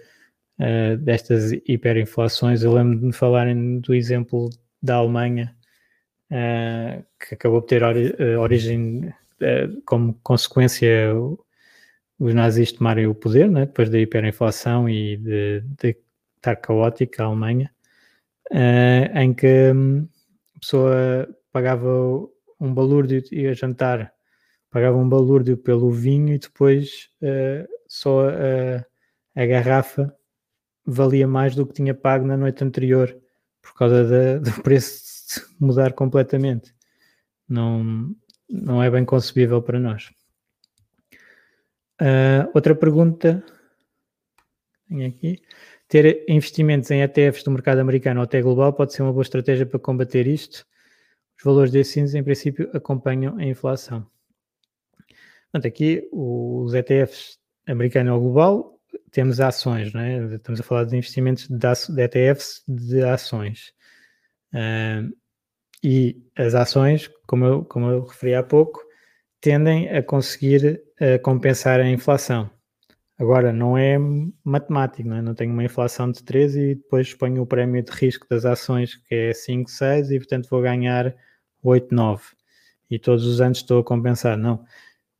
uh, 0.58 0.96
destas 0.96 1.52
hiperinflações. 1.66 2.62
Eu 2.62 2.72
lembro 2.72 2.98
de 2.98 3.06
me 3.06 3.12
falarem 3.12 3.80
do 3.80 3.94
exemplo 3.94 4.48
da 4.82 4.96
Alemanha, 4.96 5.54
uh, 6.32 7.04
que 7.20 7.34
acabou 7.34 7.60
por 7.60 7.68
ter 7.68 7.82
ori 7.82 8.14
origem 8.38 9.12
como 9.84 10.14
consequência 10.22 10.88
os 12.18 12.34
nazis 12.34 12.70
tomarem 12.72 13.06
o 13.06 13.14
poder, 13.14 13.50
né, 13.50 13.66
depois 13.66 13.90
da 13.90 13.98
hiperinflação 13.98 14.88
e 14.88 15.16
de, 15.16 15.60
de 15.60 15.96
estar 16.36 16.54
caótica 16.56 17.24
a 17.24 17.26
Alemanha, 17.26 17.70
uh, 18.52 19.18
em 19.18 19.34
que 19.34 19.72
hum, 19.72 20.08
a 20.56 20.58
pessoa 20.60 21.28
pagava 21.52 21.88
um 22.60 22.72
balúrdio 22.72 23.22
ia 23.32 23.52
jantar, 23.54 24.12
pagava 24.70 24.96
um 24.96 25.08
balúrdio 25.08 25.56
pelo 25.56 25.90
vinho 25.90 26.32
e 26.32 26.38
depois 26.38 27.08
uh, 27.22 27.68
só 27.88 28.28
a, 28.28 28.84
a 29.34 29.46
garrafa 29.46 30.14
valia 30.86 31.26
mais 31.26 31.56
do 31.56 31.66
que 31.66 31.74
tinha 31.74 31.94
pago 31.94 32.24
na 32.24 32.36
noite 32.36 32.62
anterior 32.62 33.16
por 33.60 33.74
causa 33.74 34.04
da, 34.04 34.38
do 34.50 34.62
preço 34.62 35.11
mudar 35.58 35.92
completamente. 35.92 36.74
Não, 37.48 38.14
não 38.48 38.82
é 38.82 38.90
bem 38.90 39.04
concebível 39.04 39.62
para 39.62 39.78
nós. 39.78 40.10
Uh, 42.00 42.50
outra 42.54 42.74
pergunta 42.74 43.44
tenho 44.92 45.08
aqui. 45.08 45.42
Ter 45.88 46.24
investimentos 46.28 46.90
em 46.90 47.02
ETFs 47.02 47.42
do 47.42 47.50
mercado 47.50 47.78
americano 47.78 48.20
ou 48.20 48.24
até 48.24 48.40
global 48.40 48.72
pode 48.72 48.92
ser 48.92 49.02
uma 49.02 49.12
boa 49.12 49.22
estratégia 49.22 49.66
para 49.66 49.78
combater 49.78 50.26
isto. 50.26 50.66
Os 51.36 51.44
valores 51.44 51.72
desses 51.72 51.96
índices, 51.96 52.14
em 52.14 52.22
princípio, 52.22 52.70
acompanham 52.74 53.36
a 53.36 53.44
inflação. 53.44 54.06
Portanto, 55.50 55.66
aqui 55.66 56.08
os 56.12 56.72
ETFs 56.74 57.38
americano 57.66 58.14
ou 58.14 58.20
global, 58.20 58.80
temos 59.10 59.40
ações, 59.40 59.92
não 59.92 60.00
é? 60.00 60.34
estamos 60.34 60.60
a 60.60 60.62
falar 60.62 60.84
de 60.84 60.96
investimentos 60.96 61.48
de, 61.48 61.56
de 61.58 62.02
ETFs 62.02 62.62
de 62.66 63.02
ações. 63.02 63.72
Uh, 64.54 65.14
e 65.82 66.22
as 66.36 66.54
ações, 66.54 67.10
como 67.26 67.44
eu, 67.44 67.64
como 67.64 67.90
eu 67.90 68.04
referi 68.04 68.34
há 68.34 68.42
pouco, 68.42 68.80
tendem 69.40 69.88
a 69.88 70.02
conseguir 70.02 70.82
uh, 71.00 71.20
compensar 71.22 71.80
a 71.80 71.88
inflação. 71.88 72.48
Agora, 73.18 73.52
não 73.52 73.76
é 73.76 73.96
matemático, 74.44 75.08
não, 75.08 75.16
é? 75.16 75.22
não 75.22 75.34
tenho 75.34 75.52
uma 75.52 75.64
inflação 75.64 76.10
de 76.10 76.22
13 76.22 76.60
e 76.60 76.74
depois 76.74 77.14
ponho 77.14 77.42
o 77.42 77.46
prémio 77.46 77.82
de 77.82 77.90
risco 77.92 78.26
das 78.28 78.44
ações 78.44 78.96
que 78.96 79.14
é 79.14 79.34
5, 79.34 79.70
6 79.70 80.10
e 80.10 80.18
portanto 80.18 80.48
vou 80.48 80.62
ganhar 80.62 81.14
8, 81.62 81.94
9 81.94 82.22
e 82.90 82.98
todos 82.98 83.26
os 83.26 83.40
anos 83.40 83.58
estou 83.58 83.80
a 83.80 83.84
compensar. 83.84 84.36
Não. 84.36 84.64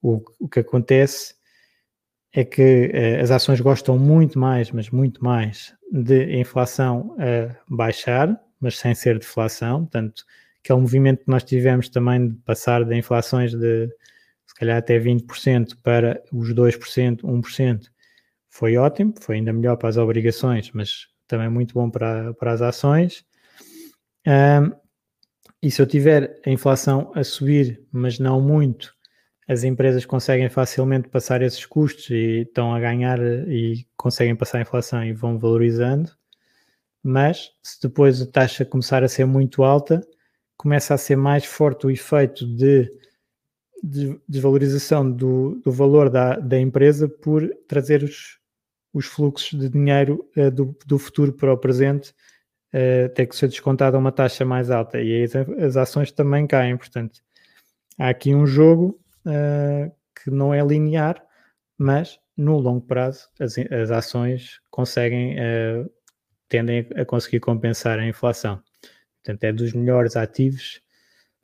O, 0.01 0.23
o 0.41 0.49
que 0.49 0.61
acontece 0.61 1.35
é 2.33 2.45
que 2.45 2.91
uh, 2.93 3.23
as 3.23 3.31
ações 3.31 3.61
gostam 3.61 3.99
muito 3.99 4.39
mais, 4.39 4.71
mas 4.71 4.91
muito 4.91 5.23
mais, 5.23 5.75
de 5.91 6.39
inflação 6.39 7.15
a 7.19 7.55
baixar, 7.69 8.41
mas 8.61 8.79
sem 8.79 8.95
ser 8.95 9.19
deflação. 9.19 9.81
Portanto, 9.81 10.25
aquele 10.63 10.81
movimento 10.81 11.25
que 11.25 11.31
nós 11.31 11.43
tivemos 11.43 11.89
também 11.89 12.29
de 12.29 12.35
passar 12.41 12.85
de 12.85 12.97
inflações 12.97 13.53
de 13.53 13.89
se 14.47 14.55
calhar 14.55 14.77
até 14.77 14.99
20% 14.99 15.77
para 15.83 16.23
os 16.33 16.55
2%, 16.55 17.23
1%, 17.23 17.81
foi 18.49 18.77
ótimo, 18.77 19.15
foi 19.21 19.37
ainda 19.37 19.53
melhor 19.53 19.77
para 19.77 19.89
as 19.89 19.97
obrigações, 19.97 20.71
mas 20.73 21.07
também 21.27 21.49
muito 21.49 21.73
bom 21.75 21.91
para, 21.91 22.35
para 22.35 22.53
as 22.53 22.61
ações. 22.61 23.25
Um, 24.27 24.71
e 25.63 25.71
se 25.71 25.81
eu 25.81 25.87
tiver 25.87 26.41
a 26.45 26.51
inflação 26.51 27.11
a 27.15 27.25
subir, 27.25 27.83
mas 27.91 28.19
não 28.19 28.41
muito, 28.41 28.95
as 29.49 29.65
empresas 29.65 30.05
conseguem 30.05 30.49
facilmente 30.49 31.09
passar 31.09 31.41
esses 31.43 31.65
custos 31.65 32.11
e 32.11 32.43
estão 32.43 32.75
a 32.75 32.81
ganhar 32.81 33.19
e 33.49 33.87
conseguem 33.97 34.37
passar 34.37 34.59
a 34.59 34.63
inflação 34.63 35.05
e 35.05 35.13
vão 35.13 35.39
valorizando. 35.39 36.11
Mas 37.03 37.51
se 37.63 37.81
depois 37.83 38.21
a 38.21 38.27
taxa 38.27 38.65
começar 38.65 39.03
a 39.03 39.09
ser 39.09 39.25
muito 39.25 39.65
alta, 39.65 40.01
começa 40.63 40.95
a 40.95 40.99
ser 40.99 41.17
mais 41.17 41.45
forte 41.45 41.89
o 41.89 41.91
efeito 41.91 42.47
de 42.47 42.89
desvalorização 44.29 45.11
do, 45.11 45.61
do 45.65 45.73
valor 45.73 46.09
da, 46.09 46.39
da 46.39 46.57
empresa 46.57 47.09
por 47.09 47.51
trazer 47.67 48.05
os, 48.05 48.39
os 48.95 49.07
fluxos 49.07 49.59
de 49.59 49.69
dinheiro 49.69 50.25
uh, 50.37 50.53
do, 50.53 50.77
do 50.87 51.01
futuro 51.01 51.33
para 51.33 51.53
o 51.53 51.59
presente 51.59 52.15
uh, 52.73 53.09
ter 53.13 53.27
que 53.27 53.35
ser 53.35 53.49
descontado 53.49 53.97
a 53.97 53.99
uma 53.99 54.13
taxa 54.13 54.45
mais 54.45 54.71
alta 54.71 55.01
e 55.01 55.13
aí 55.13 55.25
as, 55.25 55.35
as 55.35 55.77
ações 55.77 56.13
também 56.13 56.47
caem, 56.47 56.77
portanto 56.77 57.21
há 57.99 58.11
aqui 58.11 58.33
um 58.33 58.47
jogo 58.47 59.01
uh, 59.27 59.93
que 60.23 60.31
não 60.31 60.55
é 60.55 60.65
linear, 60.65 61.21
mas 61.77 62.21
no 62.37 62.57
longo 62.57 62.87
prazo 62.87 63.29
as, 63.41 63.59
as 63.59 63.91
ações 63.91 64.61
conseguem, 64.71 65.37
tendem 66.49 66.87
a 66.95 67.05
conseguir 67.05 67.41
compensar 67.41 67.99
a 67.99 68.07
inflação. 68.07 68.63
Portanto, 69.23 69.45
é 69.45 69.53
dos 69.53 69.73
melhores 69.73 70.17
ativos 70.17 70.81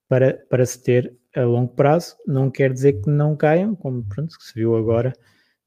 para, 0.09 0.35
para 0.49 0.67
se 0.67 0.83
ter 0.83 1.15
a 1.35 1.43
longo 1.43 1.75
prazo. 1.75 2.17
Não 2.27 2.51
quer 2.51 2.73
dizer 2.73 2.95
que 2.95 3.09
não 3.09 3.37
caiam, 3.37 3.75
como 3.77 4.05
pronto, 4.05 4.35
se 4.41 4.55
viu 4.55 4.77
agora, 4.77 5.13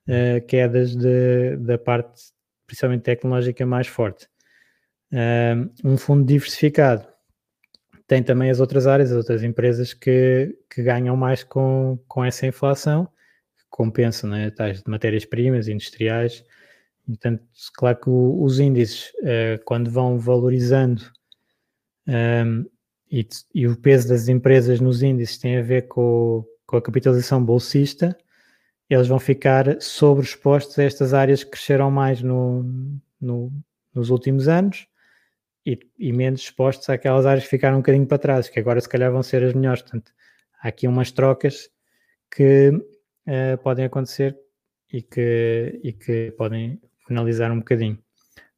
uh, 0.07 0.45
quedas 0.45 0.95
de, 0.95 1.55
da 1.57 1.77
parte, 1.77 2.21
principalmente 2.67 3.03
tecnológica, 3.03 3.65
mais 3.65 3.87
forte. 3.87 4.27
Uh, 5.11 5.69
um 5.83 5.97
fundo 5.97 6.25
diversificado 6.25 7.07
tem 8.11 8.21
também 8.21 8.49
as 8.49 8.59
outras 8.59 8.87
áreas, 8.87 9.09
as 9.09 9.17
outras 9.17 9.41
empresas 9.41 9.93
que, 9.93 10.57
que 10.69 10.83
ganham 10.83 11.15
mais 11.15 11.45
com, 11.45 11.97
com 12.09 12.25
essa 12.25 12.45
inflação, 12.45 13.05
que 13.05 13.63
compensam, 13.69 14.29
né, 14.29 14.51
tais 14.51 14.83
de 14.83 14.91
matérias-primas, 14.91 15.69
industriais. 15.69 16.43
Portanto, 17.05 17.41
claro 17.73 17.97
que 17.97 18.09
o, 18.09 18.43
os 18.43 18.59
índices, 18.59 19.13
uh, 19.21 19.63
quando 19.63 19.89
vão 19.89 20.19
valorizando 20.19 21.03
um, 22.07 22.65
e, 23.11 23.27
e, 23.53 23.67
o 23.67 23.75
peso 23.75 24.07
das 24.07 24.27
empresas 24.27 24.79
nos 24.79 25.03
índices 25.03 25.37
tem 25.37 25.57
a 25.57 25.61
ver 25.61 25.87
com, 25.87 26.45
com 26.65 26.77
a 26.77 26.81
capitalização 26.81 27.43
bolsista, 27.43 28.17
eles 28.89 29.07
vão 29.07 29.19
ficar 29.19 29.81
sobreexpostos 29.81 30.77
a 30.79 30.83
estas 30.83 31.13
áreas 31.13 31.43
que 31.43 31.51
cresceram 31.51 31.91
mais 31.91 32.21
no, 32.21 32.63
no, 33.19 33.51
nos 33.93 34.09
últimos 34.09 34.47
anos 34.47 34.87
e, 35.65 35.79
e, 35.99 36.11
menos 36.11 36.41
expostos 36.41 36.89
àquelas 36.89 37.25
áreas 37.25 37.43
que 37.43 37.49
ficaram 37.49 37.77
um 37.77 37.81
bocadinho 37.81 38.07
para 38.07 38.17
trás, 38.17 38.49
que 38.49 38.59
agora 38.59 38.81
se 38.81 38.89
calhar 38.89 39.11
vão 39.11 39.23
ser 39.23 39.43
as 39.43 39.53
melhores. 39.53 39.81
Portanto, 39.81 40.11
há 40.61 40.69
aqui 40.69 40.87
umas 40.87 41.11
trocas 41.11 41.69
que 42.29 42.69
uh, 42.69 43.57
podem 43.63 43.85
acontecer 43.85 44.37
e 44.91 45.01
que, 45.01 45.79
e 45.83 45.93
que 45.93 46.31
podem 46.37 46.81
finalizar 47.07 47.51
um 47.51 47.59
bocadinho. 47.59 47.99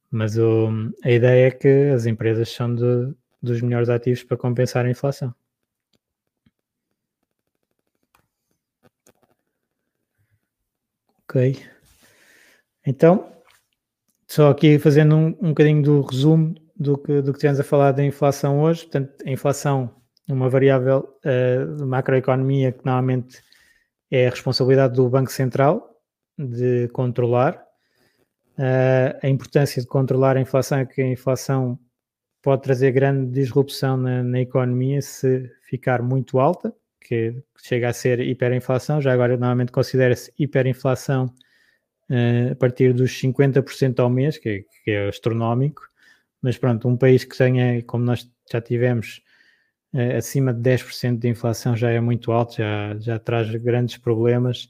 Mas 0.09 0.37
o, 0.37 0.69
a 1.03 1.11
ideia 1.11 1.47
é 1.47 1.51
que 1.51 1.89
as 1.89 2.05
empresas 2.05 2.49
são 2.49 2.73
de, 2.73 3.13
dos 3.43 3.61
melhores 3.61 3.89
ativos 3.89 4.23
para 4.23 4.37
compensar 4.37 4.85
a 4.85 4.89
inflação. 4.89 5.35
Ok. 11.27 11.57
Então, 12.85 13.31
só 14.27 14.49
aqui 14.49 14.79
fazendo 14.79 15.15
um, 15.15 15.27
um 15.41 15.49
bocadinho 15.49 15.81
do 15.81 16.01
resumo 16.01 16.55
do 16.75 16.97
que, 16.97 17.21
do 17.21 17.33
que 17.33 17.39
tivemos 17.39 17.59
a 17.59 17.63
falar 17.63 17.91
da 17.91 18.03
inflação 18.03 18.61
hoje. 18.61 18.83
Portanto, 18.83 19.23
a 19.25 19.29
inflação 19.29 19.95
é 20.27 20.33
uma 20.33 20.49
variável 20.49 21.17
uh, 21.25 21.75
de 21.75 21.85
macroeconomia 21.85 22.71
que 22.71 22.85
normalmente 22.85 23.41
é 24.11 24.27
a 24.27 24.29
responsabilidade 24.29 24.95
do 24.95 25.09
Banco 25.09 25.31
Central 25.31 25.97
de 26.37 26.87
controlar. 26.89 27.63
Uh, 28.57 29.17
a 29.23 29.27
importância 29.27 29.81
de 29.81 29.87
controlar 29.87 30.37
a 30.37 30.41
inflação 30.41 30.77
é 30.77 30.85
que 30.85 31.01
a 31.01 31.07
inflação 31.07 31.79
pode 32.43 32.61
trazer 32.61 32.91
grande 32.91 33.31
disrupção 33.31 33.95
na, 33.95 34.21
na 34.21 34.41
economia 34.41 35.01
se 35.01 35.49
ficar 35.61 36.03
muito 36.03 36.39
alta, 36.39 36.75
que 36.99 37.41
chega 37.57 37.89
a 37.89 37.93
ser 37.93 38.19
hiperinflação, 38.19 39.01
já 39.01 39.13
agora 39.13 39.37
normalmente 39.37 39.71
considera-se 39.71 40.31
hiperinflação 40.37 41.33
uh, 42.09 42.51
a 42.51 42.55
partir 42.55 42.93
dos 42.93 43.11
50% 43.11 43.99
ao 43.99 44.09
mês, 44.09 44.37
que 44.37 44.49
é, 44.49 44.63
que 44.83 44.91
é, 44.91 45.07
astronómico, 45.07 45.81
mas 46.41 46.57
pronto, 46.57 46.87
um 46.87 46.97
país 46.97 47.23
que 47.23 47.37
tenha, 47.37 47.81
como 47.83 48.03
nós 48.03 48.29
já 48.51 48.59
tivemos, 48.59 49.21
uh, 49.93 50.17
acima 50.17 50.53
de 50.53 50.69
10% 50.69 51.19
de 51.19 51.29
inflação 51.29 51.77
já 51.77 51.91
é 51.91 51.99
muito 52.01 52.29
alto, 52.33 52.57
já, 52.57 52.97
já 52.99 53.19
traz 53.19 53.49
grandes 53.55 53.95
problemas 53.97 54.65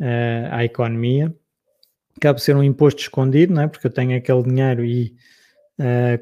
uh, 0.00 0.52
à 0.52 0.64
economia. 0.64 1.34
Por 2.20 2.38
ser 2.38 2.54
um 2.54 2.62
imposto 2.62 3.00
escondido, 3.00 3.54
não 3.54 3.62
é? 3.62 3.66
porque 3.66 3.86
eu 3.86 3.90
tenho 3.90 4.16
aquele 4.16 4.42
dinheiro 4.44 4.84
e 4.84 5.16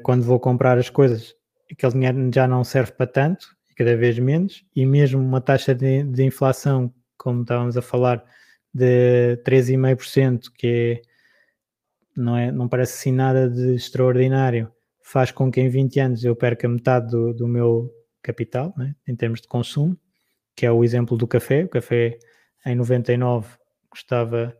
quando 0.03 0.23
vou 0.23 0.39
comprar 0.39 0.77
as 0.77 0.89
coisas, 0.89 1.35
aquele 1.71 1.93
dinheiro 1.93 2.31
já 2.33 2.47
não 2.47 2.63
serve 2.63 2.91
para 2.93 3.07
tanto, 3.07 3.47
cada 3.75 3.95
vez 3.95 4.19
menos, 4.19 4.65
e 4.75 4.85
mesmo 4.85 5.19
uma 5.19 5.41
taxa 5.41 5.73
de, 5.73 6.03
de 6.03 6.23
inflação, 6.23 6.93
como 7.17 7.41
estávamos 7.41 7.77
a 7.77 7.81
falar, 7.81 8.23
de 8.73 9.37
3,5%, 9.43 10.51
que 10.55 10.67
é, 10.67 11.01
não, 12.15 12.37
é, 12.37 12.51
não 12.51 12.67
parece 12.67 12.93
assim 12.93 13.11
nada 13.11 13.49
de 13.49 13.75
extraordinário, 13.75 14.71
faz 15.01 15.31
com 15.31 15.51
que 15.51 15.59
em 15.59 15.69
20 15.69 15.99
anos 15.99 16.23
eu 16.23 16.35
perca 16.35 16.67
metade 16.67 17.09
do, 17.09 17.33
do 17.33 17.47
meu 17.47 17.91
capital, 18.21 18.73
né, 18.77 18.95
em 19.07 19.15
termos 19.15 19.41
de 19.41 19.47
consumo, 19.47 19.97
que 20.55 20.65
é 20.65 20.71
o 20.71 20.83
exemplo 20.83 21.17
do 21.17 21.27
café. 21.27 21.63
O 21.63 21.69
café 21.69 22.17
em 22.65 22.75
99 22.75 23.47
custava 23.89 24.55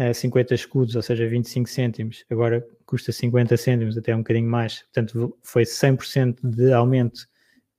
uh, 0.00 0.14
50 0.14 0.54
escudos, 0.54 0.96
ou 0.96 1.02
seja, 1.02 1.28
25 1.28 1.68
cêntimos, 1.68 2.24
agora 2.30 2.66
custa 2.86 3.12
50 3.12 3.56
cêntimos, 3.56 3.98
até 3.98 4.14
um 4.14 4.18
bocadinho 4.18 4.48
mais. 4.48 4.82
Portanto, 4.82 5.38
foi 5.42 5.64
100% 5.64 6.38
de 6.42 6.72
aumento 6.72 7.28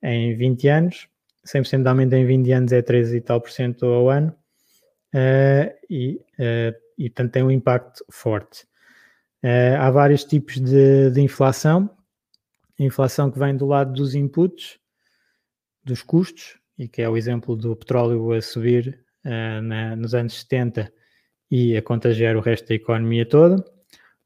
em 0.03 0.35
20 0.35 0.67
anos, 0.67 1.07
100% 1.45 1.81
de 1.81 1.89
aumento 1.89 2.13
em 2.13 2.25
20 2.25 2.51
anos 2.51 2.71
é 2.71 2.81
13 2.81 3.17
e 3.17 3.21
tal 3.21 3.41
por 3.41 3.51
cento 3.51 3.85
ao 3.85 4.09
ano, 4.09 4.35
uh, 5.13 5.73
e, 5.89 6.21
uh, 6.39 6.75
e 6.97 7.09
portanto 7.09 7.31
tem 7.31 7.43
um 7.43 7.51
impacto 7.51 8.05
forte. 8.11 8.63
Uh, 9.43 9.75
há 9.79 9.89
vários 9.89 10.23
tipos 10.23 10.59
de, 10.59 11.09
de, 11.09 11.21
inflação, 11.21 11.89
inflação 12.77 13.31
que 13.31 13.39
vem 13.39 13.55
do 13.55 13.65
lado 13.65 13.93
dos 13.93 14.13
inputs, 14.13 14.79
dos 15.83 16.03
custos, 16.03 16.59
e 16.77 16.87
que 16.87 17.01
é 17.01 17.09
o 17.09 17.17
exemplo 17.17 17.55
do 17.55 17.75
petróleo 17.75 18.31
a 18.31 18.41
subir 18.41 19.03
na, 19.23 19.95
nos 19.95 20.15
anos 20.15 20.39
70 20.41 20.91
e 21.51 21.75
a 21.75 21.81
contagiar 21.81 22.37
o 22.37 22.39
resto 22.39 22.69
da 22.69 22.75
economia 22.75 23.25
toda, 23.25 23.63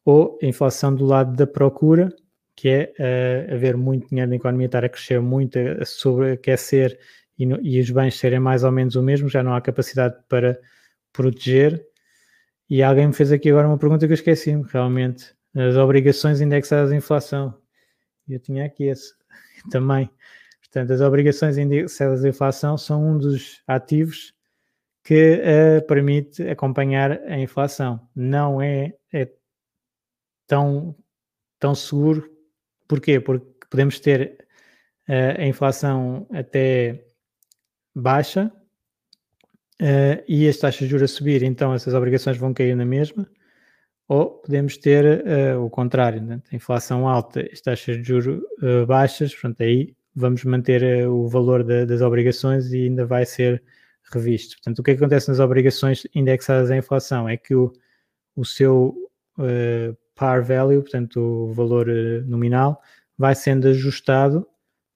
ou 0.06 0.38
a 0.42 0.46
inflação 0.46 0.94
do 0.94 1.04
lado 1.04 1.36
da 1.36 1.48
procura, 1.48 2.16
que 2.56 2.70
é 2.70 2.94
uh, 3.00 3.54
haver 3.56 3.76
muito 3.76 4.08
dinheiro 4.08 4.30
na 4.30 4.36
economia, 4.36 4.68
estar 4.68 4.86
a 4.86 4.90
crescer 4.90 5.20
muito, 5.20 5.58
a 5.58 5.84
sobreaquecer 5.84 6.98
e, 7.38 7.46
no, 7.46 7.60
e 7.62 7.80
os 7.80 7.90
bens 7.90 8.16
serem 8.18 8.40
mais 8.40 8.64
ou 8.64 8.72
menos 8.72 8.96
o 8.96 9.02
mesmo, 9.02 9.28
já 9.28 9.42
não 9.42 9.56
há 9.56 9.60
capacidade 9.60 10.16
para 10.30 10.60
proteger. 11.12 11.84
E 12.70 12.84
alguém 12.84 13.08
me 13.08 13.14
fez 13.14 13.32
aqui 13.32 13.50
agora 13.50 13.68
uma 13.68 13.78
pergunta 13.78 14.06
que 14.06 14.14
eu 14.14 14.16
esqueci-me, 14.16 14.64
realmente. 14.72 15.34
As 15.56 15.76
obrigações 15.76 16.40
indexadas 16.40 16.92
à 16.92 16.96
inflação. 16.96 17.58
Eu 18.30 18.40
tinha 18.40 18.66
aqui 18.66 18.86
esse 18.86 19.14
também. 19.72 20.10
Portanto, 20.62 20.94
as 20.94 21.02
obrigações 21.02 21.58
indexadas 21.58 22.24
à 22.24 22.30
inflação 22.30 22.78
são 22.78 23.04
um 23.04 23.18
dos 23.18 23.62
ativos 23.68 24.35
que 25.06 25.36
uh, 25.36 25.88
permite 25.88 26.44
acompanhar 26.50 27.12
a 27.28 27.40
inflação. 27.40 28.06
Não 28.14 28.62
é, 28.62 28.94
é 29.14 29.32
tão, 30.48 30.94
tão 31.60 31.74
seguro 31.74 32.36
Porquê? 32.88 33.20
Porque 33.20 33.46
podemos 33.70 34.00
ter 34.00 34.46
uh, 35.10 35.42
a 35.42 35.46
inflação 35.46 36.28
até 36.32 37.06
baixa 37.96 38.52
uh, 39.82 40.24
e 40.28 40.48
as 40.48 40.58
taxas 40.58 40.82
de 40.82 40.88
juros 40.88 41.12
a 41.12 41.14
subir, 41.14 41.44
então 41.44 41.74
essas 41.74 41.94
obrigações 41.94 42.38
vão 42.38 42.54
cair 42.54 42.76
na 42.76 42.86
mesma, 42.86 43.28
ou 44.08 44.30
podemos 44.30 44.78
ter 44.78 45.24
o 45.58 45.68
contrário, 45.68 46.22
né? 46.22 46.40
a 46.52 46.56
inflação 46.56 47.08
alta, 47.08 47.42
as 47.52 47.60
taxas 47.60 47.98
de 47.98 48.04
juros 48.04 48.40
baixas, 48.88 49.34
portanto 49.34 49.64
aí 49.64 49.96
vamos 50.14 50.44
manter 50.44 51.08
o 51.08 51.28
valor 51.28 51.64
das 51.64 52.02
obrigações 52.02 52.72
e 52.72 52.84
ainda 52.84 53.04
vai 53.04 53.26
ser 53.26 53.64
revisto. 54.12 54.56
Portanto, 54.58 54.80
o 54.80 54.84
que, 54.84 54.92
é 54.92 54.96
que 54.96 55.04
acontece 55.04 55.30
nas 55.30 55.40
obrigações 55.40 56.04
indexadas 56.14 56.72
à 56.72 56.78
inflação 56.78 57.28
é 57.28 57.38
que 57.38 57.56
o, 57.56 57.72
o 58.36 58.46
seu 58.46 58.96
par 60.16 60.42
value, 60.42 60.82
portanto 60.82 61.20
o 61.20 61.54
valor 61.54 61.90
eh, 61.90 62.22
nominal, 62.22 62.82
vai 63.18 63.36
sendo 63.36 63.68
ajustado 63.68 64.48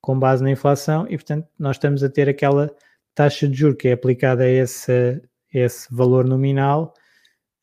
com 0.01 0.17
base 0.17 0.41
na 0.41 0.51
inflação 0.51 1.05
e, 1.09 1.17
portanto, 1.17 1.47
nós 1.59 1.75
estamos 1.75 2.03
a 2.03 2.09
ter 2.09 2.29
aquela 2.29 2.73
taxa 3.13 3.47
de 3.47 3.55
juros 3.55 3.77
que 3.77 3.89
é 3.89 3.91
aplicada 3.91 4.43
a 4.43 4.49
esse, 4.49 5.21
esse 5.53 5.93
valor 5.93 6.25
nominal, 6.25 6.93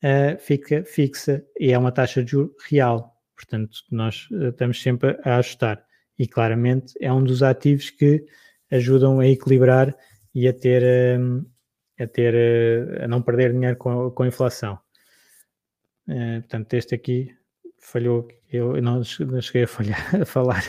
uh, 0.03 0.39
fica 0.39 0.83
fixa 0.85 1.43
e 1.59 1.71
é 1.71 1.77
uma 1.77 1.91
taxa 1.91 2.23
de 2.23 2.31
juros 2.31 2.51
real. 2.69 3.15
Portanto, 3.35 3.79
nós 3.91 4.27
uh, 4.31 4.49
estamos 4.49 4.81
sempre 4.81 5.19
a 5.23 5.37
ajustar 5.37 5.83
e 6.17 6.27
claramente 6.27 6.93
é 7.01 7.11
um 7.11 7.23
dos 7.23 7.41
ativos 7.41 7.89
que 7.89 8.23
ajudam 8.71 9.19
a 9.19 9.27
equilibrar 9.27 9.95
e 10.39 10.47
a 10.47 10.53
ter, 10.53 10.83
uh, 11.19 11.45
a, 11.99 12.05
ter 12.05 13.01
a 13.01 13.07
não 13.07 13.23
perder 13.23 13.53
dinheiro 13.53 13.75
com, 13.77 14.11
com 14.11 14.23
a 14.23 14.27
inflação. 14.27 14.77
portanto, 16.05 16.73
este 16.75 16.93
aqui 16.93 17.35
falhou, 17.79 18.27
eu 18.51 18.79
não, 18.81 19.03
cheguei 19.03 19.63
a, 19.63 19.67
falhar, 19.67 20.15
a 20.21 20.25
falar, 20.25 20.63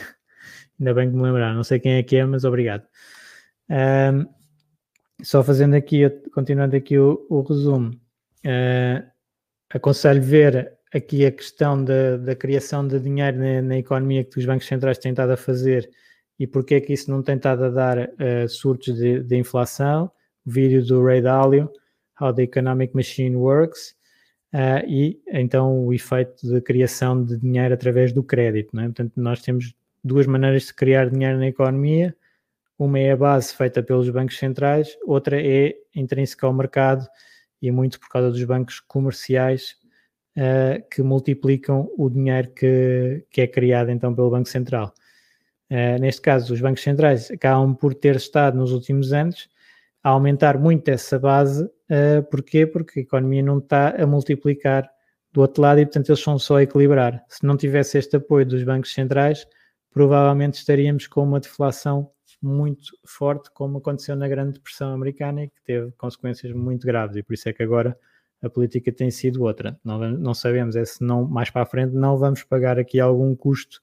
ainda 0.79 0.93
bem 0.93 1.11
que 1.11 1.15
me 1.15 1.21
lembrar, 1.21 1.53
não 1.53 1.63
sei 1.63 1.79
quem 1.79 1.93
é 1.93 2.03
que 2.03 2.15
é, 2.15 2.25
mas 2.25 2.45
obrigado. 2.45 2.83
Um, 3.69 4.25
só 5.21 5.43
fazendo 5.43 5.75
aqui, 5.75 6.09
continuando 6.33 6.75
aqui 6.75 6.97
o, 6.97 7.27
o 7.29 7.41
resumo, 7.41 7.91
uh, 7.91 9.07
aconselho 9.69 10.21
ver 10.23 10.73
aqui 10.91 11.27
a 11.27 11.31
questão 11.31 11.83
da, 11.83 12.17
da 12.17 12.35
criação 12.35 12.87
de 12.87 12.99
dinheiro 12.99 13.37
na, 13.37 13.61
na, 13.61 13.77
economia 13.77 14.23
que 14.23 14.39
os 14.39 14.45
bancos 14.45 14.65
centrais 14.65 14.97
têm 14.97 15.11
estado 15.11 15.31
a 15.31 15.37
fazer 15.37 15.87
e 16.39 16.47
porque 16.47 16.75
é 16.75 16.81
que 16.81 16.93
isso 16.93 17.11
não 17.11 17.21
tem 17.21 17.35
estado 17.35 17.65
a 17.65 17.69
dar 17.69 17.97
uh, 17.99 18.47
surtos 18.47 18.95
de, 18.95 19.21
de, 19.21 19.35
inflação. 19.35 20.09
O 20.45 20.49
vídeo 20.49 20.83
do 20.85 21.03
Ray 21.03 21.21
Dalio, 21.21 21.69
How 22.19 22.33
the 22.33 22.43
Economic 22.43 22.95
Machine 22.95 23.35
Works, 23.35 23.93
uh, 24.53 24.87
e 24.87 25.21
então 25.27 25.85
o 25.85 25.93
efeito 25.93 26.47
de 26.47 26.61
criação 26.61 27.21
de 27.23 27.37
dinheiro 27.37 27.73
através 27.73 28.13
do 28.13 28.23
crédito. 28.23 28.69
Não 28.73 28.83
é? 28.83 28.85
Portanto, 28.85 29.11
nós 29.17 29.41
temos 29.41 29.75
duas 30.01 30.25
maneiras 30.25 30.67
de 30.67 30.73
criar 30.73 31.09
dinheiro 31.09 31.37
na 31.37 31.47
economia. 31.47 32.15
Uma 32.77 32.99
é 32.99 33.11
a 33.11 33.17
base 33.17 33.53
feita 33.53 33.83
pelos 33.83 34.09
bancos 34.09 34.37
centrais, 34.37 34.97
outra 35.05 35.41
é 35.41 35.75
intrínseca 35.93 36.47
ao 36.47 36.53
mercado 36.53 37.05
e 37.61 37.69
muito 37.69 37.99
por 37.99 38.07
causa 38.07 38.31
dos 38.31 38.41
bancos 38.45 38.79
comerciais 38.79 39.75
uh, 40.37 40.81
que 40.89 41.01
multiplicam 41.01 41.89
o 41.97 42.09
dinheiro 42.09 42.49
que, 42.51 43.25
que 43.29 43.41
é 43.41 43.47
criado 43.47 43.91
então 43.91 44.15
pelo 44.15 44.29
Banco 44.29 44.47
Central. 44.47 44.93
Uh, 45.69 45.99
neste 45.99 46.21
caso, 46.21 46.53
os 46.53 46.61
bancos 46.61 46.81
centrais 46.81 47.29
acabam 47.29 47.75
por 47.75 47.93
ter 47.93 48.15
estado 48.15 48.57
nos 48.57 48.71
últimos 48.71 49.13
anos 49.13 49.47
a 50.03 50.09
aumentar 50.09 50.57
muito 50.57 50.89
essa 50.89 51.19
base. 51.19 51.63
Uh, 51.63 52.23
porquê? 52.29 52.65
Porque 52.65 52.99
a 52.99 53.03
economia 53.03 53.43
não 53.43 53.59
está 53.59 53.89
a 54.01 54.07
multiplicar 54.07 54.89
do 55.31 55.41
outro 55.41 55.61
lado 55.61 55.79
e, 55.79 55.85
portanto, 55.85 56.09
eles 56.09 56.21
são 56.21 56.39
só 56.39 56.57
a 56.57 56.63
equilibrar. 56.63 57.23
Se 57.29 57.45
não 57.45 57.55
tivesse 57.55 57.97
este 57.97 58.15
apoio 58.15 58.45
dos 58.45 58.63
bancos 58.63 58.93
centrais, 58.93 59.45
provavelmente 59.91 60.55
estaríamos 60.55 61.05
com 61.07 61.23
uma 61.23 61.39
deflação 61.39 62.09
muito 62.41 62.97
forte, 63.05 63.51
como 63.53 63.77
aconteceu 63.77 64.15
na 64.15 64.27
Grande 64.27 64.53
Depressão 64.53 64.93
Americana 64.93 65.43
e 65.43 65.49
que 65.49 65.61
teve 65.63 65.91
consequências 65.91 66.53
muito 66.53 66.87
graves. 66.87 67.15
E 67.15 67.23
por 67.23 67.33
isso 67.33 67.49
é 67.49 67.53
que 67.53 67.61
agora 67.61 67.97
a 68.41 68.49
política 68.49 68.91
tem 68.91 69.11
sido 69.11 69.43
outra. 69.43 69.77
Não, 69.83 69.99
não 70.11 70.33
sabemos 70.33 70.75
é 70.75 70.85
se 70.85 71.03
não, 71.03 71.25
mais 71.25 71.49
para 71.49 71.63
a 71.63 71.65
frente 71.65 71.93
não 71.93 72.17
vamos 72.17 72.43
pagar 72.43 72.79
aqui 72.79 72.99
algum 72.99 73.35
custo 73.35 73.81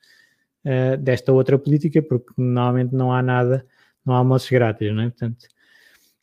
uh, 0.66 0.96
desta 0.98 1.32
outra 1.32 1.58
política, 1.58 2.02
porque 2.02 2.32
normalmente 2.36 2.94
não 2.94 3.12
há 3.12 3.22
nada, 3.22 3.64
não 4.04 4.14
há 4.14 4.18
almoços 4.18 4.50
grátis, 4.50 4.92
não 4.92 5.04
é? 5.04 5.08
Portanto, 5.08 5.46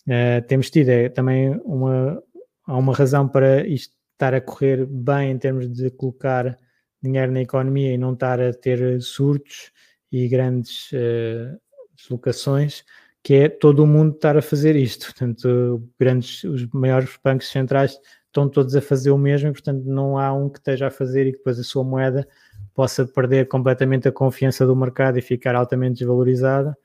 Uh, 0.06 0.46
temos 0.48 0.70
tido 0.70 0.90
é, 0.90 1.08
também 1.08 1.58
uma, 1.64 2.22
há 2.66 2.78
uma 2.78 2.94
razão 2.94 3.28
para 3.28 3.66
isto 3.66 3.96
estar 4.12 4.34
a 4.34 4.42
correr 4.42 4.86
bem 4.86 5.32
em 5.32 5.38
termos 5.38 5.70
de 5.70 5.90
colocar 5.92 6.58
dinheiro 7.02 7.32
na 7.32 7.42
economia 7.42 7.94
e 7.94 7.98
não 7.98 8.14
estar 8.14 8.40
a 8.42 8.54
ter 8.54 9.02
surtos 9.02 9.72
e 10.12 10.28
grandes 10.28 10.92
uh, 10.92 11.58
deslocações, 11.96 12.84
que 13.24 13.34
é 13.34 13.50
todo 13.50 13.84
o 13.84 13.88
mundo 13.88 14.16
estar 14.16 14.36
a 14.38 14.42
fazer 14.42 14.76
isto. 14.76 15.06
Portanto, 15.06 15.90
grandes, 15.98 16.44
os 16.44 16.68
maiores 16.74 17.18
bancos 17.24 17.50
centrais 17.50 17.98
estão 18.34 18.50
todos 18.50 18.76
a 18.76 18.82
fazer 18.82 19.12
o 19.12 19.18
mesmo 19.18 19.50
e, 19.50 19.52
portanto, 19.52 19.84
não 19.86 20.18
há 20.18 20.34
um 20.34 20.50
que 20.50 20.58
esteja 20.58 20.88
a 20.88 20.92
fazer 20.92 21.28
e 21.28 21.32
que 21.32 21.38
depois 21.38 21.60
a 21.60 21.64
sua 21.64 21.84
moeda 21.84 22.28
possa 22.74 23.06
perder 23.06 23.48
completamente 23.48 24.08
a 24.08 24.12
confiança 24.12 24.66
do 24.66 24.76
mercado 24.76 25.20
e 25.20 25.22
ficar 25.22 25.54
altamente 25.54 26.00
desvalorizada. 26.00 26.76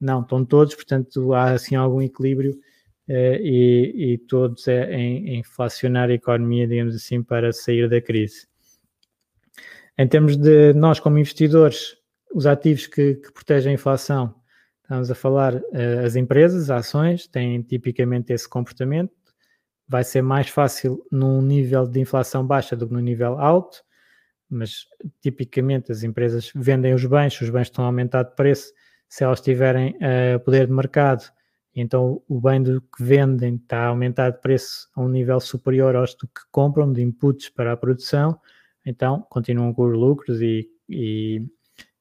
Não, 0.00 0.22
estão 0.22 0.42
todos, 0.42 0.74
portanto, 0.74 1.34
há 1.34 1.52
assim 1.52 1.74
algum 1.74 2.00
equilíbrio 2.00 2.52
uh, 3.08 3.36
e, 3.40 4.14
e, 4.14 4.18
todos 4.18 4.66
é 4.68 4.90
em, 4.94 5.38
inflacionar 5.38 6.08
a 6.08 6.14
economia, 6.14 6.66
digamos 6.66 6.96
assim, 6.96 7.22
para 7.22 7.52
sair 7.52 7.88
da 7.90 8.00
crise. 8.00 8.46
Em 9.98 10.08
termos 10.08 10.36
de 10.36 10.72
nós, 10.72 10.98
como 10.98 11.18
investidores, 11.18 11.96
os 12.34 12.46
ativos 12.46 12.86
que, 12.86 13.16
que 13.16 13.32
protegem 13.32 13.72
a 13.72 13.74
inflação, 13.74 14.34
estamos 14.82 15.10
a 15.10 15.14
falar, 15.14 15.56
uh, 15.56 16.04
as 16.04 16.16
empresas, 16.16 16.70
as 16.70 16.86
ações, 16.86 17.26
têm 17.26 17.60
tipicamente 17.60 18.32
esse 18.32 18.48
comportamento. 18.48 19.12
Vai 19.88 20.04
ser 20.04 20.22
mais 20.22 20.48
fácil 20.48 21.04
num 21.10 21.40
nível 21.40 21.86
de 21.86 22.00
inflação 22.00 22.46
baixa 22.46 22.76
do 22.76 22.86
que 22.88 22.94
no 22.94 23.00
nível 23.00 23.38
alto, 23.38 23.84
mas 24.48 24.86
tipicamente 25.20 25.92
as 25.92 26.02
empresas 26.02 26.50
vendem 26.54 26.94
os 26.94 27.04
bens, 27.04 27.34
se 27.34 27.44
os 27.44 27.50
bens 27.50 27.62
estão 27.68 27.84
a 27.84 27.88
aumentar 27.88 28.22
de 28.22 28.34
preço, 28.34 28.72
se 29.08 29.24
elas 29.24 29.40
tiverem 29.40 29.96
uh, 29.96 30.40
poder 30.44 30.66
de 30.66 30.72
mercado, 30.72 31.24
então 31.74 32.22
o 32.28 32.40
bem 32.40 32.62
do 32.62 32.80
que 32.80 33.02
vendem 33.02 33.56
está 33.56 33.80
a 33.80 33.86
aumentar 33.88 34.30
de 34.30 34.40
preço 34.40 34.88
a 34.94 35.02
um 35.02 35.08
nível 35.08 35.38
superior 35.40 35.94
aos 35.94 36.14
do 36.14 36.26
que 36.26 36.40
compram 36.50 36.90
de 36.92 37.02
inputs 37.02 37.50
para 37.50 37.72
a 37.72 37.76
produção, 37.76 38.40
então 38.84 39.26
continuam 39.28 39.74
com 39.74 39.84
os 39.84 39.96
lucros 39.96 40.40
e, 40.40 40.68
e, 40.88 41.44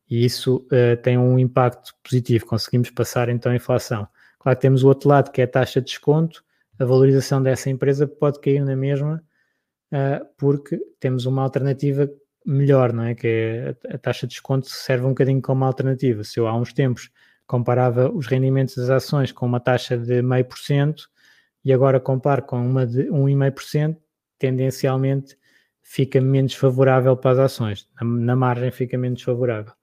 e 0.09 0.23
isso 0.23 0.65
uh, 0.71 0.95
tem 1.01 1.17
um 1.17 1.37
impacto 1.37 1.93
positivo, 2.03 2.45
conseguimos 2.45 2.89
passar 2.89 3.27
então 3.27 3.51
a 3.51 3.55
inflação. 3.55 4.07
Claro 4.39 4.57
que 4.57 4.61
temos 4.61 4.83
o 4.83 4.87
outro 4.87 5.09
lado 5.09 5.31
que 5.31 5.41
é 5.41 5.43
a 5.43 5.47
taxa 5.47 5.81
de 5.81 5.87
desconto, 5.87 6.44
a 6.79 6.85
valorização 6.85 7.41
dessa 7.41 7.69
empresa 7.69 8.07
pode 8.07 8.39
cair 8.39 8.63
na 8.63 8.75
mesma, 8.75 9.23
uh, 9.93 10.25
porque 10.37 10.79
temos 10.99 11.25
uma 11.25 11.43
alternativa 11.43 12.09
melhor, 12.45 12.93
não 12.93 13.03
é? 13.03 13.15
Que 13.15 13.27
é 13.27 13.75
a 13.93 13.97
taxa 13.97 14.27
de 14.27 14.33
desconto 14.33 14.69
serve 14.69 15.05
um 15.05 15.09
bocadinho 15.09 15.41
como 15.41 15.65
alternativa. 15.65 16.23
Se 16.23 16.39
eu 16.39 16.47
há 16.47 16.55
uns 16.55 16.73
tempos 16.73 17.09
comparava 17.47 18.11
os 18.11 18.27
rendimentos 18.27 18.75
das 18.75 18.89
ações 18.89 19.31
com 19.31 19.45
uma 19.45 19.59
taxa 19.59 19.97
de 19.97 20.21
meio 20.21 20.45
por 20.45 20.57
cento 20.57 21.09
e 21.63 21.73
agora 21.73 21.99
comparo 21.99 22.43
com 22.43 22.57
uma 22.57 22.85
de 22.85 23.03
1,5%, 23.05 23.97
tendencialmente 24.37 25.37
fica 25.81 26.19
menos 26.19 26.53
favorável 26.53 27.15
para 27.15 27.31
as 27.31 27.39
ações, 27.39 27.87
na, 27.99 28.05
na 28.05 28.35
margem 28.35 28.71
fica 28.71 28.97
menos 28.97 29.21
favorável. 29.21 29.73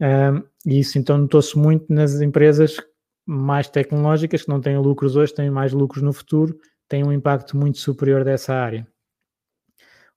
Um, 0.00 0.42
e 0.64 0.78
isso 0.80 0.98
então 0.98 1.18
notou-se 1.18 1.58
muito 1.58 1.92
nas 1.92 2.20
empresas 2.20 2.78
mais 3.30 3.68
tecnológicas 3.68 4.42
que 4.42 4.48
não 4.48 4.60
têm 4.60 4.76
lucros 4.76 5.14
hoje, 5.14 5.32
têm 5.32 5.48
mais 5.48 5.72
lucros 5.72 6.02
no 6.02 6.12
futuro, 6.12 6.58
têm 6.88 7.04
um 7.04 7.12
impacto 7.12 7.56
muito 7.56 7.78
superior 7.78 8.24
dessa 8.24 8.52
área. 8.52 8.84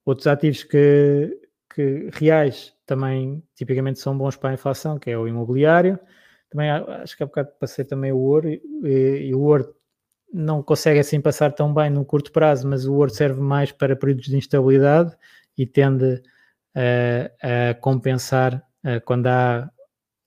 Outros 0.03 0.26
ativos 0.26 0.64
que, 0.64 1.39
que 1.76 2.09
reais 2.11 2.74
também 2.88 3.43
tipicamente 3.55 3.99
são 3.99 4.18
bons 4.18 4.36
para 4.36 4.49
a 4.49 4.53
inflação, 4.53 4.97
que 4.97 5.11
é 5.11 5.18
o 5.18 5.28
imobiliário. 5.28 5.99
Também 6.49 6.72
acho 6.72 7.16
que 7.16 7.22
há 7.22 7.28
bocado 7.28 7.51
passei 7.59 7.86
também 7.86 8.11
o 8.11 8.18
ouro 8.18 8.49
e, 8.49 8.59
e 9.28 9.36
o 9.36 9.41
ouro 9.41 9.76
não 10.34 10.64
consegue 10.64 10.99
assim 10.99 11.22
passar 11.22 11.51
tão 11.51 11.72
bem 11.72 11.91
no 11.91 12.03
curto 12.03 12.32
prazo, 12.32 12.68
mas 12.68 12.88
o 12.88 12.95
ouro 12.95 13.11
serve 13.11 13.39
mais 13.39 13.72
para 13.72 13.95
períodos 13.95 14.26
de 14.26 14.36
instabilidade 14.36 15.16
e 15.55 15.68
tende 15.68 16.20
a, 16.74 17.70
a 17.70 17.74
compensar 17.76 18.55
uh, 18.55 18.99
quando 19.05 19.28
há 19.28 19.70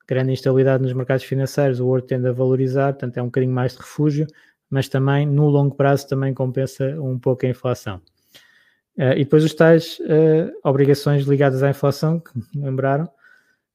grande 0.07 0.33
instabilidade 0.33 0.83
nos 0.83 0.93
mercados 0.93 1.25
financeiros, 1.25 1.81
o 1.81 1.87
ouro 1.87 2.03
tende 2.03 2.29
a 2.29 2.33
valorizar, 2.33 2.93
portanto 2.93 3.19
é 3.19 3.23
um 3.23 3.27
bocadinho 3.27 3.53
mais 3.53 3.73
de 3.73 3.79
refúgio, 3.79 4.27
mas 4.71 4.89
também 4.89 5.27
no 5.27 5.49
longo 5.49 5.75
prazo 5.75 6.09
também 6.09 6.33
compensa 6.35 6.85
um 7.01 7.19
pouco 7.19 7.47
a 7.47 7.49
inflação. 7.49 8.01
Uh, 8.97 9.13
e 9.13 9.25
depois 9.25 9.45
os 9.45 9.53
tais 9.53 9.99
uh, 10.01 10.51
obrigações 10.65 11.27
ligadas 11.27 11.63
à 11.63 11.71
inflação, 11.71 12.19
que 12.19 12.33
lembraram, 12.55 13.05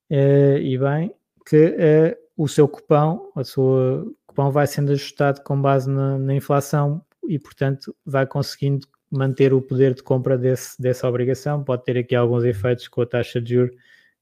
uh, 0.09 0.57
e 0.57 0.77
bem, 0.77 1.13
que 1.45 2.17
o 2.35 2.47
seu 2.47 2.67
cupão, 2.67 3.31
a 3.35 3.43
sua 3.43 4.05
cupão 4.25 4.51
vai 4.51 4.65
sendo 4.65 4.91
ajustado 4.91 5.41
com 5.43 5.61
base 5.61 5.89
na, 5.89 6.17
na, 6.17 6.33
inflação 6.33 7.03
e, 7.27 7.37
portanto, 7.37 7.95
vai 8.05 8.25
conseguindo 8.25 8.87
manter 9.11 9.53
o 9.53 9.61
poder 9.61 9.93
de 9.93 10.01
compra 10.01 10.37
desse, 10.37 10.81
dessa 10.81 11.07
obrigação. 11.07 11.63
Pode 11.63 11.83
ter 11.83 11.97
aqui 11.97 12.15
alguns 12.15 12.43
efeitos 12.43 12.87
com 12.87 13.01
a 13.01 13.05
taxa 13.05 13.41
de 13.41 13.55
juros 13.55 13.75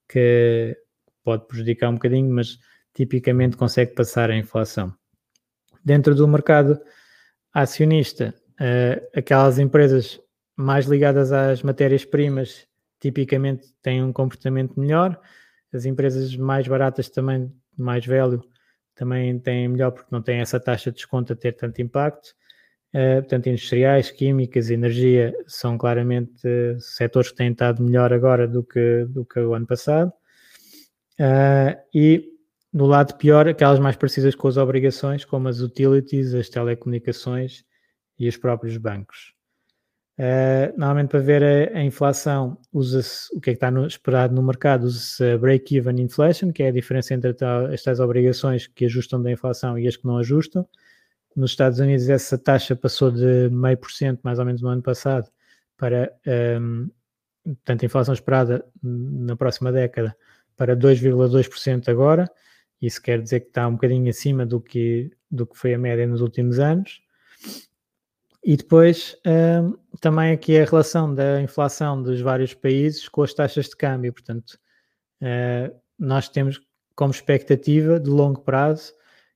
que 0.07 0.76
pode 1.24 1.47
prejudicar 1.47 1.89
um 1.89 1.95
bocadinho, 1.95 2.34
mas 2.34 2.57
tipicamente 2.93 3.57
consegue 3.57 3.93
passar 3.93 4.30
a 4.30 4.38
inflação. 4.38 4.93
Dentro 5.84 6.13
do 6.13 6.28
mercado 6.28 6.80
acionista, 7.53 8.34
aquelas 9.15 9.57
empresas 9.57 10.20
mais 10.55 10.86
ligadas 10.86 11.32
às 11.32 11.63
matérias-primas 11.63 12.67
tipicamente 12.99 13.74
têm 13.82 14.03
um 14.03 14.11
comportamento 14.11 14.80
melhor. 14.80 15.20
As 15.74 15.86
empresas 15.86 16.36
mais 16.36 16.67
baratas 16.67 17.09
também, 17.09 17.51
mais 17.78 18.05
velho, 18.05 18.43
também 18.93 19.39
têm 19.39 19.70
melhor 19.70 19.91
porque 19.91 20.09
não 20.11 20.22
têm 20.22 20.41
essa 20.41 20.59
taxa 20.59 20.91
de 20.91 20.97
desconto 20.97 21.32
a 21.32 21.36
ter 21.36 21.53
tanto 21.53 21.82
impacto. 21.82 22.36
Uh, 22.93 23.22
portanto, 23.22 23.47
industriais, 23.47 24.09
químicas, 24.09 24.70
energia 24.72 25.34
são 25.47 25.78
claramente 25.78 26.45
uh, 26.45 26.80
setores 26.82 27.30
que 27.30 27.38
têm 27.38 27.51
estado 27.51 27.84
melhor 27.84 28.11
agora 28.11 28.47
do 28.47 28.63
que, 28.63 29.05
do 29.05 29.24
que 29.24 29.39
o 29.39 29.53
ano 29.53 29.67
passado. 29.67 30.11
Uh, 31.20 31.76
e 31.93 32.30
no 32.72 32.86
lado 32.86 33.15
pior, 33.15 33.47
aquelas 33.47 33.80
mais 33.80 33.95
parecidas 33.97 34.36
com 34.36 34.47
as 34.47 34.55
obrigações, 34.55 35.26
como 35.26 35.49
as 35.49 35.59
utilities, 35.59 36.34
as 36.34 36.47
telecomunicações 36.49 37.65
e 38.17 38.28
os 38.28 38.38
próprios 38.38 38.78
bancos. 38.78 39.34
Uh, 40.17 40.72
normalmente 40.78 41.09
para 41.09 41.20
ver 41.22 41.43
a, 41.43 41.78
a 41.78 41.84
inflação 41.84 42.57
usa-se 42.74 43.34
o 43.34 43.39
que 43.39 43.51
é 43.51 43.53
que 43.53 43.57
está 43.57 43.72
no, 43.72 43.88
esperado 43.88 44.36
no 44.36 44.43
mercado, 44.43 44.84
usa-se 44.84 45.38
break-even 45.38 46.01
inflation, 46.01 46.51
que 46.51 46.63
é 46.63 46.67
a 46.67 46.72
diferença 46.72 47.13
entre 47.13 47.36
estas 47.74 47.99
obrigações 47.99 48.67
que 48.67 48.86
ajustam 48.86 49.22
da 49.22 49.32
inflação 49.32 49.80
e 49.80 49.88
as 49.88 49.95
que 49.95 50.05
não 50.05 50.17
ajustam. 50.17 50.67
Nos 51.36 51.51
Estados 51.51 51.80
Unidos 51.80 52.09
essa 52.09 52.38
taxa 52.38 52.76
passou 52.76 53.11
de 53.11 53.49
meio 53.49 53.78
por 53.78 53.91
cento 53.91 54.20
mais 54.22 54.39
ou 54.39 54.45
menos 54.45 54.61
no 54.61 54.67
ano 54.67 54.82
passado 54.82 55.30
para 55.78 56.11
um, 56.28 56.32
ehm, 56.32 56.89
portanto, 57.45 57.84
a 57.84 57.86
inflação 57.86 58.13
esperada 58.13 58.65
na 58.84 59.38
próxima 59.38 59.72
década 59.72 60.15
para 60.60 60.76
2,2% 60.76 61.88
agora. 61.88 62.30
Isso 62.82 63.01
quer 63.01 63.22
dizer 63.22 63.39
que 63.39 63.47
está 63.47 63.66
um 63.66 63.74
bocadinho 63.74 64.10
acima 64.10 64.45
do 64.45 64.60
que, 64.60 65.10
do 65.32 65.47
que 65.47 65.57
foi 65.57 65.74
a 65.74 65.78
média 65.78 66.05
nos 66.05 66.20
últimos 66.20 66.60
anos. 66.60 67.01
E 68.43 68.57
depois 68.57 69.16
um, 69.26 69.78
também 70.01 70.34
aqui 70.34 70.60
a 70.60 70.66
relação 70.66 71.16
da 71.16 71.41
inflação 71.41 72.03
dos 72.03 72.20
vários 72.20 72.53
países 72.53 73.07
com 73.07 73.24
as 73.24 73.34
taxas 73.34 73.68
de 73.70 73.78
câmbio. 73.78 74.12
Portanto, 74.12 74.60
uh, 75.22 75.74
nós 75.97 76.28
temos 76.28 76.60
como 76.93 77.12
expectativa 77.12 77.97
de 77.97 78.10
longo 78.10 78.41
prazo 78.41 78.93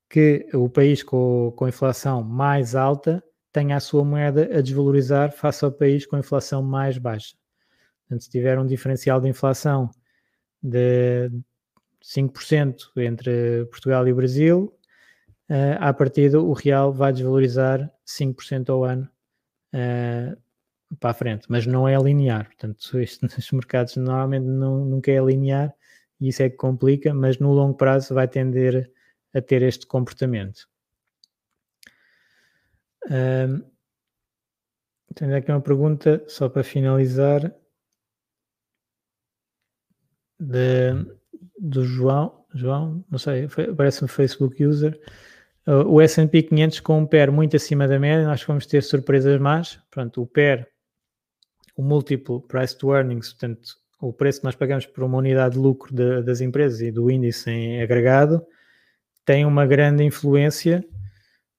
que 0.09 0.45
o 0.53 0.69
país 0.69 1.03
com, 1.03 1.53
com 1.55 1.69
inflação 1.69 2.21
mais 2.21 2.75
alta 2.75 3.23
tenha 3.53 3.77
a 3.77 3.79
sua 3.79 4.03
moeda 4.03 4.49
a 4.57 4.59
desvalorizar 4.61 5.31
face 5.31 5.63
ao 5.63 5.71
país 5.71 6.05
com 6.05 6.17
inflação 6.17 6.61
mais 6.61 6.97
baixa. 6.97 7.35
Portanto, 8.01 8.23
se 8.25 8.29
tiver 8.29 8.59
um 8.59 8.65
diferencial 8.65 9.21
de 9.21 9.29
inflação 9.29 9.89
de 10.63 11.29
5% 12.01 12.91
entre 12.97 13.65
Portugal 13.65 14.07
e 14.07 14.13
Brasil, 14.13 14.73
uh, 15.49 15.77
à 15.79 15.93
partida 15.93 16.39
o 16.39 16.53
real 16.53 16.93
vai 16.93 17.11
desvalorizar 17.11 17.91
5% 18.07 18.69
ao 18.69 18.83
ano 18.85 19.09
uh, 19.73 20.41
para 20.99 21.11
a 21.11 21.13
frente, 21.13 21.45
mas 21.49 21.65
não 21.65 21.87
é 21.87 21.97
linear. 21.97 22.45
Portanto, 22.45 22.79
nos 23.21 23.51
mercados 23.51 23.97
normalmente 23.97 24.45
não, 24.45 24.85
nunca 24.85 25.11
é 25.11 25.19
linear 25.19 25.73
e 26.19 26.29
isso 26.29 26.41
é 26.41 26.49
que 26.49 26.55
complica, 26.55 27.13
mas 27.13 27.37
no 27.37 27.51
longo 27.51 27.75
prazo 27.75 28.13
vai 28.13 28.27
tender 28.27 28.89
a 29.33 29.41
ter 29.41 29.61
este 29.61 29.85
comportamento. 29.85 30.67
Um, 33.09 33.61
tenho 35.13 35.35
aqui 35.35 35.51
uma 35.51 35.61
pergunta 35.61 36.23
só 36.27 36.47
para 36.47 36.63
finalizar 36.63 37.53
de, 40.43 40.93
do 41.59 41.83
João. 41.83 42.45
João, 42.53 43.03
não 43.09 43.17
sei, 43.17 43.47
parece 43.75 44.03
um 44.03 44.07
Facebook 44.07 44.63
user. 44.63 44.99
Uh, 45.65 45.87
o 45.87 46.01
S&P 46.01 46.43
500 46.43 46.79
com 46.81 46.99
um 46.99 47.05
PER 47.05 47.31
muito 47.31 47.55
acima 47.55 47.87
da 47.87 47.97
média, 47.97 48.27
nós 48.27 48.43
vamos 48.43 48.65
ter 48.65 48.83
surpresas 48.83 49.39
más. 49.39 49.79
Pronto, 49.89 50.21
o 50.21 50.27
PER, 50.27 50.67
o 51.75 51.81
múltiplo 51.81 52.41
price 52.41 52.77
to 52.77 52.93
earnings, 52.93 53.31
portanto, 53.33 53.77
o 53.99 54.11
preço 54.11 54.39
que 54.39 54.45
nós 54.45 54.55
pagamos 54.55 54.85
por 54.85 55.03
uma 55.03 55.17
unidade 55.17 55.53
de 55.53 55.61
lucro 55.61 55.95
de, 55.95 56.21
das 56.21 56.41
empresas 56.41 56.81
e 56.81 56.91
do 56.91 57.09
índice 57.09 57.49
em 57.49 57.81
agregado, 57.81 58.45
tem 59.25 59.45
uma 59.45 59.65
grande 59.65 60.03
influência 60.03 60.85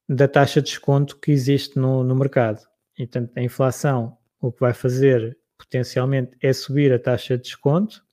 da 0.06 0.28
taxa 0.28 0.60
de 0.60 0.68
desconto 0.68 1.18
que 1.18 1.32
existe 1.32 1.78
no, 1.78 2.04
no 2.04 2.14
mercado. 2.14 2.60
E, 2.98 3.06
portanto, 3.06 3.32
a 3.34 3.42
inflação, 3.42 4.18
o 4.40 4.52
que 4.52 4.60
vai 4.60 4.74
fazer 4.74 5.36
potencialmente 5.56 6.36
é 6.42 6.52
subir 6.52 6.92
a 6.92 6.98
taxa 6.98 7.36
de 7.38 7.44
desconto. 7.44 8.03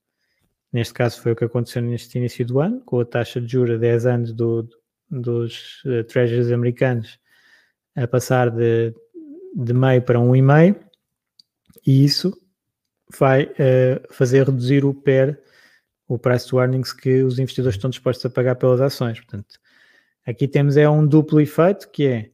Neste 0.71 0.93
caso 0.93 1.21
foi 1.21 1.33
o 1.33 1.35
que 1.35 1.43
aconteceu 1.43 1.81
neste 1.81 2.17
início 2.17 2.45
do 2.45 2.59
ano, 2.59 2.81
com 2.81 2.99
a 2.99 3.05
taxa 3.05 3.41
de 3.41 3.51
juros 3.51 3.75
a 3.75 3.77
10 3.77 4.05
anos 4.05 4.33
do, 4.33 4.67
dos 5.09 5.83
uh, 5.85 6.03
treasuries 6.05 6.51
americanos 6.51 7.19
a 7.95 8.07
passar 8.07 8.49
de 8.49 8.93
de 9.53 9.73
meio 9.73 10.01
para 10.01 10.19
um 10.19 10.35
e 10.35 10.41
meio 10.41 10.75
e 11.85 12.05
isso 12.05 12.33
vai 13.17 13.43
uh, 13.43 14.13
fazer 14.13 14.45
reduzir 14.45 14.85
o 14.85 14.93
PER, 14.93 15.41
o 16.07 16.17
price 16.17 16.47
to 16.47 16.59
earnings 16.59 16.93
que 16.93 17.21
os 17.23 17.39
investidores 17.39 17.75
estão 17.75 17.89
dispostos 17.89 18.25
a 18.25 18.29
pagar 18.29 18.55
pelas 18.55 18.79
ações. 18.79 19.19
Portanto, 19.19 19.59
aqui 20.25 20.47
temos 20.47 20.77
é 20.77 20.89
um 20.89 21.05
duplo 21.05 21.41
efeito 21.41 21.89
que 21.89 22.07
é 22.07 22.31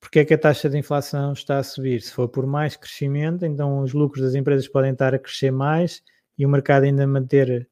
porque 0.00 0.18
é 0.18 0.24
que 0.24 0.34
a 0.34 0.38
taxa 0.38 0.68
de 0.68 0.76
inflação 0.76 1.32
está 1.32 1.58
a 1.58 1.62
subir? 1.62 2.02
Se 2.02 2.12
for 2.12 2.28
por 2.28 2.46
mais 2.46 2.76
crescimento, 2.76 3.46
então 3.46 3.80
os 3.80 3.94
lucros 3.94 4.22
das 4.22 4.34
empresas 4.34 4.68
podem 4.68 4.92
estar 4.92 5.14
a 5.14 5.18
crescer 5.18 5.50
mais 5.50 6.02
e 6.38 6.44
o 6.44 6.48
mercado 6.48 6.84
ainda 6.84 7.06
manter 7.06 7.68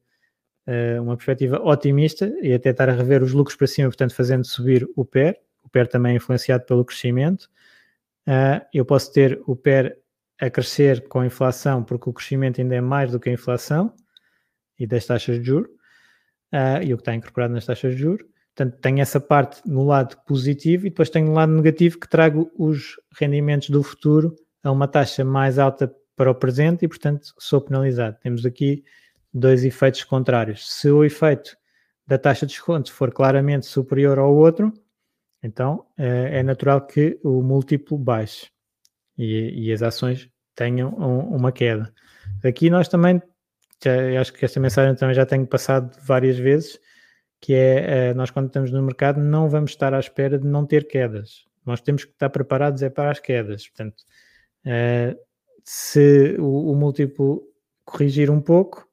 uh, 0.67 1.01
uma 1.01 1.15
perspectiva 1.15 1.61
otimista 1.61 2.33
e 2.41 2.53
até 2.53 2.69
estar 2.69 2.89
a 2.89 2.93
rever 2.93 3.23
os 3.23 3.33
lucros 3.33 3.55
para 3.55 3.67
cima, 3.67 3.89
portanto, 3.89 4.15
fazendo 4.15 4.45
subir 4.45 4.87
o 4.95 5.05
PER. 5.05 5.39
O 5.63 5.69
PER 5.69 5.87
também 5.87 6.13
é 6.13 6.15
influenciado 6.15 6.65
pelo 6.65 6.85
crescimento. 6.85 7.49
Uh, 8.27 8.63
eu 8.73 8.85
posso 8.85 9.11
ter 9.11 9.41
o 9.45 9.55
PER 9.55 9.97
a 10.39 10.49
crescer 10.49 11.07
com 11.07 11.19
a 11.19 11.25
inflação, 11.25 11.83
porque 11.83 12.09
o 12.09 12.13
crescimento 12.13 12.59
ainda 12.59 12.75
é 12.75 12.81
mais 12.81 13.11
do 13.11 13.19
que 13.19 13.29
a 13.29 13.33
inflação 13.33 13.93
e 14.79 14.87
das 14.87 15.05
taxas 15.05 15.39
de 15.39 15.45
juros, 15.45 15.69
uh, 16.53 16.81
e 16.83 16.93
o 16.93 16.97
que 16.97 17.01
está 17.01 17.13
incorporado 17.13 17.53
nas 17.53 17.65
taxas 17.65 17.95
de 17.95 18.01
juros. 18.01 18.25
Portanto, 18.55 18.79
tenho 18.81 18.99
essa 18.99 19.19
parte 19.19 19.61
no 19.65 19.83
lado 19.83 20.15
positivo 20.27 20.85
e 20.85 20.89
depois 20.89 21.09
tenho 21.09 21.27
no 21.27 21.33
lado 21.33 21.51
negativo 21.51 21.99
que 21.99 22.07
trago 22.07 22.51
os 22.55 22.99
rendimentos 23.19 23.69
do 23.69 23.81
futuro 23.81 24.35
a 24.63 24.71
uma 24.71 24.87
taxa 24.87 25.25
mais 25.25 25.57
alta 25.57 25.91
para 26.15 26.31
o 26.31 26.35
presente 26.35 26.85
e, 26.85 26.87
portanto, 26.87 27.33
sou 27.37 27.61
penalizado. 27.61 28.17
Temos 28.21 28.45
aqui 28.45 28.83
dois 29.33 29.63
efeitos 29.63 30.03
contrários. 30.03 30.71
Se 30.71 30.89
o 30.89 31.03
efeito 31.03 31.57
da 32.05 32.17
taxa 32.17 32.45
de 32.45 32.53
desconto 32.53 32.91
for 32.91 33.11
claramente 33.11 33.65
superior 33.65 34.19
ao 34.19 34.35
outro, 34.35 34.73
então 35.41 35.85
é, 35.97 36.39
é 36.39 36.43
natural 36.43 36.85
que 36.85 37.19
o 37.23 37.41
múltiplo 37.41 37.97
baixe 37.97 38.47
e, 39.17 39.67
e 39.67 39.73
as 39.73 39.81
ações 39.81 40.29
tenham 40.55 40.89
um, 40.89 41.35
uma 41.35 41.51
queda. 41.51 41.93
Aqui 42.43 42.69
nós 42.69 42.87
também, 42.87 43.21
já, 43.83 44.21
acho 44.21 44.33
que 44.33 44.45
esta 44.45 44.59
mensagem 44.59 44.95
também 44.95 45.15
já 45.15 45.25
tenho 45.25 45.47
passado 45.47 45.97
várias 46.01 46.37
vezes, 46.37 46.79
que 47.41 47.53
é 47.53 48.09
eh, 48.09 48.13
nós 48.13 48.31
quando 48.31 48.47
estamos 48.47 48.71
no 48.71 48.81
mercado 48.81 49.19
não 49.19 49.49
vamos 49.49 49.71
estar 49.71 49.93
à 49.93 49.99
espera 49.99 50.39
de 50.39 50.47
não 50.47 50.65
ter 50.65 50.87
quedas. 50.87 51.45
Nós 51.65 51.81
temos 51.81 52.05
que 52.05 52.11
estar 52.11 52.29
preparados 52.29 52.81
é 52.81 52.89
para 52.89 53.11
as 53.11 53.19
quedas. 53.19 53.67
Portanto, 53.67 54.03
uh, 54.65 55.17
se 55.63 56.35
o, 56.39 56.71
o 56.71 56.75
múltiplo 56.75 57.43
corrigir 57.85 58.29
um 58.29 58.41
pouco, 58.41 58.87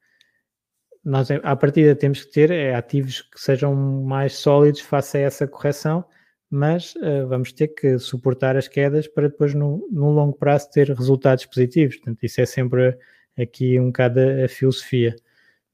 nós 1.04 1.30
à 1.30 1.56
partida 1.56 1.96
temos 1.96 2.24
que 2.24 2.32
ter 2.32 2.50
é, 2.50 2.74
ativos 2.74 3.22
que 3.22 3.40
sejam 3.40 3.74
mais 3.74 4.34
sólidos 4.34 4.80
face 4.80 5.18
a 5.18 5.22
essa 5.22 5.46
correção, 5.46 6.04
mas 6.50 6.94
uh, 6.96 7.26
vamos 7.28 7.52
ter 7.52 7.68
que 7.68 7.98
suportar 7.98 8.56
as 8.56 8.68
quedas 8.68 9.06
para 9.06 9.28
depois 9.28 9.54
no, 9.54 9.86
no, 9.90 10.10
longo 10.10 10.36
prazo 10.36 10.70
ter 10.70 10.88
resultados 10.90 11.46
positivos. 11.46 11.96
Portanto, 11.96 12.24
isso 12.24 12.40
é 12.40 12.46
sempre 12.46 12.98
aqui 13.38 13.78
um 13.78 13.86
bocado 13.86 14.20
a, 14.20 14.44
a 14.44 14.48
filosofia. 14.48 15.14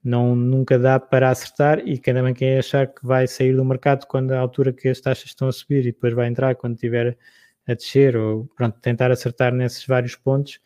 Não, 0.04 0.36
nunca 0.36 0.78
dá 0.78 1.00
para 1.00 1.30
acertar 1.30 1.80
e 1.80 1.98
cada 1.98 2.22
vez 2.22 2.36
quem 2.36 2.58
achar 2.58 2.86
que 2.86 3.04
vai 3.04 3.26
sair 3.26 3.56
do 3.56 3.64
mercado 3.64 4.06
quando 4.06 4.32
a 4.32 4.38
altura 4.38 4.72
que 4.72 4.88
as 4.88 5.00
taxas 5.00 5.26
estão 5.26 5.48
a 5.48 5.52
subir 5.52 5.80
e 5.80 5.92
depois 5.92 6.12
vai 6.14 6.28
entrar 6.28 6.54
quando 6.54 6.74
estiver 6.74 7.16
a 7.66 7.74
descer 7.74 8.16
ou 8.16 8.46
pronto, 8.54 8.78
tentar 8.80 9.10
acertar 9.10 9.52
nesses 9.52 9.84
vários 9.84 10.14
pontos, 10.14 10.60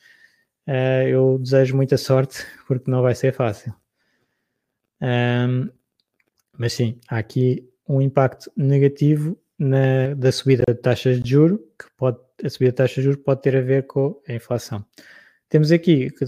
uh, 0.70 1.08
eu 1.08 1.38
desejo 1.38 1.74
muita 1.74 1.96
sorte 1.96 2.46
porque 2.66 2.88
não 2.90 3.02
vai 3.02 3.14
ser 3.14 3.34
fácil. 3.34 3.74
Um, 5.02 5.68
mas 6.56 6.74
sim, 6.74 6.98
há 7.08 7.18
aqui 7.18 7.68
um 7.88 8.00
impacto 8.00 8.50
negativo 8.56 9.36
na, 9.58 10.14
da 10.14 10.30
subida 10.30 10.62
de 10.68 10.74
taxas 10.74 11.20
de 11.20 11.30
juro, 11.30 11.58
que 11.78 11.86
pode, 11.96 12.18
a 12.44 12.48
subida 12.48 12.70
de 12.70 12.76
taxas 12.76 12.96
de 12.96 13.02
juros 13.02 13.22
pode 13.24 13.42
ter 13.42 13.56
a 13.56 13.60
ver 13.60 13.86
com 13.86 14.20
a 14.28 14.32
inflação. 14.32 14.84
Temos 15.48 15.72
aqui, 15.72 16.10
que 16.10 16.24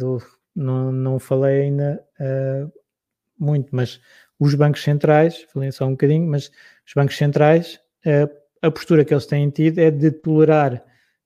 não, 0.56 0.90
não 0.90 1.18
falei 1.18 1.62
ainda 1.62 2.04
uh, 2.18 2.72
muito, 3.38 3.68
mas 3.70 4.00
os 4.38 4.54
bancos 4.54 4.82
centrais, 4.82 5.46
falei 5.52 5.70
só 5.70 5.86
um 5.86 5.92
bocadinho, 5.92 6.26
mas 6.26 6.50
os 6.86 6.92
bancos 6.94 7.16
centrais, 7.16 7.78
uh, 8.06 8.28
a 8.60 8.70
postura 8.70 9.04
que 9.04 9.14
eles 9.14 9.26
têm 9.26 9.50
tido 9.50 9.78
é 9.78 9.90
de 9.90 10.10
tolerar 10.10 10.82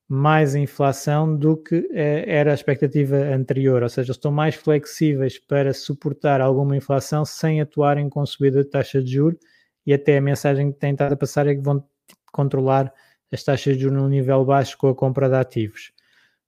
mais 0.08 0.54
inflação 0.54 1.36
do 1.36 1.56
que 1.56 1.88
eh, 1.92 2.24
era 2.26 2.52
a 2.52 2.54
expectativa 2.54 3.16
anterior, 3.16 3.82
ou 3.82 3.88
seja, 3.88 4.12
estão 4.12 4.30
mais 4.30 4.54
flexíveis 4.54 5.38
para 5.38 5.74
suportar 5.74 6.40
alguma 6.40 6.76
inflação 6.76 7.24
sem 7.24 7.60
atuarem 7.60 8.08
com 8.08 8.24
subida 8.24 8.62
de 8.62 8.70
taxa 8.70 9.02
de 9.02 9.12
juros 9.12 9.40
e 9.84 9.92
até 9.92 10.18
a 10.18 10.20
mensagem 10.20 10.72
que 10.72 10.78
têm 10.78 10.92
estado 10.92 11.14
a 11.14 11.16
passar 11.16 11.46
é 11.48 11.54
que 11.54 11.60
vão 11.60 11.84
controlar 12.32 12.92
as 13.32 13.42
taxas 13.42 13.76
de 13.76 13.82
juros 13.82 13.98
num 13.98 14.08
nível 14.08 14.44
baixo 14.44 14.76
com 14.78 14.88
a 14.88 14.94
compra 14.94 15.28
de 15.28 15.36
ativos. 15.36 15.92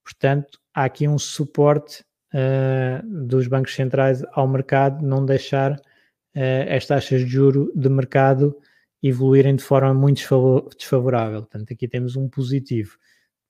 Portanto, 0.04 0.60
há 0.72 0.84
aqui 0.84 1.08
um 1.08 1.18
suporte 1.18 2.04
uh, 2.34 3.26
dos 3.26 3.46
bancos 3.48 3.74
centrais 3.74 4.22
ao 4.32 4.46
mercado, 4.46 5.04
não 5.04 5.24
deixar 5.24 5.72
uh, 5.72 6.74
as 6.76 6.86
taxas 6.86 7.20
de 7.22 7.26
juro 7.26 7.72
de 7.74 7.88
mercado 7.88 8.56
evoluírem 9.02 9.56
de 9.56 9.62
forma 9.62 9.92
muito 9.94 10.22
desfavorável. 10.76 11.40
Portanto, 11.40 11.72
aqui 11.72 11.86
temos 11.86 12.16
um 12.16 12.28
positivo. 12.28 12.96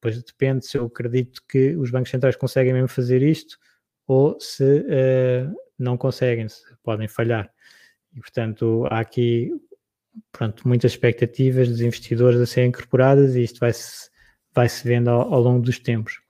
Depois 0.01 0.23
depende 0.23 0.65
se 0.65 0.79
eu 0.79 0.87
acredito 0.87 1.43
que 1.49 1.77
os 1.77 1.91
bancos 1.91 2.11
centrais 2.11 2.37
conseguem 2.37 2.73
mesmo 2.73 2.89
fazer 2.89 3.21
isto 3.21 3.59
ou 4.07 4.39
se 4.41 4.63
uh, 4.63 5.55
não 5.79 5.97
conseguem, 5.97 6.49
se 6.49 6.63
podem 6.83 7.09
falhar. 7.09 7.51
E, 8.15 8.21
portanto, 8.21 8.87
há 8.91 9.01
aqui 9.01 9.53
pronto, 10.33 10.67
muitas 10.67 10.93
expectativas 10.93 11.69
dos 11.69 11.81
investidores 11.81 12.41
a 12.41 12.47
serem 12.47 12.71
incorporadas 12.71 13.35
e 13.35 13.43
isto 13.43 13.61
vai-se 13.61 14.09
vai 14.55 14.69
-se 14.69 14.87
vendo 14.87 15.09
ao, 15.09 15.35
ao, 15.35 15.41
longo 15.41 15.63
dos 15.63 15.79
tempos. 15.79 16.21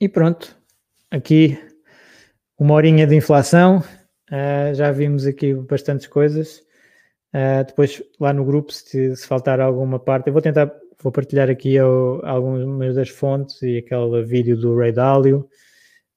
E 0.00 0.08
pronto, 0.08 0.56
aqui 1.10 1.58
uma 2.58 2.74
horinha 2.74 3.06
de 3.06 3.14
inflação, 3.14 3.78
uh, 3.78 4.74
já 4.74 4.90
vimos 4.90 5.26
aqui 5.26 5.54
bastantes 5.54 6.06
coisas. 6.06 6.60
Uh, 7.34 7.64
depois 7.66 8.02
lá 8.18 8.32
no 8.32 8.44
grupo, 8.44 8.72
se, 8.72 9.16
se 9.16 9.26
faltar 9.26 9.60
alguma 9.60 9.98
parte, 9.98 10.26
eu 10.26 10.32
vou 10.32 10.42
tentar 10.42 10.81
Vou 11.02 11.10
partilhar 11.10 11.50
aqui 11.50 11.76
algumas 11.78 12.94
das 12.94 13.08
fontes 13.08 13.60
e 13.62 13.78
aquele 13.78 14.22
vídeo 14.22 14.56
do 14.56 14.76
Ray 14.76 14.92
Dalio 14.92 15.48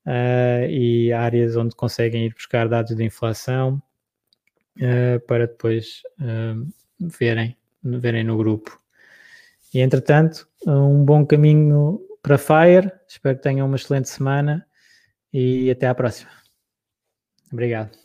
uh, 0.06 0.70
e 0.70 1.12
áreas 1.12 1.56
onde 1.56 1.76
conseguem 1.76 2.28
ir 2.28 2.34
buscar 2.34 2.70
dados 2.70 2.96
de 2.96 3.04
inflação 3.04 3.82
uh, 4.78 5.20
para 5.26 5.48
depois 5.48 6.04
uh, 6.20 6.68
verem, 7.00 7.58
verem 7.84 8.24
no 8.24 8.38
grupo. 8.38 8.80
E 9.74 9.80
entretanto, 9.80 10.48
um 10.68 11.04
bom 11.04 11.26
caminho 11.26 12.00
para 12.22 12.38
Fire. 12.38 12.92
Espero 13.08 13.38
que 13.38 13.44
tenham 13.44 13.66
uma 13.66 13.76
excelente 13.76 14.08
semana 14.08 14.66
e 15.34 15.70
até 15.72 15.88
à 15.88 15.96
próxima. 15.96 16.32
Obrigado. 17.52 18.05